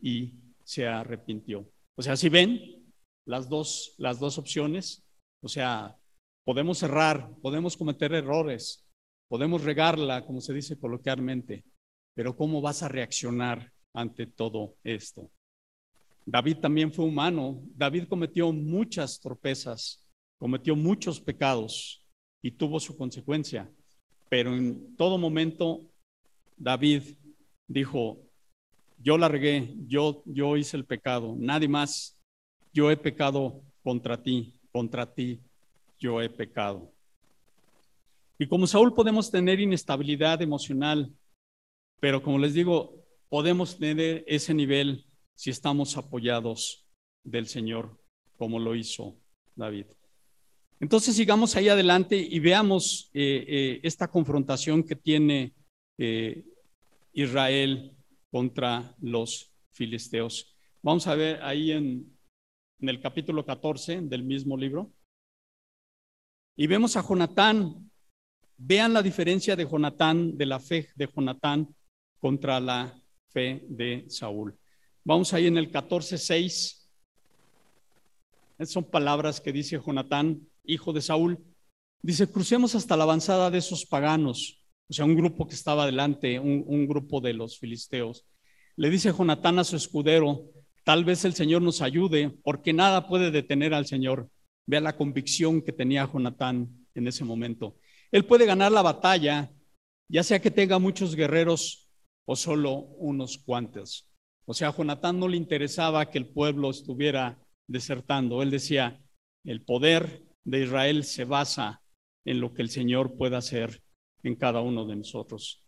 y 0.01 0.33
se 0.65 0.87
arrepintió. 0.87 1.69
O 1.97 2.03
sea, 2.03 2.17
si 2.17 2.29
ven 2.29 2.93
las 3.27 3.49
dos, 3.49 3.95
las 3.99 4.19
dos 4.19 4.39
opciones, 4.39 5.05
o 5.43 5.49
sea, 5.49 5.99
podemos 6.45 6.83
errar, 6.83 7.31
podemos 7.43 7.77
cometer 7.77 8.13
errores, 8.15 8.88
podemos 9.29 9.63
regarla, 9.63 10.25
como 10.25 10.41
se 10.41 10.55
dice 10.55 10.79
coloquialmente, 10.79 11.65
pero 12.15 12.35
¿cómo 12.37 12.61
vas 12.61 12.83
a 12.83 12.89
reaccionar 12.89 13.73
ante 13.93 14.27
todo 14.27 14.77
esto? 14.83 15.31
David 16.27 16.59
también 16.59 16.93
fue 16.93 17.05
humano, 17.05 17.63
David 17.75 18.05
cometió 18.09 18.53
muchas 18.53 19.21
torpezas, 19.21 20.05
cometió 20.37 20.77
muchos 20.77 21.21
pecados 21.21 22.05
y 22.43 22.51
tuvo 22.51 22.81
su 22.81 22.97
consecuencia. 22.97 23.71
Pero 24.29 24.55
en 24.55 24.95
todo 24.97 25.17
momento 25.17 25.91
David 26.57 27.03
dijo, 27.67 28.21
yo 28.99 29.17
la 29.17 29.29
regué, 29.29 29.75
yo, 29.87 30.23
yo 30.27 30.57
hice 30.57 30.77
el 30.77 30.85
pecado, 30.85 31.35
nadie 31.39 31.69
más, 31.69 32.19
yo 32.73 32.91
he 32.91 32.97
pecado 32.97 33.63
contra 33.83 34.23
ti, 34.23 34.61
contra 34.71 35.07
ti, 35.15 35.41
yo 35.99 36.21
he 36.21 36.29
pecado. 36.29 36.93
Y 38.39 38.47
como 38.47 38.67
Saúl 38.67 38.95
podemos 38.95 39.31
tener 39.31 39.59
inestabilidad 39.59 40.41
emocional, 40.43 41.13
pero 42.01 42.23
como 42.23 42.39
les 42.39 42.55
digo, 42.55 43.05
podemos 43.29 43.79
tener 43.79 44.25
ese 44.29 44.55
nivel 44.55 45.07
si 45.35 45.51
estamos 45.51 45.97
apoyados 45.97 46.87
del 47.25 47.47
Señor, 47.47 48.01
como 48.37 48.61
lo 48.61 48.77
hizo 48.77 49.21
David. 49.57 49.87
Entonces 50.81 51.17
sigamos 51.17 51.57
ahí 51.57 51.69
adelante 51.69 52.17
y 52.17 52.39
veamos 52.39 53.11
eh, 53.13 53.45
eh, 53.49 53.81
esta 53.83 54.09
confrontación 54.09 54.85
que 54.85 54.95
tiene 54.95 55.55
eh, 55.99 56.45
Israel 57.13 57.97
contra 58.31 58.95
los 59.01 59.53
filisteos. 59.73 60.57
Vamos 60.83 61.09
a 61.09 61.17
ver 61.17 61.43
ahí 61.43 61.73
en, 61.73 62.17
en 62.79 62.89
el 62.89 63.01
capítulo 63.01 63.45
14 63.45 64.03
del 64.03 64.23
mismo 64.23 64.57
libro. 64.57 64.93
Y 66.57 66.69
vemos 66.69 66.97
a 66.97 67.03
Jonatán. 67.03 67.88
Vean 68.61 68.93
la 68.93 69.03
diferencia 69.03 69.55
de 69.55 69.65
Jonatán, 69.65 70.37
de 70.37 70.45
la 70.45 70.59
fe 70.59 70.89
de 70.97 71.07
Jonatán 71.07 71.69
contra 72.19 72.59
la 72.59 72.93
fe 73.29 73.65
de 73.69 74.05
Saúl. 74.09 74.59
Vamos 75.05 75.33
ahí 75.33 75.47
en 75.47 75.57
el 75.59 75.71
14.6. 75.71 76.89
Estas 78.59 78.73
son 78.73 78.85
palabras 78.85 79.41
que 79.41 79.53
dice 79.53 79.81
Jonatán, 79.85 80.41
hijo 80.65 80.93
de 80.93 81.01
Saúl. 81.01 81.39
Dice, 82.03 82.29
crucemos 82.29 82.75
hasta 82.75 82.97
la 82.97 83.05
avanzada 83.05 83.49
de 83.49 83.59
esos 83.59 83.87
paganos, 83.87 84.65
o 84.89 84.93
sea, 84.93 85.05
un 85.05 85.15
grupo 85.15 85.47
que 85.47 85.55
estaba 85.55 85.87
delante, 85.87 86.41
un, 86.41 86.65
un 86.67 86.89
grupo 86.89 87.21
de 87.21 87.35
los 87.35 87.61
filisteos. 87.61 88.27
Le 88.75 88.91
dice 88.91 89.13
Jonatán 89.17 89.61
a 89.61 89.65
su 89.65 89.77
escudero, 89.77 90.51
tal 90.83 91.05
vez 91.05 91.25
el 91.25 91.35
Señor 91.35 91.63
nos 91.63 91.81
ayude, 91.81 92.31
porque 92.43 92.73
nada 92.73 93.07
puede 93.07 93.31
detener 93.31 93.73
al 93.73 93.87
Señor. 93.87 94.29
Vea 94.67 94.81
la 94.81 94.97
convicción 94.97 95.63
que 95.63 95.73
tenía 95.73 96.11
Jonatán 96.13 96.87
en 96.95 97.07
ese 97.07 97.25
momento. 97.25 97.77
Él 98.11 98.25
puede 98.25 98.47
ganar 98.47 98.73
la 98.73 98.83
batalla, 98.83 99.51
ya 100.09 100.23
sea 100.23 100.41
que 100.41 100.51
tenga 100.51 100.79
muchos 100.79 101.15
guerreros 101.15 101.89
o 102.25 102.37
solo 102.37 102.73
unos 102.99 103.39
cuantos. 103.39 104.07
O 104.47 104.55
sea, 104.55 104.69
a 104.69 104.77
Jonatán 104.77 105.21
no 105.21 105.29
le 105.29 105.37
interesaba 105.37 106.11
que 106.11 106.19
el 106.19 106.27
pueblo 106.27 106.71
estuviera 106.71 107.39
desertando. 107.67 108.43
Él 108.43 108.51
decía, 108.51 109.01
el 109.45 109.63
poder 109.63 110.25
de 110.45 110.65
Israel 110.65 111.05
se 111.05 111.25
basa 111.25 111.83
en 112.25 112.41
lo 112.41 112.55
que 112.55 112.63
el 112.63 112.71
Señor 112.71 113.17
pueda 113.17 113.39
hacer 113.39 113.83
en 114.23 114.37
cada 114.37 114.61
uno 114.61 114.87
de 114.87 114.97
nosotros. 114.97 115.63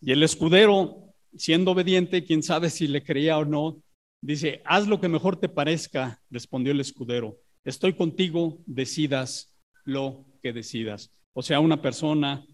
Y 0.00 0.12
el 0.12 0.22
escudero, 0.22 1.14
siendo 1.36 1.72
obediente, 1.72 2.24
quién 2.24 2.42
sabe 2.42 2.70
si 2.70 2.86
le 2.86 3.02
creía 3.02 3.38
o 3.38 3.44
no, 3.44 3.82
dice, 4.20 4.62
haz 4.64 4.86
lo 4.86 5.00
que 5.00 5.08
mejor 5.08 5.36
te 5.36 5.48
parezca, 5.48 6.22
respondió 6.30 6.72
el 6.72 6.80
escudero. 6.80 7.38
Estoy 7.64 7.94
contigo, 7.94 8.62
decidas 8.66 9.54
lo 9.84 10.26
que 10.42 10.52
decidas. 10.52 11.12
O 11.34 11.42
sea, 11.42 11.60
una 11.60 11.80
persona 11.80 12.44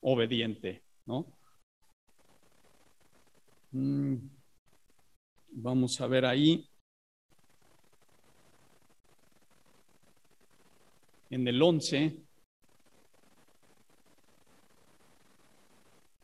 obediente, 0.00 0.84
¿no? 1.06 1.36
Mm, 3.72 4.16
vamos 5.50 6.00
a 6.00 6.06
ver 6.06 6.24
ahí. 6.24 6.68
En 11.30 11.46
el 11.48 11.60
11. 11.60 12.26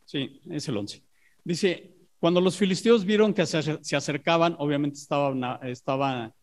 Sí, 0.05 0.39
es 0.49 0.67
el 0.67 0.77
11. 0.77 1.03
Dice, 1.43 1.93
cuando 2.19 2.39
los 2.39 2.55
filisteos 2.57 3.03
vieron 3.03 3.33
que 3.33 3.45
se, 3.45 3.95
acercaban, 3.95 4.55
obviamente 4.59 4.97
estaba, 4.97 5.59
estaba, 5.63 6.33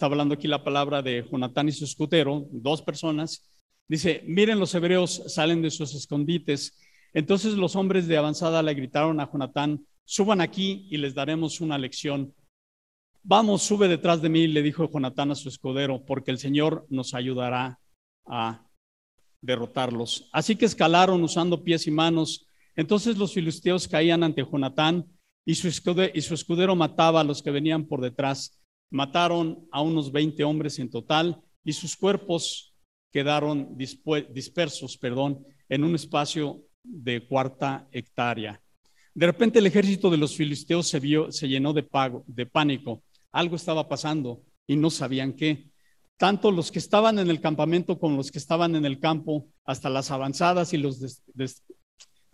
hablando 0.00 0.34
aquí 0.34 0.46
la 0.46 0.62
palabra 0.62 1.00
de 1.00 1.26
Jonatán 1.30 1.68
y 1.68 1.72
su 1.72 1.84
escudero, 1.84 2.46
dos 2.50 2.82
personas. 2.82 3.51
Dice, 3.88 4.22
miren 4.26 4.58
los 4.58 4.74
hebreos 4.74 5.22
salen 5.26 5.62
de 5.62 5.70
sus 5.70 5.94
escondites. 5.94 6.78
Entonces 7.12 7.54
los 7.54 7.76
hombres 7.76 8.06
de 8.06 8.16
avanzada 8.16 8.62
le 8.62 8.74
gritaron 8.74 9.20
a 9.20 9.30
Jonatán, 9.30 9.86
suban 10.04 10.40
aquí 10.40 10.86
y 10.90 10.96
les 10.96 11.14
daremos 11.14 11.60
una 11.60 11.78
lección. 11.78 12.34
Vamos, 13.22 13.62
sube 13.62 13.86
detrás 13.88 14.22
de 14.22 14.28
mí, 14.28 14.48
le 14.48 14.62
dijo 14.62 14.90
Jonatán 14.90 15.30
a 15.30 15.34
su 15.34 15.48
escudero, 15.48 16.04
porque 16.04 16.30
el 16.30 16.38
Señor 16.38 16.86
nos 16.88 17.14
ayudará 17.14 17.78
a 18.26 18.66
derrotarlos. 19.40 20.28
Así 20.32 20.56
que 20.56 20.64
escalaron 20.64 21.22
usando 21.22 21.62
pies 21.62 21.86
y 21.86 21.90
manos. 21.90 22.46
Entonces 22.74 23.18
los 23.18 23.34
filisteos 23.34 23.86
caían 23.86 24.22
ante 24.22 24.44
Jonatán 24.44 25.06
y 25.44 25.54
su, 25.54 25.68
escudero, 25.68 26.12
y 26.14 26.22
su 26.22 26.34
escudero 26.34 26.74
mataba 26.74 27.20
a 27.20 27.24
los 27.24 27.42
que 27.42 27.50
venían 27.50 27.86
por 27.86 28.00
detrás. 28.00 28.60
Mataron 28.90 29.68
a 29.70 29.82
unos 29.82 30.10
20 30.10 30.42
hombres 30.44 30.78
en 30.78 30.90
total 30.90 31.42
y 31.64 31.72
sus 31.74 31.96
cuerpos 31.96 32.71
quedaron 33.12 33.76
dispersos, 33.76 34.96
perdón, 34.96 35.44
en 35.68 35.84
un 35.84 35.94
espacio 35.94 36.64
de 36.82 37.26
cuarta 37.26 37.86
hectárea. 37.92 38.60
De 39.14 39.26
repente 39.26 39.58
el 39.58 39.66
ejército 39.66 40.10
de 40.10 40.16
los 40.16 40.34
filisteos 40.34 40.88
se, 40.88 40.98
vio, 40.98 41.30
se 41.30 41.46
llenó 41.46 41.72
de, 41.72 41.82
pago, 41.82 42.24
de 42.26 42.46
pánico. 42.46 43.02
Algo 43.30 43.56
estaba 43.56 43.88
pasando 43.88 44.42
y 44.66 44.76
no 44.76 44.90
sabían 44.90 45.34
qué. 45.34 45.70
Tanto 46.16 46.50
los 46.50 46.72
que 46.72 46.78
estaban 46.78 47.18
en 47.18 47.28
el 47.28 47.40
campamento 47.40 47.98
como 47.98 48.16
los 48.16 48.30
que 48.30 48.38
estaban 48.38 48.74
en 48.74 48.86
el 48.86 48.98
campo, 48.98 49.48
hasta 49.64 49.90
las 49.90 50.10
avanzadas 50.10 50.72
y 50.72 50.78
los, 50.78 51.22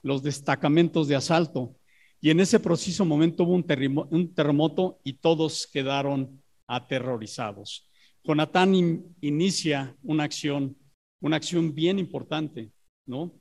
los 0.03 0.22
destacamentos 0.22 1.09
de 1.09 1.16
asalto. 1.16 1.74
Y 2.20 2.31
en 2.31 2.41
ese 2.41 2.61
preciso 2.61 3.05
momento 3.05 3.45
hubo 3.45 3.55
un, 3.55 4.07
un 4.11 4.35
terremoto 4.35 5.01
y 5.03 5.14
todos 5.14 5.68
quedaron 5.72 6.43
aterrorizados. 6.66 7.88
Jonatán 8.25 8.75
inicia 9.21 9.97
una 10.03 10.25
acción, 10.25 10.77
una 11.21 11.37
acción 11.37 11.75
bien 11.75 11.99
importante, 11.99 12.71
¿no? 13.07 13.33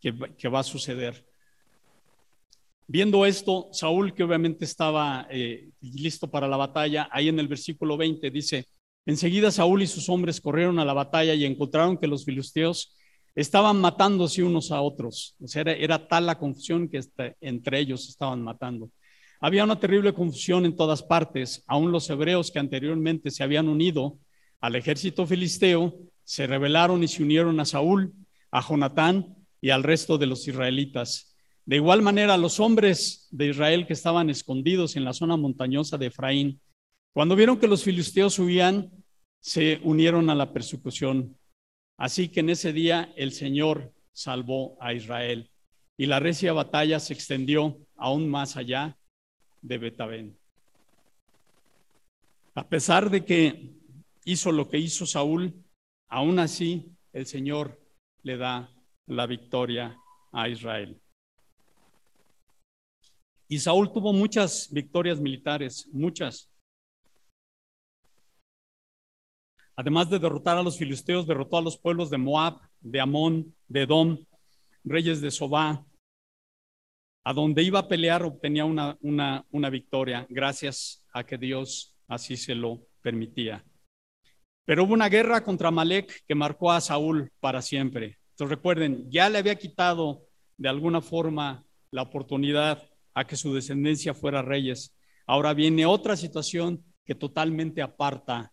Que, 0.00 0.12
va 0.48 0.60
a 0.60 0.62
suceder. 0.62 1.26
Viendo 2.86 3.26
esto, 3.26 3.68
Saúl, 3.72 4.14
que 4.14 4.22
obviamente 4.22 4.64
estaba 4.64 5.26
eh, 5.30 5.70
listo 5.80 6.30
para 6.30 6.46
la 6.46 6.56
batalla, 6.56 7.08
ahí 7.10 7.28
en 7.28 7.40
el 7.40 7.48
versículo 7.48 7.96
20 7.96 8.30
dice, 8.30 8.66
enseguida 9.04 9.50
Saúl 9.50 9.82
y 9.82 9.88
sus 9.88 10.08
hombres 10.08 10.40
corrieron 10.40 10.78
a 10.78 10.84
la 10.84 10.92
batalla 10.92 11.34
y 11.34 11.44
encontraron 11.44 11.98
que 11.98 12.06
los 12.06 12.24
filisteos 12.24 12.96
estaban 13.36 13.80
matándose 13.80 14.42
unos 14.42 14.72
a 14.72 14.80
otros. 14.80 15.36
O 15.42 15.46
sea, 15.46 15.62
era, 15.62 16.08
tal 16.08 16.26
la 16.26 16.38
confusión 16.38 16.88
que 16.88 17.00
entre 17.40 17.78
ellos 17.78 18.08
estaban 18.08 18.42
matando. 18.42 18.90
Había 19.40 19.64
una 19.64 19.78
terrible 19.78 20.14
confusión 20.14 20.64
en 20.64 20.74
todas 20.74 21.02
partes. 21.02 21.62
Aún 21.66 21.92
los 21.92 22.08
hebreos 22.08 22.50
que 22.50 22.58
anteriormente 22.58 23.30
se 23.30 23.44
habían 23.44 23.68
unido 23.68 24.18
al 24.60 24.76
ejército 24.76 25.26
filisteo 25.26 25.98
se 26.24 26.46
rebelaron 26.46 27.02
y 27.02 27.08
se 27.08 27.22
unieron 27.22 27.60
a 27.60 27.64
Saúl, 27.64 28.12
a 28.50 28.60
Jonatán 28.60 29.36
y 29.60 29.70
al 29.70 29.82
resto 29.82 30.18
de 30.18 30.26
los 30.26 30.46
israelitas. 30.48 31.36
De 31.64 31.76
igual 31.76 32.02
manera, 32.02 32.36
los 32.36 32.60
hombres 32.60 33.28
de 33.30 33.48
Israel 33.48 33.86
que 33.86 33.92
estaban 33.92 34.30
escondidos 34.30 34.96
en 34.96 35.04
la 35.04 35.12
zona 35.12 35.36
montañosa 35.36 35.98
de 35.98 36.06
Efraín, 36.06 36.60
cuando 37.12 37.36
vieron 37.36 37.58
que 37.58 37.68
los 37.68 37.82
filisteos 37.82 38.38
huían, 38.38 38.90
se 39.40 39.80
unieron 39.82 40.28
a 40.30 40.34
la 40.34 40.52
persecución. 40.52 41.36
Así 41.96 42.28
que 42.28 42.40
en 42.40 42.50
ese 42.50 42.72
día 42.72 43.12
el 43.16 43.32
Señor 43.32 43.92
salvó 44.12 44.76
a 44.80 44.92
Israel 44.92 45.50
y 45.96 46.06
la 46.06 46.20
recia 46.20 46.52
batalla 46.52 47.00
se 47.00 47.14
extendió 47.14 47.78
aún 47.96 48.28
más 48.28 48.56
allá 48.56 48.98
de 49.62 49.78
Betabén. 49.78 50.38
A 52.54 52.68
pesar 52.68 53.10
de 53.10 53.24
que 53.24 53.75
hizo 54.26 54.52
lo 54.52 54.68
que 54.68 54.78
hizo 54.78 55.06
Saúl, 55.06 55.54
aún 56.08 56.38
así 56.38 56.92
el 57.12 57.26
Señor 57.26 57.80
le 58.22 58.36
da 58.36 58.70
la 59.06 59.26
victoria 59.26 59.96
a 60.32 60.48
Israel. 60.48 61.00
Y 63.48 63.60
Saúl 63.60 63.92
tuvo 63.92 64.12
muchas 64.12 64.68
victorias 64.72 65.20
militares, 65.20 65.88
muchas. 65.92 66.50
Además 69.76 70.10
de 70.10 70.18
derrotar 70.18 70.58
a 70.58 70.62
los 70.62 70.76
filisteos, 70.76 71.26
derrotó 71.26 71.58
a 71.58 71.62
los 71.62 71.78
pueblos 71.78 72.10
de 72.10 72.18
Moab, 72.18 72.58
de 72.80 73.00
Amón, 73.00 73.54
de 73.68 73.82
Edom, 73.82 74.26
reyes 74.82 75.20
de 75.20 75.30
Sobá. 75.30 75.86
A 77.24 77.32
donde 77.32 77.62
iba 77.62 77.78
a 77.78 77.88
pelear 77.88 78.24
obtenía 78.24 78.64
una, 78.64 78.98
una, 79.00 79.46
una 79.50 79.70
victoria, 79.70 80.26
gracias 80.28 81.06
a 81.12 81.24
que 81.24 81.38
Dios 81.38 81.96
así 82.08 82.36
se 82.36 82.56
lo 82.56 82.82
permitía. 83.02 83.64
Pero 84.66 84.84
hubo 84.84 84.92
una 84.92 85.08
guerra 85.08 85.44
contra 85.44 85.70
Malek 85.70 86.24
que 86.26 86.34
marcó 86.34 86.72
a 86.72 86.80
Saúl 86.80 87.32
para 87.40 87.62
siempre. 87.62 88.18
Entonces 88.30 88.56
recuerden, 88.56 89.10
ya 89.10 89.30
le 89.30 89.38
había 89.38 89.54
quitado 89.54 90.26
de 90.58 90.68
alguna 90.68 91.00
forma 91.00 91.64
la 91.92 92.02
oportunidad 92.02 92.82
a 93.14 93.26
que 93.26 93.36
su 93.36 93.54
descendencia 93.54 94.12
fuera 94.12 94.42
reyes. 94.42 94.94
Ahora 95.24 95.54
viene 95.54 95.86
otra 95.86 96.16
situación 96.16 96.84
que 97.04 97.14
totalmente 97.14 97.80
aparta 97.80 98.52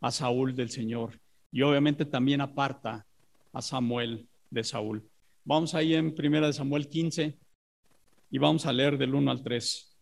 a 0.00 0.10
Saúl 0.10 0.54
del 0.54 0.70
Señor 0.70 1.18
y 1.50 1.62
obviamente 1.62 2.04
también 2.04 2.42
aparta 2.42 3.06
a 3.52 3.62
Samuel 3.62 4.28
de 4.50 4.64
Saúl. 4.64 5.08
Vamos 5.44 5.74
ahí 5.74 5.94
en 5.94 6.14
primera 6.14 6.46
de 6.46 6.52
Samuel 6.52 6.88
15 6.88 7.38
y 8.30 8.38
vamos 8.38 8.66
a 8.66 8.72
leer 8.72 8.98
del 8.98 9.14
1 9.14 9.30
al 9.30 9.42
3. 9.42 9.96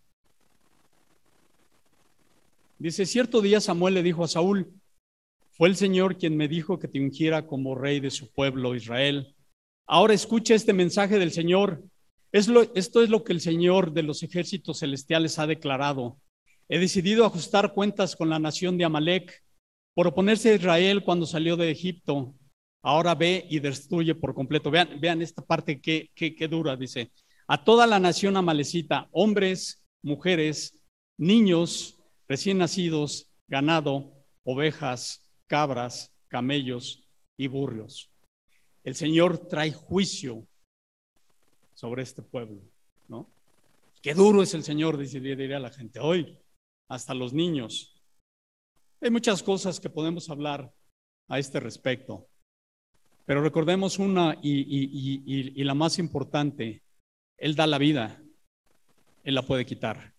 Dice, 2.78 3.06
cierto 3.06 3.40
día 3.40 3.60
Samuel 3.60 3.94
le 3.94 4.02
dijo 4.02 4.24
a 4.24 4.28
Saúl, 4.28 4.81
fue 5.62 5.68
el 5.68 5.76
Señor 5.76 6.18
quien 6.18 6.36
me 6.36 6.48
dijo 6.48 6.80
que 6.80 6.88
te 6.88 6.98
ungiera 6.98 7.46
como 7.46 7.76
rey 7.76 8.00
de 8.00 8.10
su 8.10 8.32
pueblo 8.32 8.74
Israel. 8.74 9.36
Ahora 9.86 10.12
escucha 10.12 10.56
este 10.56 10.72
mensaje 10.72 11.20
del 11.20 11.30
Señor. 11.30 11.84
esto 12.32 13.00
es 13.00 13.08
lo 13.08 13.22
que 13.22 13.32
el 13.32 13.40
Señor 13.40 13.92
de 13.92 14.02
los 14.02 14.24
ejércitos 14.24 14.80
celestiales 14.80 15.38
ha 15.38 15.46
declarado. 15.46 16.18
He 16.68 16.80
decidido 16.80 17.24
ajustar 17.24 17.74
cuentas 17.74 18.16
con 18.16 18.28
la 18.28 18.40
nación 18.40 18.76
de 18.76 18.86
Amalek 18.86 19.40
por 19.94 20.08
oponerse 20.08 20.50
a 20.50 20.56
Israel 20.56 21.04
cuando 21.04 21.26
salió 21.26 21.56
de 21.56 21.70
Egipto. 21.70 22.34
Ahora 22.82 23.14
ve 23.14 23.46
y 23.48 23.60
destruye 23.60 24.16
por 24.16 24.34
completo. 24.34 24.68
Vean, 24.68 25.22
esta 25.22 25.46
parte 25.46 25.80
que, 25.80 26.10
que, 26.12 26.48
dura, 26.48 26.74
dice. 26.74 27.12
A 27.46 27.62
toda 27.62 27.86
la 27.86 28.00
nación 28.00 28.36
amalecita, 28.36 29.08
hombres, 29.12 29.80
mujeres, 30.02 30.82
niños, 31.16 32.00
recién 32.26 32.58
nacidos, 32.58 33.30
ganado, 33.46 34.12
ovejas, 34.42 35.22
cabras, 35.52 36.10
camellos 36.28 37.06
y 37.36 37.46
burros. 37.46 38.10
El 38.84 38.94
Señor 38.94 39.36
trae 39.36 39.70
juicio 39.70 40.46
sobre 41.74 42.04
este 42.04 42.22
pueblo, 42.22 42.62
¿no? 43.06 43.30
Qué 44.00 44.14
duro 44.14 44.42
es 44.42 44.54
el 44.54 44.62
Señor, 44.62 44.96
diría 44.96 45.58
la 45.58 45.68
gente 45.68 46.00
hoy 46.00 46.38
hasta 46.88 47.12
los 47.12 47.34
niños. 47.34 48.02
Hay 49.02 49.10
muchas 49.10 49.42
cosas 49.42 49.78
que 49.78 49.90
podemos 49.90 50.30
hablar 50.30 50.72
a 51.28 51.38
este 51.38 51.60
respecto, 51.60 52.30
pero 53.26 53.42
recordemos 53.42 53.98
una 53.98 54.38
y, 54.42 55.62
la 55.64 55.74
más 55.74 55.98
importante, 55.98 56.82
Él 57.36 57.54
da 57.54 57.66
la 57.66 57.76
vida, 57.76 58.22
Él 59.22 59.34
la 59.34 59.42
puede 59.42 59.66
quitar. 59.66 60.14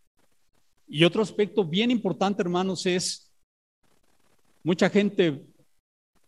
Y 0.88 1.06
otro 1.06 1.24
aspecto 1.24 1.66
bien 1.66 1.90
importante, 1.90 2.44
hermanos, 2.44 2.86
es, 2.86 3.23
mucha 4.64 4.90
gente 4.90 5.46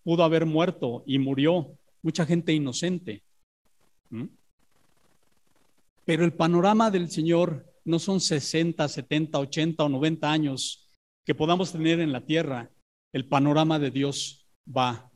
pudo 0.04 0.24
haber 0.24 0.46
muerto 0.46 1.04
y 1.06 1.18
murió, 1.18 1.78
mucha 2.02 2.26
gente 2.26 2.54
inocente. 2.54 3.24
Pero 6.06 6.24
el 6.24 6.34
panorama 6.34 6.92
del 6.92 7.10
Señor 7.10 7.66
no 7.84 8.00
son 8.00 8.20
60, 8.22 8.88
70, 8.88 9.40
80 9.40 9.84
o 9.84 9.90
90 9.90 10.32
años 10.32 10.90
que 11.26 11.34
podamos 11.34 11.72
tener 11.72 12.00
en 12.00 12.12
la 12.12 12.22
tierra. 12.22 12.70
El 13.12 13.28
panorama 13.28 13.80
de 13.80 13.92
Dios 13.92 14.48
va 14.66 15.10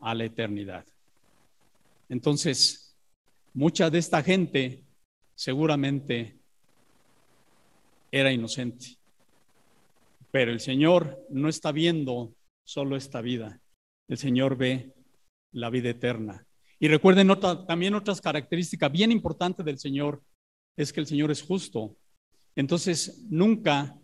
a 0.00 0.14
la 0.14 0.24
eternidad. 0.24 0.86
Entonces, 2.08 2.96
mucha 3.52 3.90
de 3.90 3.98
esta 3.98 4.22
gente 4.22 4.84
seguramente 5.34 6.38
era 8.10 8.32
inocente. 8.32 8.96
Pero 10.30 10.52
el 10.52 10.60
Señor 10.60 11.26
no 11.30 11.48
está 11.48 11.72
viendo 11.72 12.34
solo 12.64 12.96
esta 12.96 13.20
vida. 13.20 13.60
El 14.08 14.18
Señor 14.18 14.56
ve 14.56 14.94
la 15.52 15.70
vida 15.70 15.90
eterna. 15.90 16.46
Y 16.78 16.88
recuerden 16.88 17.28
también 17.66 17.94
otras 17.94 18.20
características 18.20 18.90
bien 18.90 19.12
importantes 19.12 19.64
del 19.64 19.78
Señor 19.78 20.22
es 20.76 20.92
que 20.92 21.00
el 21.00 21.06
Señor 21.06 21.30
es 21.30 21.42
justo. 21.42 21.96
Entonces, 22.56 23.24
nunca 23.30 23.98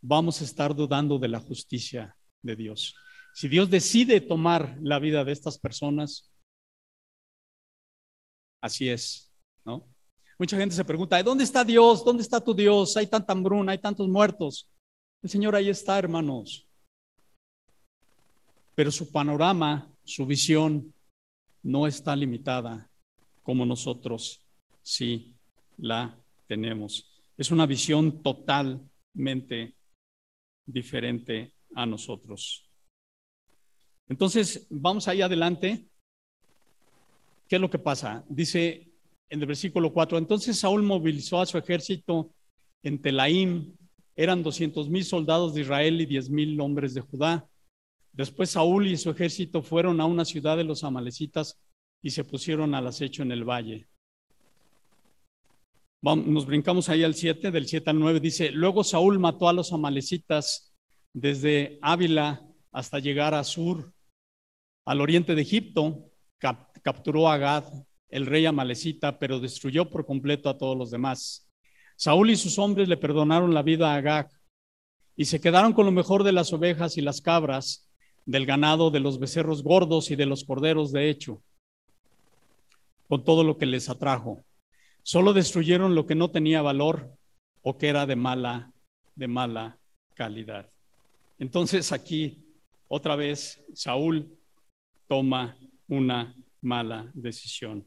vamos 0.00 0.40
a 0.40 0.44
estar 0.44 0.74
dudando 0.74 1.18
de 1.18 1.28
la 1.28 1.40
justicia 1.40 2.16
de 2.42 2.56
Dios. 2.56 2.94
Si 3.34 3.48
Dios 3.48 3.70
decide 3.70 4.20
tomar 4.20 4.78
la 4.80 4.98
vida 4.98 5.24
de 5.24 5.32
estas 5.32 5.58
personas, 5.58 6.30
así 8.60 8.88
es, 8.88 9.32
¿no? 9.64 9.88
Mucha 10.38 10.56
gente 10.56 10.74
se 10.74 10.84
pregunta, 10.84 11.22
¿dónde 11.22 11.44
está 11.44 11.64
Dios? 11.64 12.04
¿Dónde 12.04 12.22
está 12.22 12.40
tu 12.40 12.54
Dios? 12.54 12.96
Hay 12.96 13.06
tanta 13.06 13.32
hambruna, 13.32 13.72
hay 13.72 13.78
tantos 13.78 14.08
muertos. 14.08 14.70
El 15.22 15.30
Señor 15.30 15.54
ahí 15.54 15.68
está, 15.68 15.98
hermanos. 15.98 16.63
Pero 18.74 18.90
su 18.90 19.10
panorama, 19.10 19.90
su 20.04 20.26
visión, 20.26 20.92
no 21.62 21.86
está 21.86 22.14
limitada 22.14 22.90
como 23.42 23.64
nosotros 23.64 24.44
sí 24.82 25.34
la 25.78 26.16
tenemos. 26.46 27.10
Es 27.36 27.50
una 27.50 27.66
visión 27.66 28.22
totalmente 28.22 29.74
diferente 30.66 31.54
a 31.74 31.86
nosotros. 31.86 32.68
Entonces, 34.08 34.66
vamos 34.70 35.08
ahí 35.08 35.22
adelante. 35.22 35.88
¿Qué 37.48 37.56
es 37.56 37.60
lo 37.60 37.70
que 37.70 37.78
pasa? 37.78 38.24
Dice 38.28 38.90
en 39.28 39.40
el 39.40 39.46
versículo 39.46 39.92
4, 39.92 40.18
entonces 40.18 40.58
Saúl 40.58 40.82
movilizó 40.82 41.40
a 41.40 41.46
su 41.46 41.58
ejército 41.58 42.32
en 42.82 43.00
Telaim, 43.00 43.74
eran 44.14 44.42
200 44.42 44.88
mil 44.90 45.04
soldados 45.04 45.54
de 45.54 45.62
Israel 45.62 46.00
y 46.00 46.06
10 46.06 46.30
mil 46.30 46.60
hombres 46.60 46.94
de 46.94 47.00
Judá. 47.00 47.48
Después 48.14 48.50
Saúl 48.50 48.86
y 48.86 48.96
su 48.96 49.10
ejército 49.10 49.60
fueron 49.60 50.00
a 50.00 50.06
una 50.06 50.24
ciudad 50.24 50.56
de 50.56 50.64
los 50.64 50.84
amalecitas 50.84 51.60
y 52.00 52.10
se 52.10 52.24
pusieron 52.24 52.74
al 52.74 52.86
acecho 52.86 53.22
en 53.22 53.32
el 53.32 53.44
valle. 53.44 53.88
Nos 56.00 56.46
brincamos 56.46 56.88
ahí 56.88 57.02
al 57.02 57.14
7, 57.14 57.50
del 57.50 57.66
7 57.66 57.90
al 57.90 57.98
9, 57.98 58.20
dice, 58.20 58.50
luego 58.50 58.84
Saúl 58.84 59.18
mató 59.18 59.48
a 59.48 59.52
los 59.52 59.72
amalecitas 59.72 60.74
desde 61.12 61.78
Ávila 61.80 62.46
hasta 62.72 62.98
llegar 62.98 63.34
a 63.34 63.42
Sur, 63.42 63.92
al 64.84 65.00
oriente 65.00 65.34
de 65.34 65.42
Egipto, 65.42 66.10
capturó 66.82 67.28
a 67.28 67.38
Gad, 67.38 67.64
el 68.08 68.26
rey 68.26 68.44
amalecita, 68.46 69.18
pero 69.18 69.40
destruyó 69.40 69.88
por 69.88 70.04
completo 70.04 70.50
a 70.50 70.58
todos 70.58 70.76
los 70.76 70.90
demás. 70.90 71.50
Saúl 71.96 72.30
y 72.30 72.36
sus 72.36 72.58
hombres 72.58 72.88
le 72.88 72.96
perdonaron 72.96 73.54
la 73.54 73.62
vida 73.62 73.92
a 73.92 73.96
Agag 73.96 74.30
y 75.16 75.24
se 75.24 75.40
quedaron 75.40 75.72
con 75.72 75.86
lo 75.86 75.92
mejor 75.92 76.22
de 76.22 76.32
las 76.32 76.52
ovejas 76.52 76.98
y 76.98 77.00
las 77.00 77.20
cabras, 77.20 77.90
del 78.26 78.46
ganado, 78.46 78.90
de 78.90 79.00
los 79.00 79.18
becerros 79.18 79.62
gordos 79.62 80.10
y 80.10 80.16
de 80.16 80.26
los 80.26 80.44
corderos 80.44 80.92
de 80.92 81.10
hecho, 81.10 81.42
con 83.08 83.24
todo 83.24 83.44
lo 83.44 83.58
que 83.58 83.66
les 83.66 83.88
atrajo. 83.88 84.44
Solo 85.02 85.32
destruyeron 85.32 85.94
lo 85.94 86.06
que 86.06 86.14
no 86.14 86.30
tenía 86.30 86.62
valor 86.62 87.10
o 87.62 87.76
que 87.76 87.88
era 87.88 88.06
de 88.06 88.16
mala, 88.16 88.72
de 89.14 89.28
mala 89.28 89.78
calidad. 90.14 90.70
Entonces 91.38 91.92
aquí 91.92 92.44
otra 92.88 93.16
vez 93.16 93.62
Saúl 93.74 94.38
toma 95.08 95.58
una 95.88 96.34
mala 96.60 97.10
decisión. 97.14 97.86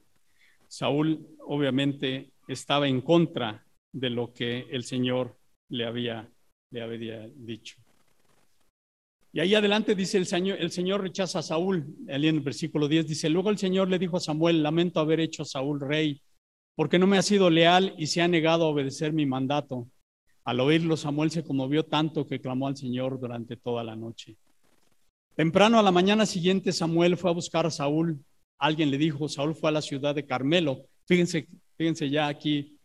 Saúl 0.67 1.27
obviamente 1.45 2.31
estaba 2.47 2.87
en 2.87 3.01
contra 3.01 3.65
de 3.91 4.09
lo 4.09 4.33
que 4.33 4.67
el 4.69 4.83
Señor 4.83 5.37
le 5.69 5.85
había, 5.85 6.29
le 6.71 6.81
había 6.81 7.27
dicho. 7.35 7.77
Y 9.33 9.39
ahí 9.39 9.53
adelante 9.55 9.93
dice 9.93 10.17
el 10.17 10.25
Señor, 10.25 10.57
el 10.59 10.71
Señor 10.71 11.01
rechaza 11.01 11.39
a 11.39 11.43
Saúl, 11.43 11.85
en 12.07 12.23
el 12.23 12.39
versículo 12.39 12.87
10 12.87 13.07
dice, 13.07 13.29
luego 13.29 13.49
el 13.49 13.57
Señor 13.57 13.89
le 13.89 13.99
dijo 13.99 14.17
a 14.17 14.21
Samuel, 14.21 14.63
lamento 14.63 14.99
haber 14.99 15.19
hecho 15.19 15.43
a 15.43 15.45
Saúl 15.45 15.79
rey 15.79 16.21
porque 16.77 16.99
no 16.99 17.07
me 17.07 17.17
ha 17.17 17.23
sido 17.23 17.49
leal 17.49 17.95
y 17.97 18.05
se 18.05 18.21
ha 18.21 18.27
negado 18.27 18.65
a 18.65 18.69
obedecer 18.69 19.11
mi 19.11 19.25
mandato. 19.25 19.87
Al 20.45 20.59
oírlo, 20.59 20.95
Samuel 20.95 21.31
se 21.31 21.43
conmovió 21.43 21.83
tanto 21.83 22.27
que 22.27 22.39
clamó 22.39 22.67
al 22.67 22.77
Señor 22.77 23.19
durante 23.19 23.57
toda 23.57 23.83
la 23.83 23.95
noche. 23.95 24.37
Temprano 25.35 25.79
a 25.79 25.83
la 25.83 25.91
mañana 25.91 26.27
siguiente, 26.27 26.71
Samuel 26.71 27.17
fue 27.17 27.31
a 27.31 27.33
buscar 27.33 27.65
a 27.65 27.71
Saúl. 27.71 28.23
Alguien 28.59 28.91
le 28.91 28.99
dijo, 28.99 29.27
Saúl 29.27 29.55
fue 29.55 29.71
a 29.71 29.73
la 29.73 29.81
ciudad 29.81 30.13
de 30.13 30.27
Carmelo. 30.27 30.83
Fíjense, 31.07 31.47
fíjense 31.75 32.11
ya 32.11 32.27
aquí 32.27 32.77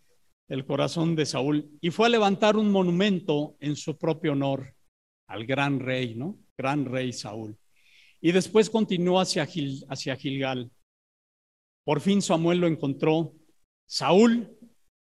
el 0.48 0.64
corazón 0.64 1.14
de 1.14 1.26
Saúl. 1.26 1.70
Y 1.82 1.90
fue 1.90 2.06
a 2.06 2.10
levantar 2.10 2.56
un 2.56 2.70
monumento 2.70 3.56
en 3.60 3.76
su 3.76 3.98
propio 3.98 4.32
honor 4.32 4.74
al 5.26 5.46
gran 5.46 5.80
rey, 5.80 6.14
¿no? 6.14 6.38
Gran 6.56 6.84
rey 6.84 7.12
Saúl. 7.12 7.56
Y 8.20 8.32
después 8.32 8.70
continuó 8.70 9.20
hacia, 9.20 9.46
Gilgal. 9.46 10.70
Por 11.84 12.00
fin 12.00 12.22
Samuel 12.22 12.58
lo 12.58 12.68
encontró 12.68 13.34
Saúl 13.86 14.56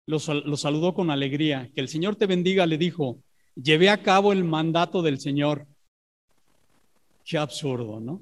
lo, 0.05 0.19
saludó 0.19 0.93
con 0.93 1.09
alegría. 1.09 1.71
Que 1.73 1.81
el 1.81 1.87
Señor 1.87 2.15
te 2.15 2.25
bendiga, 2.25 2.65
le 2.65 2.77
dijo. 2.77 3.21
Llevé 3.55 3.89
a 3.89 4.01
cabo 4.01 4.33
el 4.33 4.43
mandato 4.43 5.01
del 5.01 5.19
Señor. 5.19 5.67
Qué 7.23 7.37
absurdo, 7.37 7.99
¿no? 7.99 8.21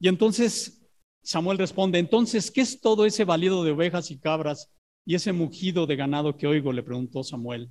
Y 0.00 0.08
entonces 0.08 0.88
Samuel 1.22 1.58
responde, 1.58 1.98
entonces, 1.98 2.50
¿qué 2.50 2.62
es 2.62 2.80
todo 2.80 3.04
ese 3.04 3.24
valido 3.24 3.62
de 3.62 3.72
ovejas 3.72 4.10
y 4.10 4.18
cabras 4.18 4.70
y 5.04 5.14
ese 5.14 5.32
mugido 5.32 5.86
de 5.86 5.96
ganado 5.96 6.36
que 6.36 6.46
oigo? 6.46 6.72
Le 6.72 6.82
preguntó 6.82 7.22
Samuel. 7.22 7.70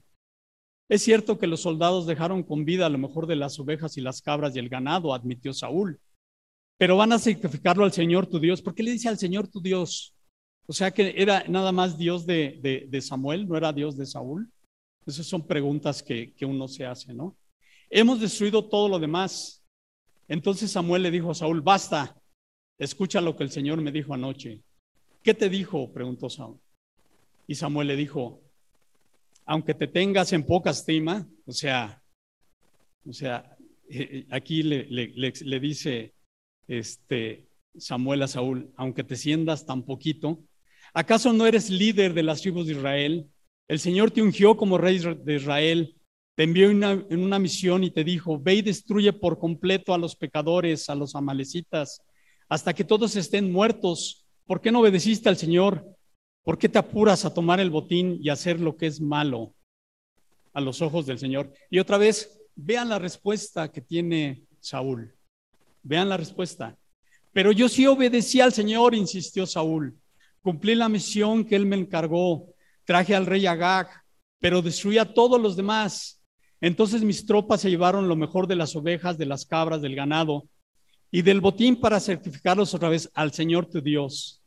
Es 0.90 1.02
cierto 1.04 1.38
que 1.38 1.48
los 1.48 1.62
soldados 1.62 2.06
dejaron 2.06 2.44
con 2.44 2.64
vida 2.64 2.86
a 2.86 2.90
lo 2.90 2.98
mejor 2.98 3.28
de 3.28 3.36
las 3.36 3.60
ovejas 3.60 3.98
y 3.98 4.02
las 4.02 4.22
cabras 4.22 4.56
y 4.56 4.60
el 4.60 4.70
ganado, 4.70 5.14
admitió 5.14 5.54
Saúl. 5.54 6.00
Pero 6.78 6.96
van 6.96 7.12
a 7.12 7.20
sacrificarlo 7.20 7.84
al 7.84 7.92
Señor 7.92 8.28
tu 8.28 8.40
Dios. 8.40 8.62
¿Por 8.62 8.74
qué 8.74 8.84
le 8.84 8.92
dice 8.92 9.10
al 9.10 9.18
Señor 9.18 9.48
tu 9.48 9.60
Dios? 9.60 10.16
O 10.68 10.74
sea 10.74 10.92
que 10.92 11.14
era 11.18 11.44
nada 11.48 11.72
más 11.72 11.98
Dios 11.98 12.26
de, 12.26 13.00
Samuel, 13.02 13.48
no 13.48 13.58
era 13.58 13.74
Dios 13.74 13.98
de 13.98 14.06
Saúl. 14.06 14.50
Esas 15.06 15.26
son 15.26 15.46
preguntas 15.46 16.04
que, 16.04 16.34
que 16.34 16.46
uno 16.46 16.68
se 16.68 16.86
hace, 16.86 17.14
¿no? 17.14 17.38
Hemos 17.90 18.20
destruido 18.20 18.66
todo 18.68 18.90
lo 18.90 19.00
demás. 19.00 19.66
Entonces 20.28 20.72
Samuel 20.72 21.04
le 21.04 21.12
dijo 21.12 21.32
a 21.32 21.36
Saúl, 21.36 21.62
basta, 21.62 22.22
escucha 22.78 23.22
lo 23.22 23.36
que 23.36 23.44
el 23.44 23.52
Señor 23.52 23.82
me 23.82 23.92
dijo 23.92 24.14
anoche. 24.14 24.62
¿Qué 25.24 25.34
te 25.34 25.50
dijo? 25.50 25.92
preguntó 25.92 26.30
Saúl. 26.30 26.60
Y 27.48 27.56
Samuel 27.56 27.88
le 27.88 27.96
dijo, 27.96 28.42
aunque 29.48 29.74
te 29.74 29.88
tengas 29.88 30.34
en 30.34 30.44
poca 30.44 30.72
estima, 30.72 31.28
o 31.46 31.52
sea, 31.52 32.04
O 33.06 33.14
sea, 33.14 33.58
eh, 33.90 34.10
eh, 34.12 34.28
aquí 34.30 34.62
le, 34.62 35.60
dice 35.62 36.14
este, 36.68 37.48
Samuel 37.78 38.24
a 38.24 38.28
Saúl, 38.28 38.70
aunque 38.76 39.06
te 39.06 39.16
sientas 39.16 39.66
tan 39.66 39.84
poquito, 39.84 40.44
¿acaso 40.94 41.32
no 41.32 41.48
eres 41.48 41.70
líder 41.70 42.14
de 42.14 42.24
las 42.24 42.42
tribus 42.42 42.68
de 42.68 42.74
Israel? 42.74 43.28
El 43.70 43.80
Señor 43.80 44.12
te 44.12 44.22
ungió 44.22 44.58
como 44.58 44.78
rey 44.78 45.00
de 45.00 45.36
Israel, 45.36 45.96
te 46.36 46.44
envió 46.44 46.70
en 46.70 47.24
una 47.24 47.40
misión 47.40 47.86
y 47.86 47.92
te 47.92 48.04
dijo, 48.04 48.38
ve 48.38 48.56
y 48.56 48.62
destruye 48.62 49.14
por 49.14 49.40
completo 49.40 49.94
a 49.94 49.98
los 49.98 50.16
pecadores, 50.18 50.90
a 50.90 50.96
los 50.96 51.16
amalecitas, 51.16 52.02
hasta 52.50 52.74
que 52.74 52.84
todos 52.84 53.16
estén 53.16 53.52
muertos. 53.52 54.26
¿Por 54.46 54.60
qué 54.60 54.72
no 54.72 54.82
obedeciste 54.82 55.30
al 55.30 55.38
Señor? 55.38 55.97
¿Por 56.48 56.58
qué 56.58 56.70
te 56.70 56.80
apuras 56.80 57.26
a 57.26 57.34
tomar 57.34 57.60
el 57.60 57.70
botín 57.70 58.20
y 58.22 58.30
hacer 58.30 58.62
lo 58.62 58.78
que 58.78 58.86
es 58.86 59.02
malo 59.02 59.54
a 60.54 60.62
los 60.62 60.82
ojos 60.82 61.06
del 61.06 61.20
Señor? 61.20 61.52
Y 61.70 61.78
otra 61.78 61.98
vez, 61.98 62.40
vean 62.56 62.88
la 62.88 63.00
respuesta 63.00 63.70
que 63.70 63.82
tiene 63.82 64.46
Saúl. 64.62 65.14
Vean 65.84 66.08
la 66.08 66.16
respuesta. 66.16 66.78
Pero 67.34 67.52
yo 67.52 67.68
sí 67.68 67.86
obedecí 67.86 68.40
al 68.40 68.54
Señor, 68.54 68.96
insistió 68.96 69.46
Saúl. 69.46 70.00
Cumplí 70.42 70.76
la 70.76 70.88
misión 70.88 71.44
que 71.44 71.58
él 71.58 71.66
me 71.66 71.76
encargó. 71.76 72.54
Traje 72.86 73.14
al 73.14 73.26
rey 73.26 73.46
Agag, 73.46 73.90
pero 74.40 74.62
destruí 74.62 74.98
a 75.00 75.14
todos 75.14 75.42
los 75.42 75.58
demás. 75.58 76.24
Entonces 76.62 77.04
mis 77.04 77.26
tropas 77.26 77.60
se 77.60 77.70
llevaron 77.70 78.08
lo 78.08 78.16
mejor 78.16 78.48
de 78.48 78.56
las 78.56 78.74
ovejas, 78.74 79.18
de 79.18 79.26
las 79.26 79.46
cabras, 79.46 79.82
del 79.82 79.98
ganado 79.98 80.48
y 81.12 81.24
del 81.24 81.42
botín 81.42 81.78
para 81.78 82.00
certificarlos 82.00 82.74
otra 82.74 82.88
vez 82.88 83.12
al 83.16 83.34
Señor 83.34 83.66
tu 83.66 83.82
Dios. 83.82 84.42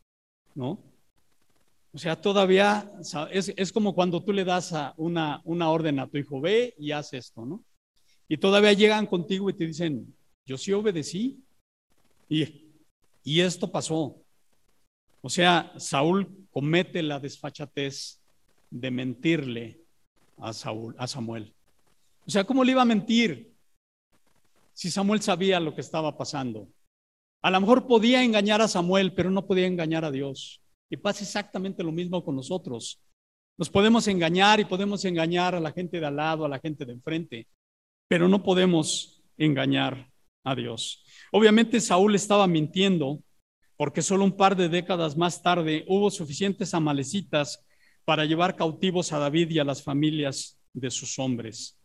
¿No? 0.54 0.89
O 1.92 1.98
sea, 1.98 2.20
todavía 2.20 2.90
es, 3.32 3.52
es 3.56 3.72
como 3.72 3.94
cuando 3.94 4.22
tú 4.22 4.32
le 4.32 4.44
das 4.44 4.72
una, 4.96 5.40
una 5.44 5.70
orden 5.70 5.98
a 5.98 6.06
tu 6.06 6.18
hijo, 6.18 6.40
ve 6.40 6.74
y 6.78 6.92
haz 6.92 7.12
esto, 7.12 7.44
¿no? 7.44 7.64
Y 8.28 8.36
todavía 8.36 8.72
llegan 8.72 9.06
contigo 9.06 9.50
y 9.50 9.54
te 9.54 9.66
dicen, 9.66 10.14
yo 10.46 10.56
sí 10.56 10.72
obedecí. 10.72 11.42
Y, 12.28 12.70
y 13.24 13.40
esto 13.40 13.72
pasó. 13.72 14.22
O 15.20 15.28
sea, 15.28 15.72
Saúl 15.76 16.46
comete 16.52 17.02
la 17.02 17.18
desfachatez 17.18 18.20
de 18.70 18.90
mentirle 18.90 19.80
a, 20.38 20.52
Saúl, 20.52 20.94
a 20.96 21.08
Samuel. 21.08 21.52
O 22.26 22.30
sea, 22.30 22.44
¿cómo 22.44 22.62
le 22.62 22.72
iba 22.72 22.82
a 22.82 22.86
mentir 22.86 23.52
si 24.72 24.90
Samuel 24.90 25.20
sabía 25.20 25.58
lo 25.58 25.74
que 25.74 25.80
estaba 25.80 26.16
pasando? 26.16 26.68
A 27.42 27.50
lo 27.50 27.60
mejor 27.60 27.86
podía 27.86 28.22
engañar 28.22 28.60
a 28.60 28.68
Samuel, 28.68 29.12
pero 29.12 29.30
no 29.30 29.46
podía 29.46 29.66
engañar 29.66 30.04
a 30.04 30.10
Dios. 30.10 30.62
Y 30.90 30.96
pasa 30.96 31.22
exactamente 31.22 31.82
lo 31.82 31.92
mismo 31.92 32.22
con 32.24 32.36
nosotros. 32.36 33.00
Nos 33.56 33.70
podemos 33.70 34.08
engañar 34.08 34.58
y 34.58 34.64
podemos 34.64 35.04
engañar 35.04 35.54
a 35.54 35.60
la 35.60 35.72
gente 35.72 36.00
de 36.00 36.06
al 36.06 36.16
lado, 36.16 36.44
a 36.44 36.48
la 36.48 36.58
gente 36.58 36.84
de 36.84 36.92
enfrente, 36.92 37.46
pero 38.08 38.28
no 38.28 38.42
podemos 38.42 39.22
engañar 39.36 40.10
a 40.44 40.54
Dios. 40.54 41.04
Obviamente 41.30 41.80
Saúl 41.80 42.14
estaba 42.14 42.46
mintiendo 42.46 43.22
porque 43.76 44.02
solo 44.02 44.24
un 44.24 44.36
par 44.36 44.56
de 44.56 44.68
décadas 44.68 45.16
más 45.16 45.42
tarde 45.42 45.84
hubo 45.88 46.10
suficientes 46.10 46.74
amalecitas 46.74 47.64
para 48.04 48.24
llevar 48.24 48.56
cautivos 48.56 49.12
a 49.12 49.18
David 49.18 49.50
y 49.50 49.58
a 49.58 49.64
las 49.64 49.82
familias 49.82 50.60
de 50.72 50.90
sus 50.90 51.18
hombres. 51.18 51.78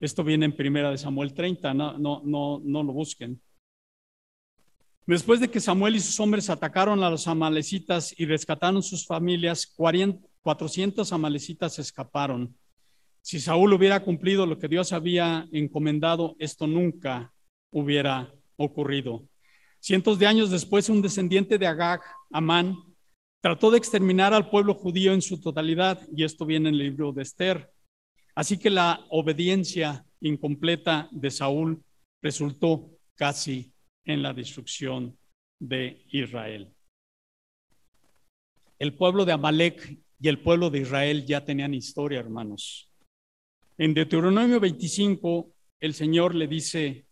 Esto 0.00 0.24
viene 0.24 0.46
en 0.46 0.56
primera 0.56 0.90
de 0.90 0.98
Samuel 0.98 1.34
30, 1.34 1.74
no, 1.74 1.98
no, 1.98 2.22
no, 2.24 2.60
no 2.64 2.82
lo 2.82 2.92
busquen. 2.92 3.40
Después 5.08 5.40
de 5.40 5.48
que 5.48 5.58
Samuel 5.58 5.96
y 5.96 6.00
sus 6.00 6.20
hombres 6.20 6.50
atacaron 6.50 7.02
a 7.02 7.08
los 7.08 7.26
amalecitas 7.28 8.14
y 8.18 8.26
rescataron 8.26 8.82
sus 8.82 9.06
familias, 9.06 9.66
400 9.66 11.10
amalecitas 11.14 11.78
escaparon. 11.78 12.54
Si 13.22 13.40
Saúl 13.40 13.72
hubiera 13.72 14.00
cumplido 14.00 14.44
lo 14.44 14.58
que 14.58 14.68
Dios 14.68 14.92
había 14.92 15.48
encomendado, 15.50 16.36
esto 16.38 16.66
nunca 16.66 17.32
hubiera 17.70 18.34
ocurrido. 18.56 19.26
Cientos 19.80 20.18
de 20.18 20.26
años 20.26 20.50
después, 20.50 20.90
un 20.90 21.00
descendiente 21.00 21.56
de 21.56 21.66
Agag, 21.66 22.02
Amán, 22.30 22.76
trató 23.40 23.70
de 23.70 23.78
exterminar 23.78 24.34
al 24.34 24.50
pueblo 24.50 24.74
judío 24.74 25.14
en 25.14 25.22
su 25.22 25.40
totalidad, 25.40 26.06
y 26.14 26.24
esto 26.24 26.44
viene 26.44 26.68
en 26.68 26.74
el 26.74 26.80
libro 26.82 27.12
de 27.12 27.22
Esther. 27.22 27.72
Así 28.34 28.58
que 28.58 28.68
la 28.68 29.00
obediencia 29.08 30.04
incompleta 30.20 31.08
de 31.12 31.30
Saúl 31.30 31.82
resultó 32.20 32.90
casi 33.14 33.72
en 34.08 34.22
la 34.22 34.32
destrucción 34.32 35.16
de 35.60 36.02
Israel. 36.10 36.74
El 38.78 38.94
pueblo 38.94 39.24
de 39.24 39.32
Amalek 39.32 39.98
y 40.18 40.28
el 40.28 40.40
pueblo 40.40 40.70
de 40.70 40.80
Israel 40.80 41.26
ya 41.26 41.44
tenían 41.44 41.74
historia, 41.74 42.18
hermanos. 42.18 42.90
En 43.76 43.92
Deuteronomio 43.92 44.58
25, 44.60 45.52
el 45.80 45.94
Señor 45.94 46.34
le 46.34 46.48
dice 46.48 47.06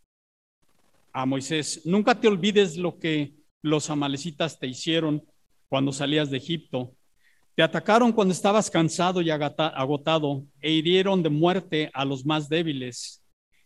a 1.12 1.26
Moisés, 1.26 1.82
nunca 1.84 2.18
te 2.18 2.28
olvides 2.28 2.78
lo 2.78 2.98
que 2.98 3.34
los 3.62 3.90
amalecitas 3.90 4.58
te 4.58 4.66
hicieron 4.66 5.22
cuando 5.68 5.92
salías 5.92 6.30
de 6.30 6.38
Egipto. 6.38 6.96
Te 7.54 7.62
atacaron 7.62 8.12
cuando 8.12 8.32
estabas 8.32 8.70
cansado 8.70 9.20
y 9.20 9.30
agotado 9.30 10.46
e 10.60 10.72
hirieron 10.72 11.22
de 11.22 11.28
muerte 11.28 11.90
a 11.92 12.04
los 12.06 12.24
más 12.24 12.48
débiles 12.48 13.22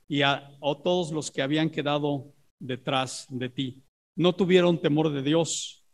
y 0.09 0.23
a, 0.23 0.35
a 0.35 0.83
todos 0.83 1.13
los 1.13 1.31
que 1.31 1.43
habían 1.43 1.71
quedado 1.71 2.33
detrás 2.61 3.27
de 3.29 3.49
ti. 3.49 3.83
No 4.15 4.35
tuvieron 4.35 4.81
temor 4.81 5.11
de 5.13 5.23
Dios. 5.23 5.85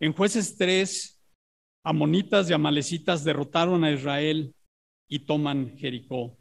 En 0.00 0.12
jueces 0.12 0.56
3, 0.58 1.18
amonitas 1.84 2.50
y 2.50 2.52
amalecitas 2.52 3.24
derrotaron 3.24 3.84
a 3.84 3.92
Israel 3.92 4.54
y 5.08 5.20
toman 5.20 5.78
Jericó. 5.78 6.36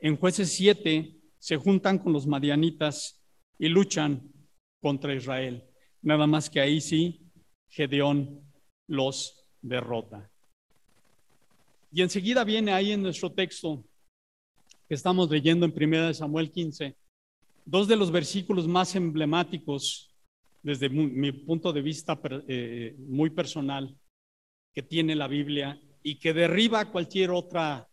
En 0.00 0.16
jueces 0.16 0.52
7 0.54 1.16
se 1.38 1.56
juntan 1.56 1.98
con 1.98 2.12
los 2.12 2.26
madianitas 2.26 3.22
y 3.58 3.68
luchan 3.68 4.32
contra 4.80 5.14
Israel. 5.14 5.64
Nada 6.00 6.26
más 6.26 6.50
que 6.50 6.60
ahí 6.60 6.80
sí, 6.80 7.30
Gedeón 7.68 8.42
los 8.88 9.46
derrota. 9.60 10.30
Y 11.92 12.02
enseguida 12.02 12.42
viene 12.42 12.72
ahí 12.72 12.92
en 12.92 13.02
nuestro 13.02 13.30
texto 13.30 13.84
que 14.88 14.94
estamos 14.94 15.30
leyendo 15.30 15.66
en 15.66 15.72
1 15.74 16.14
Samuel 16.14 16.50
15, 16.50 16.96
dos 17.64 17.88
de 17.88 17.96
los 17.96 18.10
versículos 18.10 18.66
más 18.66 18.94
emblemáticos 18.94 20.14
desde 20.62 20.88
mi, 20.88 21.32
punto 21.32 21.72
de 21.72 21.82
vista 21.82 22.20
eh, 22.48 22.94
muy 22.98 23.30
personal 23.30 23.96
que 24.72 24.82
tiene 24.82 25.14
la 25.14 25.28
Biblia 25.28 25.80
y 26.02 26.18
que 26.18 26.32
derriba 26.32 26.90
cualquier 26.90 27.30
otra 27.30 27.88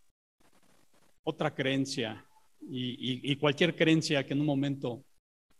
otra 1.22 1.54
creencia 1.54 2.24
y, 2.68 3.34
cualquier 3.36 3.74
creencia 3.74 4.24
que 4.26 4.34
en 4.34 4.40
un 4.40 4.46
momento 4.46 5.04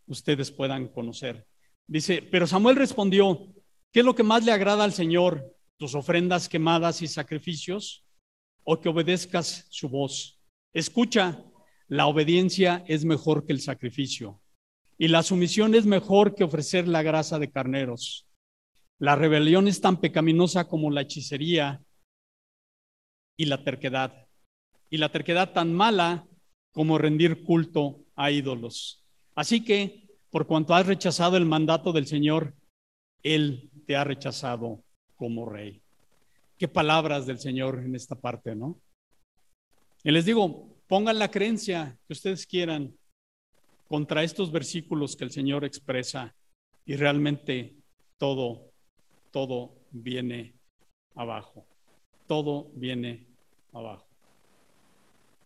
ustedes 0.07 0.51
puedan 0.51 0.87
conocer. 0.87 1.45
Dice, 1.87 2.21
pero 2.21 2.47
Samuel 2.47 2.75
respondió, 2.75 3.47
¿qué 3.91 3.99
es 3.99 4.05
lo 4.05 4.15
que 4.15 4.23
más 4.23 4.45
le 4.45 4.51
agrada 4.51 4.83
al 4.83 4.93
Señor? 4.93 5.55
¿Tus 5.77 5.95
ofrendas 5.95 6.47
quemadas 6.47 7.01
y 7.01 7.07
sacrificios? 7.07 8.05
¿O 8.63 8.79
que 8.79 8.89
obedezcas 8.89 9.65
su 9.69 9.89
voz? 9.89 10.39
Escucha, 10.73 11.43
la 11.91 12.07
obediencia 12.07 12.85
es 12.87 13.03
mejor 13.03 13.45
que 13.45 13.51
el 13.51 13.59
sacrificio 13.59 14.39
y 14.97 15.09
la 15.09 15.23
sumisión 15.23 15.75
es 15.75 15.85
mejor 15.85 16.35
que 16.35 16.45
ofrecer 16.45 16.87
la 16.87 17.03
grasa 17.03 17.37
de 17.37 17.51
carneros. 17.51 18.29
La 18.97 19.17
rebelión 19.17 19.67
es 19.67 19.81
tan 19.81 19.99
pecaminosa 19.99 20.69
como 20.69 20.89
la 20.89 21.01
hechicería 21.01 21.81
y 23.35 23.43
la 23.43 23.65
terquedad 23.65 24.25
y 24.89 24.99
la 24.99 25.09
terquedad 25.09 25.51
tan 25.51 25.73
mala 25.73 26.25
como 26.71 26.97
rendir 26.97 27.43
culto 27.43 28.05
a 28.15 28.31
ídolos. 28.31 29.03
Así 29.35 29.61
que, 29.61 30.07
por 30.29 30.47
cuanto 30.47 30.73
has 30.73 30.87
rechazado 30.87 31.35
el 31.35 31.45
mandato 31.45 31.91
del 31.91 32.07
Señor, 32.07 32.55
Él 33.21 33.69
te 33.85 33.97
ha 33.97 34.05
rechazado 34.05 34.81
como 35.17 35.45
rey. 35.49 35.81
Qué 36.57 36.69
palabras 36.69 37.25
del 37.25 37.39
Señor 37.39 37.79
en 37.79 37.95
esta 37.95 38.15
parte, 38.15 38.55
¿no? 38.55 38.79
Y 40.05 40.11
les 40.11 40.23
digo, 40.23 40.70
pongan 40.91 41.19
la 41.19 41.31
creencia 41.31 41.97
que 42.05 42.11
ustedes 42.11 42.45
quieran 42.45 42.93
contra 43.87 44.23
estos 44.23 44.51
versículos 44.51 45.15
que 45.15 45.23
el 45.23 45.31
Señor 45.31 45.63
expresa 45.63 46.35
y 46.85 46.97
realmente 46.97 47.77
todo, 48.17 48.73
todo 49.31 49.73
viene 49.91 50.53
abajo. 51.15 51.65
Todo 52.27 52.71
viene 52.75 53.25
abajo. 53.71 54.05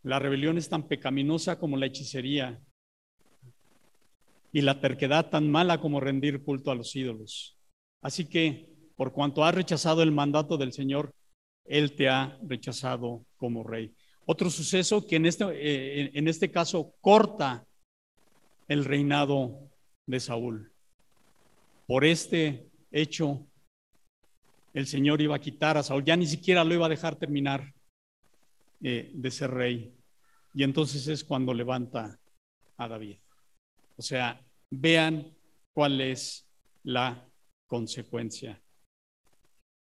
La 0.01 0.17
rebelión 0.17 0.57
es 0.57 0.67
tan 0.67 0.87
pecaminosa 0.87 1.59
como 1.59 1.77
la 1.77 1.85
hechicería 1.85 2.59
y 4.51 4.61
la 4.61 4.81
terquedad 4.81 5.29
tan 5.29 5.47
mala 5.47 5.79
como 5.79 5.99
rendir 5.99 6.41
culto 6.41 6.71
a 6.71 6.75
los 6.75 6.95
ídolos. 6.95 7.55
Así 8.01 8.25
que, 8.25 8.67
por 8.95 9.13
cuanto 9.13 9.45
has 9.45 9.53
rechazado 9.53 10.01
el 10.01 10.11
mandato 10.11 10.57
del 10.57 10.73
Señor, 10.73 11.13
Él 11.65 11.95
te 11.95 12.09
ha 12.09 12.35
rechazado 12.41 13.27
como 13.37 13.61
rey. 13.61 13.93
Otro 14.25 14.49
suceso 14.49 15.05
que 15.05 15.17
en 15.17 15.25
este, 15.25 15.45
eh, 15.45 16.11
en 16.13 16.27
este 16.27 16.49
caso 16.49 16.95
corta 17.01 17.65
el 18.67 18.85
reinado 18.85 19.69
de 20.07 20.19
Saúl. 20.19 20.71
Por 21.87 22.03
este 22.03 22.69
hecho, 22.91 23.45
el 24.73 24.87
Señor 24.87 25.21
iba 25.21 25.35
a 25.35 25.39
quitar 25.39 25.77
a 25.77 25.83
Saúl, 25.83 26.03
ya 26.03 26.15
ni 26.15 26.25
siquiera 26.25 26.63
lo 26.63 26.73
iba 26.73 26.87
a 26.87 26.89
dejar 26.89 27.15
terminar 27.15 27.73
eh, 28.81 29.11
de 29.13 29.31
ser 29.31 29.51
rey. 29.51 29.93
Y 30.53 30.63
entonces 30.63 31.07
es 31.07 31.23
cuando 31.23 31.53
levanta 31.53 32.19
a 32.77 32.87
David. 32.87 33.17
O 33.97 34.01
sea, 34.01 34.41
vean 34.69 35.33
cuál 35.73 36.01
es 36.01 36.47
la 36.83 37.27
consecuencia. 37.67 38.61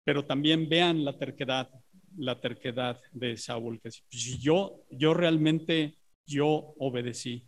Pero 0.05 0.25
también 0.25 0.69
vean 0.69 1.05
la 1.05 1.17
terquedad, 1.17 1.71
la 2.17 2.41
terquedad 2.41 3.01
de 3.13 3.37
Saúl, 3.37 3.81
que 3.81 3.91
si 3.91 4.39
yo, 4.39 4.85
yo 4.91 5.15
realmente, 5.15 5.99
yo 6.27 6.75
obedecí. 6.79 7.47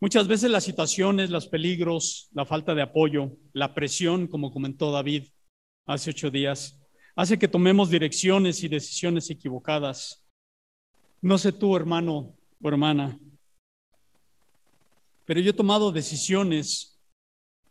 Muchas 0.00 0.28
veces 0.28 0.50
las 0.50 0.62
situaciones, 0.62 1.30
los 1.30 1.48
peligros, 1.48 2.28
la 2.32 2.44
falta 2.44 2.74
de 2.74 2.82
apoyo, 2.82 3.36
la 3.52 3.74
presión, 3.74 4.28
como 4.28 4.52
comentó 4.52 4.92
David 4.92 5.24
hace 5.86 6.10
ocho 6.10 6.30
días, 6.30 6.80
hace 7.16 7.38
que 7.38 7.48
tomemos 7.48 7.90
direcciones 7.90 8.62
y 8.62 8.68
decisiones 8.68 9.28
equivocadas. 9.28 10.24
No 11.20 11.36
sé 11.36 11.50
tú, 11.50 11.74
hermano 11.74 12.36
o 12.62 12.68
hermana, 12.68 13.18
pero 15.28 15.40
yo 15.40 15.50
he 15.50 15.54
tomado 15.54 15.92
decisiones 15.92 16.98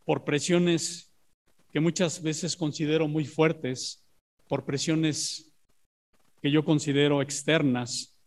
por 0.05 0.23
presiones 0.23 1.11
que 1.71 1.79
muchas 1.79 2.21
veces 2.21 2.55
considero 2.55 3.07
muy 3.07 3.25
fuertes, 3.25 4.06
por 4.47 4.65
presiones 4.65 5.51
que 6.41 6.51
yo 6.51 6.63
considero 6.63 7.21
externas 7.21 8.17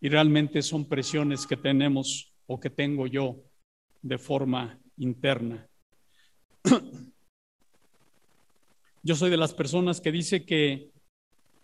y 0.00 0.08
realmente 0.08 0.62
son 0.62 0.88
presiones 0.88 1.46
que 1.46 1.56
tenemos 1.56 2.32
o 2.46 2.60
que 2.60 2.70
tengo 2.70 3.06
yo 3.06 3.42
de 4.02 4.18
forma 4.18 4.78
interna. 4.96 5.68
Yo 9.02 9.14
soy 9.14 9.30
de 9.30 9.36
las 9.36 9.54
personas 9.54 10.00
que 10.00 10.10
dice 10.10 10.44
que, 10.44 10.90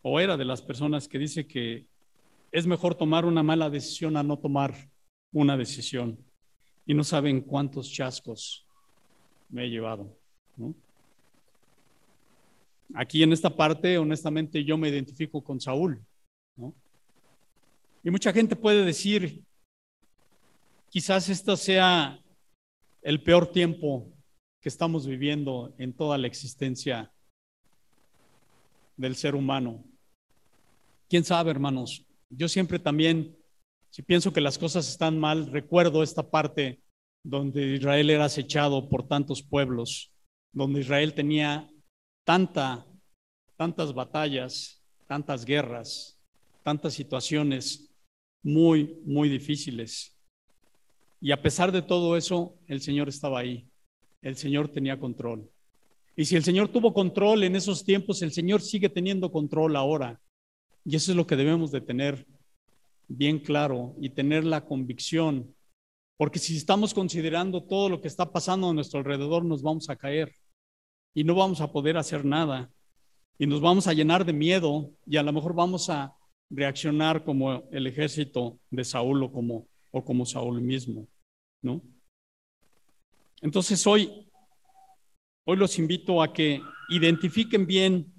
o 0.03 0.21
era 0.21 0.37
de 0.37 0.45
las 0.45 0.63
personas 0.63 1.09
que 1.09 1.19
dice 1.19 1.47
que 1.47 1.89
es 2.53 2.67
mejor 2.67 2.95
tomar 2.95 3.25
una 3.25 3.43
mala 3.43 3.69
decisión 3.71 4.17
a 4.17 4.23
no 4.23 4.39
tomar 4.39 4.75
una 5.33 5.57
decisión. 5.57 6.19
Y 6.87 6.95
no 6.95 7.03
saben 7.05 7.41
cuántos 7.41 7.91
chascos 7.91 8.67
me 9.49 9.65
he 9.65 9.71
llevado. 9.71 10.17
Aquí 12.95 13.23
en 13.23 13.33
esta 13.33 13.55
parte, 13.55 13.97
honestamente, 13.99 14.65
yo 14.65 14.77
me 14.77 14.89
identifico 14.89 15.43
con 15.43 15.61
Saúl. 15.61 16.05
Y 18.05 18.11
mucha 18.11 18.33
gente 18.33 18.57
puede 18.57 18.85
decir, 18.85 19.43
quizás 20.91 21.29
esto 21.29 21.57
sea 21.57 22.21
el 23.01 23.23
peor 23.23 23.51
tiempo 23.53 24.13
que 24.61 24.69
estamos 24.69 25.07
viviendo 25.07 25.75
en 25.79 25.93
toda 25.93 26.19
la 26.19 26.27
existencia 26.27 27.13
del 28.97 29.17
ser 29.17 29.35
humano. 29.35 29.85
¿Quién 31.09 31.25
sabe, 31.25 31.51
hermanos? 31.51 32.05
Yo 32.29 32.49
siempre 32.49 32.79
también, 32.79 33.37
si 33.91 34.03
pienso 34.03 34.33
que 34.33 34.41
las 34.41 34.59
cosas 34.59 34.89
están 34.89 35.19
mal, 35.19 35.47
recuerdo 35.47 36.03
esta 36.03 36.29
parte 36.29 36.81
donde 37.25 37.75
Israel 37.77 38.11
era 38.11 38.25
acechado 38.25 38.89
por 38.89 39.07
tantos 39.07 39.43
pueblos, 39.43 40.13
donde 40.53 40.81
Israel 40.81 41.15
tenía 41.15 41.72
tanta, 42.25 42.87
tantas 43.57 43.93
batallas, 43.93 44.83
tantas 45.07 45.45
guerras, 45.45 46.19
tantas 46.63 46.95
situaciones 46.95 47.93
muy, 48.43 49.01
muy 49.05 49.29
difíciles. 49.29 50.17
Y 51.21 51.33
a 51.33 51.41
pesar 51.41 51.71
de 51.71 51.83
todo 51.83 52.17
eso, 52.17 52.59
el 52.67 52.81
Señor 52.81 53.09
estaba 53.09 53.41
ahí. 53.41 53.69
El 54.21 54.37
Señor 54.37 54.69
tenía 54.69 54.99
control. 54.99 55.49
Y 56.17 56.25
si 56.25 56.37
el 56.37 56.45
Señor 56.45 56.69
tuvo 56.69 56.93
control 56.93 57.45
en 57.45 57.57
esos 57.57 57.85
tiempos, 57.85 58.23
el 58.23 58.33
Señor 58.33 58.61
sigue 58.61 58.89
teniendo 58.89 59.31
control 59.31 59.77
ahora. 59.77 60.21
Y 60.85 60.97
eso 60.97 61.13
es 61.13 61.17
lo 61.17 61.27
que 61.27 61.37
debemos 61.37 61.71
de 61.71 61.81
tener 61.81 62.27
bien 63.09 63.39
claro 63.39 63.95
y 64.01 64.11
tener 64.11 64.45
la 64.45 64.65
convicción. 64.65 65.55
Porque 66.17 66.39
si 66.39 66.57
estamos 66.57 66.93
considerando 66.93 67.63
todo 67.63 67.89
lo 67.89 68.01
que 68.01 68.09
está 68.09 68.31
pasando 68.31 68.71
a 68.71 68.75
nuestro 68.75 68.99
alrededor, 68.99 69.45
nos 69.45 69.63
vamos 69.63 69.89
a 69.89 69.97
caer 69.97 70.33
y 71.15 71.25
no 71.25 71.35
vamos 71.35 71.61
a 71.61 71.71
poder 71.71 71.97
hacer 71.97 72.25
nada. 72.25 72.71
Y 73.39 73.47
nos 73.47 73.61
vamos 73.61 73.87
a 73.87 73.93
llenar 73.93 74.25
de 74.25 74.33
miedo 74.33 74.91
y 75.07 75.17
a 75.17 75.23
lo 75.23 75.33
mejor 75.33 75.55
vamos 75.55 75.91
a 75.91 76.15
reaccionar 76.51 77.25
como 77.25 77.65
el 77.71 77.87
ejército 77.87 78.59
de 78.71 78.85
Saúl 78.85 79.23
o 79.23 79.33
como, 79.33 79.67
o 79.91 80.05
como 80.05 80.27
Saúl 80.27 80.61
mismo. 80.61 81.09
¿no? 81.63 81.83
Entonces 83.41 83.87
hoy, 83.87 84.29
hoy 85.45 85.57
los 85.57 85.79
invito 85.79 86.23
a 86.23 86.33
que 86.33 86.61
identifiquen 86.91 87.67
bien 87.67 88.13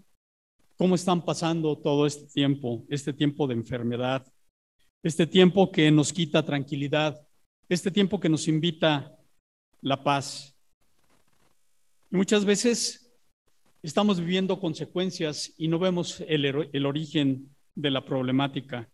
cómo 0.77 0.95
están 0.95 1.23
pasando 1.23 1.77
todo 1.77 2.05
este 2.05 2.25
tiempo, 2.27 2.85
este 2.89 3.13
tiempo 3.13 3.47
de 3.47 3.53
enfermedad, 3.53 4.25
este 5.03 5.27
tiempo 5.27 5.71
que 5.71 5.91
nos 5.91 6.11
quita 6.11 6.43
tranquilidad, 6.43 7.25
este 7.69 7.91
tiempo 7.91 8.19
que 8.19 8.29
nos 8.29 8.47
invita 8.47 9.15
la 9.81 10.03
paz. 10.03 10.52
Muchas 12.13 12.45
veces 12.45 13.13
estamos 13.81 14.19
viviendo 14.19 14.59
consecuencias 14.59 15.53
y 15.57 15.67
no 15.67 15.79
vemos 15.79 16.23
el, 16.27 16.69
el 16.71 16.85
origen 16.85 17.53
de 17.75 17.91
la 17.91 18.05
problemática. 18.05 18.89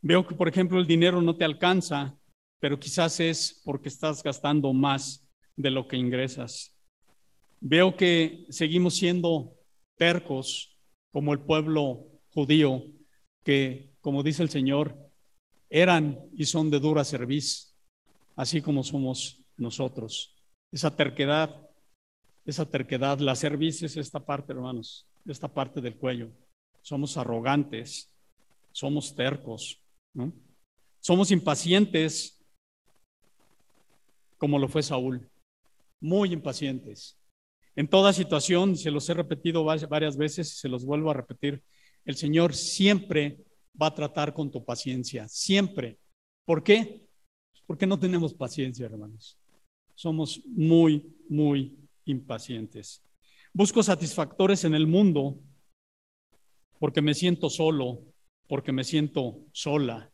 Veo 0.00 0.26
que, 0.26 0.34
por 0.34 0.48
ejemplo, 0.48 0.78
el 0.78 0.86
dinero 0.86 1.20
no 1.20 1.36
te 1.36 1.44
alcanza 1.44 2.16
pero 2.62 2.78
quizás 2.78 3.18
es 3.18 3.60
porque 3.64 3.88
estás 3.88 4.22
gastando 4.22 4.72
más 4.72 5.28
de 5.56 5.72
lo 5.72 5.88
que 5.88 5.96
ingresas. 5.96 6.78
Veo 7.60 7.96
que 7.96 8.46
seguimos 8.50 8.94
siendo 8.94 9.56
tercos 9.96 10.78
como 11.10 11.32
el 11.32 11.40
pueblo 11.40 12.06
judío, 12.28 12.84
que, 13.42 13.90
como 14.00 14.22
dice 14.22 14.44
el 14.44 14.48
Señor, 14.48 14.96
eran 15.70 16.20
y 16.36 16.44
son 16.44 16.70
de 16.70 16.78
dura 16.78 17.02
cerviz, 17.02 17.74
así 18.36 18.62
como 18.62 18.84
somos 18.84 19.42
nosotros. 19.56 20.36
Esa 20.70 20.94
terquedad, 20.94 21.61
esa 22.44 22.68
terquedad, 22.68 23.18
la 23.18 23.36
cerviz 23.36 23.82
es 23.82 23.96
esta 23.96 24.24
parte, 24.24 24.52
hermanos, 24.52 25.06
esta 25.26 25.48
parte 25.48 25.80
del 25.80 25.96
cuello. 25.96 26.30
Somos 26.80 27.16
arrogantes, 27.16 28.12
somos 28.72 29.14
tercos, 29.14 29.80
¿no? 30.12 30.32
Somos 31.00 31.30
impacientes 31.30 32.42
como 34.42 34.58
lo 34.58 34.66
fue 34.66 34.82
Saúl, 34.82 35.30
muy 36.00 36.32
impacientes. 36.32 37.16
En 37.76 37.86
toda 37.86 38.12
situación, 38.12 38.76
se 38.76 38.90
los 38.90 39.08
he 39.08 39.14
repetido 39.14 39.62
varias 39.62 40.16
veces 40.16 40.52
y 40.52 40.56
se 40.56 40.68
los 40.68 40.84
vuelvo 40.84 41.12
a 41.12 41.14
repetir, 41.14 41.62
el 42.04 42.16
Señor 42.16 42.52
siempre 42.52 43.38
va 43.80 43.86
a 43.86 43.94
tratar 43.94 44.34
con 44.34 44.50
tu 44.50 44.64
paciencia, 44.64 45.28
siempre. 45.28 46.00
¿Por 46.44 46.64
qué? 46.64 47.06
Porque 47.68 47.86
no 47.86 48.00
tenemos 48.00 48.34
paciencia, 48.34 48.86
hermanos. 48.86 49.38
Somos 49.94 50.42
muy, 50.44 51.14
muy 51.28 51.78
impacientes. 52.04 53.02
Busco 53.52 53.82
satisfactores 53.82 54.64
en 54.64 54.74
el 54.74 54.86
mundo 54.86 55.38
porque 56.78 57.02
me 57.02 57.14
siento 57.14 57.50
solo, 57.50 58.02
porque 58.48 58.72
me 58.72 58.84
siento 58.84 59.40
sola, 59.52 60.10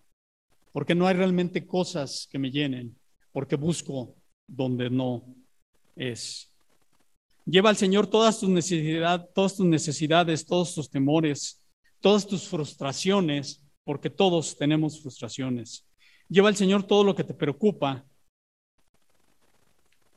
porque 0.73 0.95
no 0.95 1.07
hay 1.07 1.15
realmente 1.15 1.67
cosas 1.67 2.29
que 2.31 2.39
me 2.39 2.51
llenen, 2.51 2.97
porque 3.33 3.57
busco 3.57 4.17
donde 4.47 4.91
no 4.91 5.25
es. 5.97 6.53
Lleva 7.47 7.71
al 7.71 7.77
Señor 7.77 8.07
todas 8.09 8.41
tus 8.41 8.49
necesidades, 8.49 9.27
todas 9.35 9.57
tus 9.57 9.67
necesidades, 9.67 10.45
todos 10.45 10.75
tus 10.75 10.91
temores, 10.91 11.63
todas 12.01 12.27
tus 12.27 12.47
frustraciones, 12.47 13.65
porque 13.85 14.11
todos 14.11 14.57
tenemos 14.57 15.01
frustraciones. 15.01 15.87
Lleva 16.29 16.49
al 16.49 16.57
Señor 16.57 16.83
todo 16.83 17.05
lo 17.05 17.15
que 17.15 17.25
te 17.25 17.33
preocupa, 17.33 18.05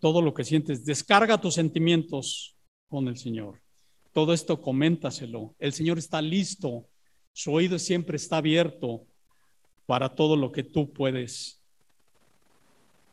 todo 0.01 0.21
lo 0.21 0.33
que 0.33 0.43
sientes. 0.43 0.83
Descarga 0.83 1.39
tus 1.39 1.53
sentimientos 1.53 2.57
con 2.89 3.07
el 3.07 3.17
Señor. 3.17 3.61
Todo 4.11 4.33
esto 4.33 4.61
coméntaselo. 4.61 5.55
El 5.57 5.71
Señor 5.71 5.97
está 5.97 6.21
listo. 6.21 6.89
Su 7.31 7.53
oído 7.53 7.79
siempre 7.79 8.17
está 8.17 8.37
abierto 8.37 9.05
para 9.85 10.13
todo 10.13 10.35
lo 10.35 10.51
que 10.51 10.63
tú 10.63 10.91
puedes 10.91 11.61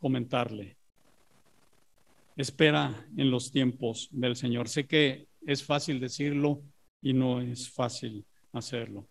comentarle 0.01 0.79
espera 2.39 3.05
en 3.17 3.31
los 3.31 3.51
tiempos 3.51 4.09
del 4.13 4.37
Señor. 4.37 4.69
Sé 4.69 4.87
que 4.87 5.27
es 5.45 5.63
fácil 5.65 5.99
decirlo 6.01 6.63
y 7.03 7.13
no 7.13 7.41
es 7.41 7.69
fácil 7.69 8.25
hacerlo. 8.53 9.09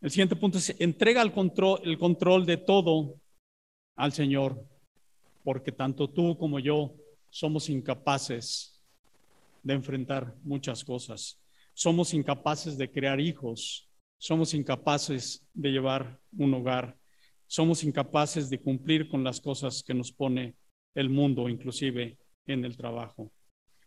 El 0.00 0.10
siguiente 0.10 0.34
punto 0.34 0.58
es, 0.58 0.74
entrega 0.80 1.22
el 1.22 1.32
control, 1.32 1.80
el 1.84 1.96
control 1.96 2.44
de 2.44 2.56
todo 2.56 3.14
al 3.94 4.12
Señor, 4.12 4.66
porque 5.42 5.72
tanto 5.72 6.08
tú 6.08 6.36
como 6.36 6.58
yo 6.58 6.94
somos 7.30 7.68
incapaces 7.68 8.80
de 9.62 9.74
enfrentar 9.74 10.34
muchas 10.42 10.84
cosas. 10.84 11.40
Somos 11.74 12.12
incapaces 12.12 12.76
de 12.76 12.90
crear 12.90 13.20
hijos, 13.20 13.88
somos 14.18 14.54
incapaces 14.54 15.46
de 15.54 15.70
llevar 15.70 16.20
un 16.36 16.54
hogar, 16.54 16.96
somos 17.46 17.82
incapaces 17.84 18.50
de 18.50 18.60
cumplir 18.60 19.08
con 19.08 19.24
las 19.24 19.40
cosas 19.40 19.82
que 19.82 19.94
nos 19.94 20.12
pone 20.12 20.56
el 20.94 21.08
mundo, 21.08 21.48
inclusive 21.48 22.18
en 22.46 22.64
el 22.64 22.76
trabajo. 22.76 23.32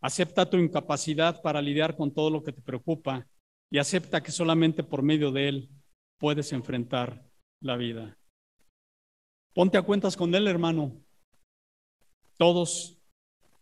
Acepta 0.01 0.49
tu 0.49 0.57
incapacidad 0.57 1.41
para 1.41 1.61
lidiar 1.61 1.95
con 1.95 2.13
todo 2.13 2.29
lo 2.29 2.43
que 2.43 2.51
te 2.51 2.61
preocupa 2.61 3.27
y 3.69 3.77
acepta 3.77 4.21
que 4.21 4.31
solamente 4.31 4.83
por 4.83 5.03
medio 5.03 5.31
de 5.31 5.47
él 5.49 5.69
puedes 6.17 6.53
enfrentar 6.53 7.23
la 7.59 7.75
vida. 7.75 8.17
Ponte 9.53 9.77
a 9.77 9.83
cuentas 9.83 10.17
con 10.17 10.35
Él, 10.35 10.47
hermano. 10.47 11.01
Todos 12.37 12.97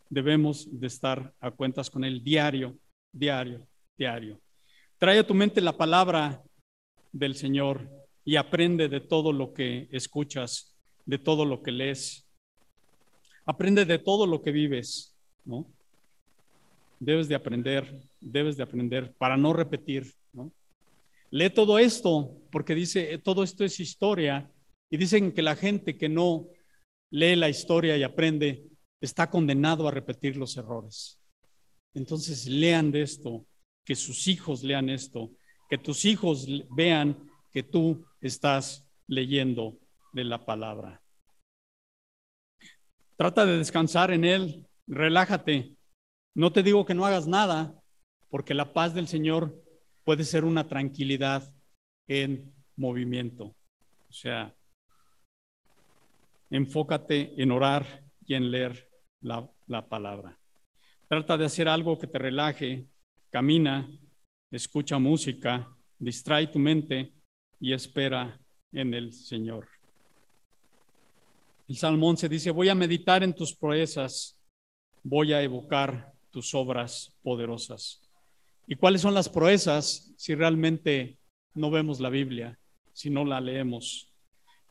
debemos 0.10 0.68
de 0.80 0.88
estar 0.88 1.34
a 1.40 1.52
cuentas 1.52 1.90
con 1.90 2.04
Él 2.04 2.24
diario, 2.24 2.78
diario, 3.12 3.68
diario. 3.98 4.40
Trae 4.98 5.20
a 5.20 5.28
tu 5.28 5.36
mente 5.36 5.62
la 5.62 5.78
palabra 5.78 6.42
del 7.12 7.36
Señor 7.36 7.88
y 8.26 8.36
aprende 8.36 8.90
de 8.90 9.00
todo 9.00 9.32
lo 9.32 9.54
que 9.54 9.88
escuchas, 9.92 10.76
de 11.06 11.20
todo 11.20 11.46
lo 11.46 11.62
que 11.62 11.72
lees. 11.72 12.28
Aprende 13.46 13.86
de 13.86 14.00
todo 14.00 14.26
lo 14.26 14.42
que 14.42 14.52
vives, 14.52 15.16
¿no? 15.46 15.68
Debes 17.00 17.28
de 17.28 17.36
aprender, 17.36 18.02
debes 18.22 18.58
de 18.58 18.64
aprender 18.64 19.14
para 19.18 19.38
no 19.38 19.54
repetir. 19.54 20.14
Lee 21.30 21.50
todo 21.50 21.78
esto, 21.78 22.38
porque 22.52 22.74
dice, 22.74 23.18
todo 23.20 23.44
esto 23.44 23.64
es 23.64 23.80
historia, 23.80 24.50
y 24.90 24.98
dicen 24.98 25.32
que 25.32 25.42
la 25.42 25.56
gente 25.56 25.98
que 25.98 26.08
no 26.08 26.48
lee 27.14 27.36
la 27.36 27.48
historia 27.48 27.96
y 27.96 28.04
aprende 28.04 28.66
está 29.00 29.30
condenado 29.30 29.88
a 29.88 29.92
repetir 29.92 30.36
los 30.36 30.58
errores. 30.58 31.20
Entonces 31.94 32.48
lean 32.48 32.92
de 32.92 33.04
esto, 33.04 33.46
que 33.86 33.96
sus 33.96 34.28
hijos 34.28 34.64
lean 34.64 34.90
esto, 34.90 35.32
que 35.70 35.78
tus 35.78 36.06
hijos 36.06 36.48
vean 36.76 37.30
que 37.52 37.62
tú 37.62 38.04
estás 38.20 38.88
leyendo 39.08 39.78
de 40.12 40.24
la 40.24 40.44
palabra. 40.44 41.04
Trata 43.16 43.46
de 43.46 43.60
descansar 43.60 44.10
en 44.12 44.26
Él, 44.26 44.68
relájate. 44.88 45.76
No 46.34 46.52
te 46.52 46.64
digo 46.64 46.84
que 46.84 46.96
no 46.96 47.06
hagas 47.06 47.28
nada, 47.28 47.80
porque 48.30 48.56
la 48.56 48.74
paz 48.74 48.96
del 48.96 49.08
Señor 49.08 49.64
puede 50.04 50.24
ser 50.24 50.46
una 50.46 50.68
tranquilidad 50.68 51.54
en 52.08 52.52
movimiento. 52.76 53.56
O 54.10 54.14
sea, 54.14 54.56
enfócate 56.50 57.34
en 57.42 57.52
orar 57.52 58.04
y 58.26 58.36
en 58.36 58.52
leer 58.52 58.90
la, 59.22 59.50
la 59.68 59.88
palabra. 59.88 60.38
Trata 61.08 61.38
de 61.38 61.46
hacer 61.46 61.68
algo 61.68 61.98
que 61.98 62.08
te 62.08 62.20
relaje, 62.20 62.88
camina, 63.30 63.90
escucha 64.52 65.00
música, 65.00 65.68
distrae 66.00 66.48
tu 66.48 66.60
mente 66.60 67.14
y 67.60 67.74
espera 67.74 68.40
en 68.72 68.94
el 68.94 69.14
Señor. 69.14 69.68
El 71.68 71.78
Salmón 71.78 72.18
se 72.18 72.30
dice, 72.30 72.52
voy 72.52 72.70
a 72.70 72.76
meditar 72.76 73.24
en 73.24 73.34
tus 73.34 73.56
proezas, 73.56 74.38
voy 75.02 75.34
a 75.34 75.42
evocar 75.42 76.14
tus 76.30 76.54
obras 76.54 77.16
poderosas. 77.24 78.02
¿Y 78.68 78.76
cuáles 78.76 79.02
son 79.02 79.14
las 79.14 79.30
proezas 79.30 80.14
si 80.18 80.36
realmente 80.36 81.18
no 81.54 81.72
vemos 81.72 82.00
la 82.00 82.10
Biblia, 82.10 82.60
si 82.92 83.10
no 83.10 83.26
la 83.26 83.42
leemos? 83.42 84.13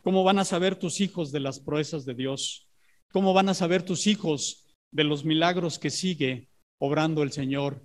¿Cómo 0.02 0.24
van 0.24 0.38
a 0.38 0.44
saber 0.44 0.76
tus 0.76 1.00
hijos 1.00 1.30
de 1.32 1.40
las 1.40 1.60
proezas 1.60 2.04
de 2.04 2.14
Dios? 2.14 2.68
¿Cómo 3.12 3.32
van 3.32 3.48
a 3.48 3.54
saber 3.54 3.84
tus 3.84 4.06
hijos 4.06 4.66
de 4.90 5.04
los 5.04 5.24
milagros 5.24 5.78
que 5.78 5.90
sigue 5.90 6.48
obrando 6.78 7.22
el 7.22 7.32
Señor 7.32 7.82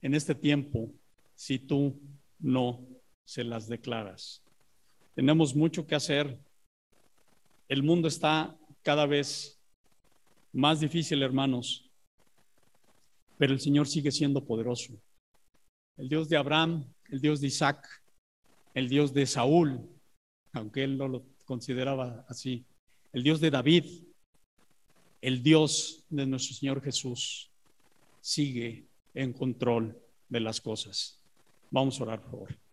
en 0.00 0.14
este 0.14 0.34
tiempo 0.34 0.92
si 1.34 1.58
tú 1.58 2.00
no 2.38 2.86
se 3.24 3.42
las 3.42 3.68
declaras? 3.68 4.42
Tenemos 5.14 5.56
mucho 5.56 5.86
que 5.86 5.94
hacer. 5.94 6.38
El 7.68 7.82
mundo 7.82 8.06
está 8.06 8.56
cada 8.82 9.06
vez 9.06 9.60
más 10.52 10.80
difícil, 10.80 11.22
hermanos, 11.22 11.90
pero 13.38 13.52
el 13.52 13.60
Señor 13.60 13.88
sigue 13.88 14.12
siendo 14.12 14.46
poderoso 14.46 14.92
el 15.96 16.08
Dios 16.08 16.28
de 16.28 16.36
Abraham, 16.36 16.84
el 17.10 17.20
Dios 17.20 17.40
de 17.40 17.46
Isaac, 17.46 17.86
el 18.74 18.88
Dios 18.88 19.14
de 19.14 19.26
Saúl, 19.26 19.88
aunque 20.52 20.84
él 20.84 20.98
no 20.98 21.08
lo 21.08 21.24
consideraba 21.46 22.26
así, 22.28 22.64
el 23.12 23.22
Dios 23.22 23.40
de 23.40 23.50
David, 23.50 23.84
el 25.22 25.42
Dios 25.42 26.04
de 26.10 26.26
nuestro 26.26 26.54
Señor 26.54 26.82
Jesús, 26.82 27.50
sigue 28.20 28.84
en 29.14 29.32
control 29.32 29.98
de 30.28 30.40
las 30.40 30.60
cosas. 30.60 31.18
Vamos 31.70 31.98
a 31.98 32.04
orar, 32.04 32.20
por 32.20 32.30
favor. 32.30 32.65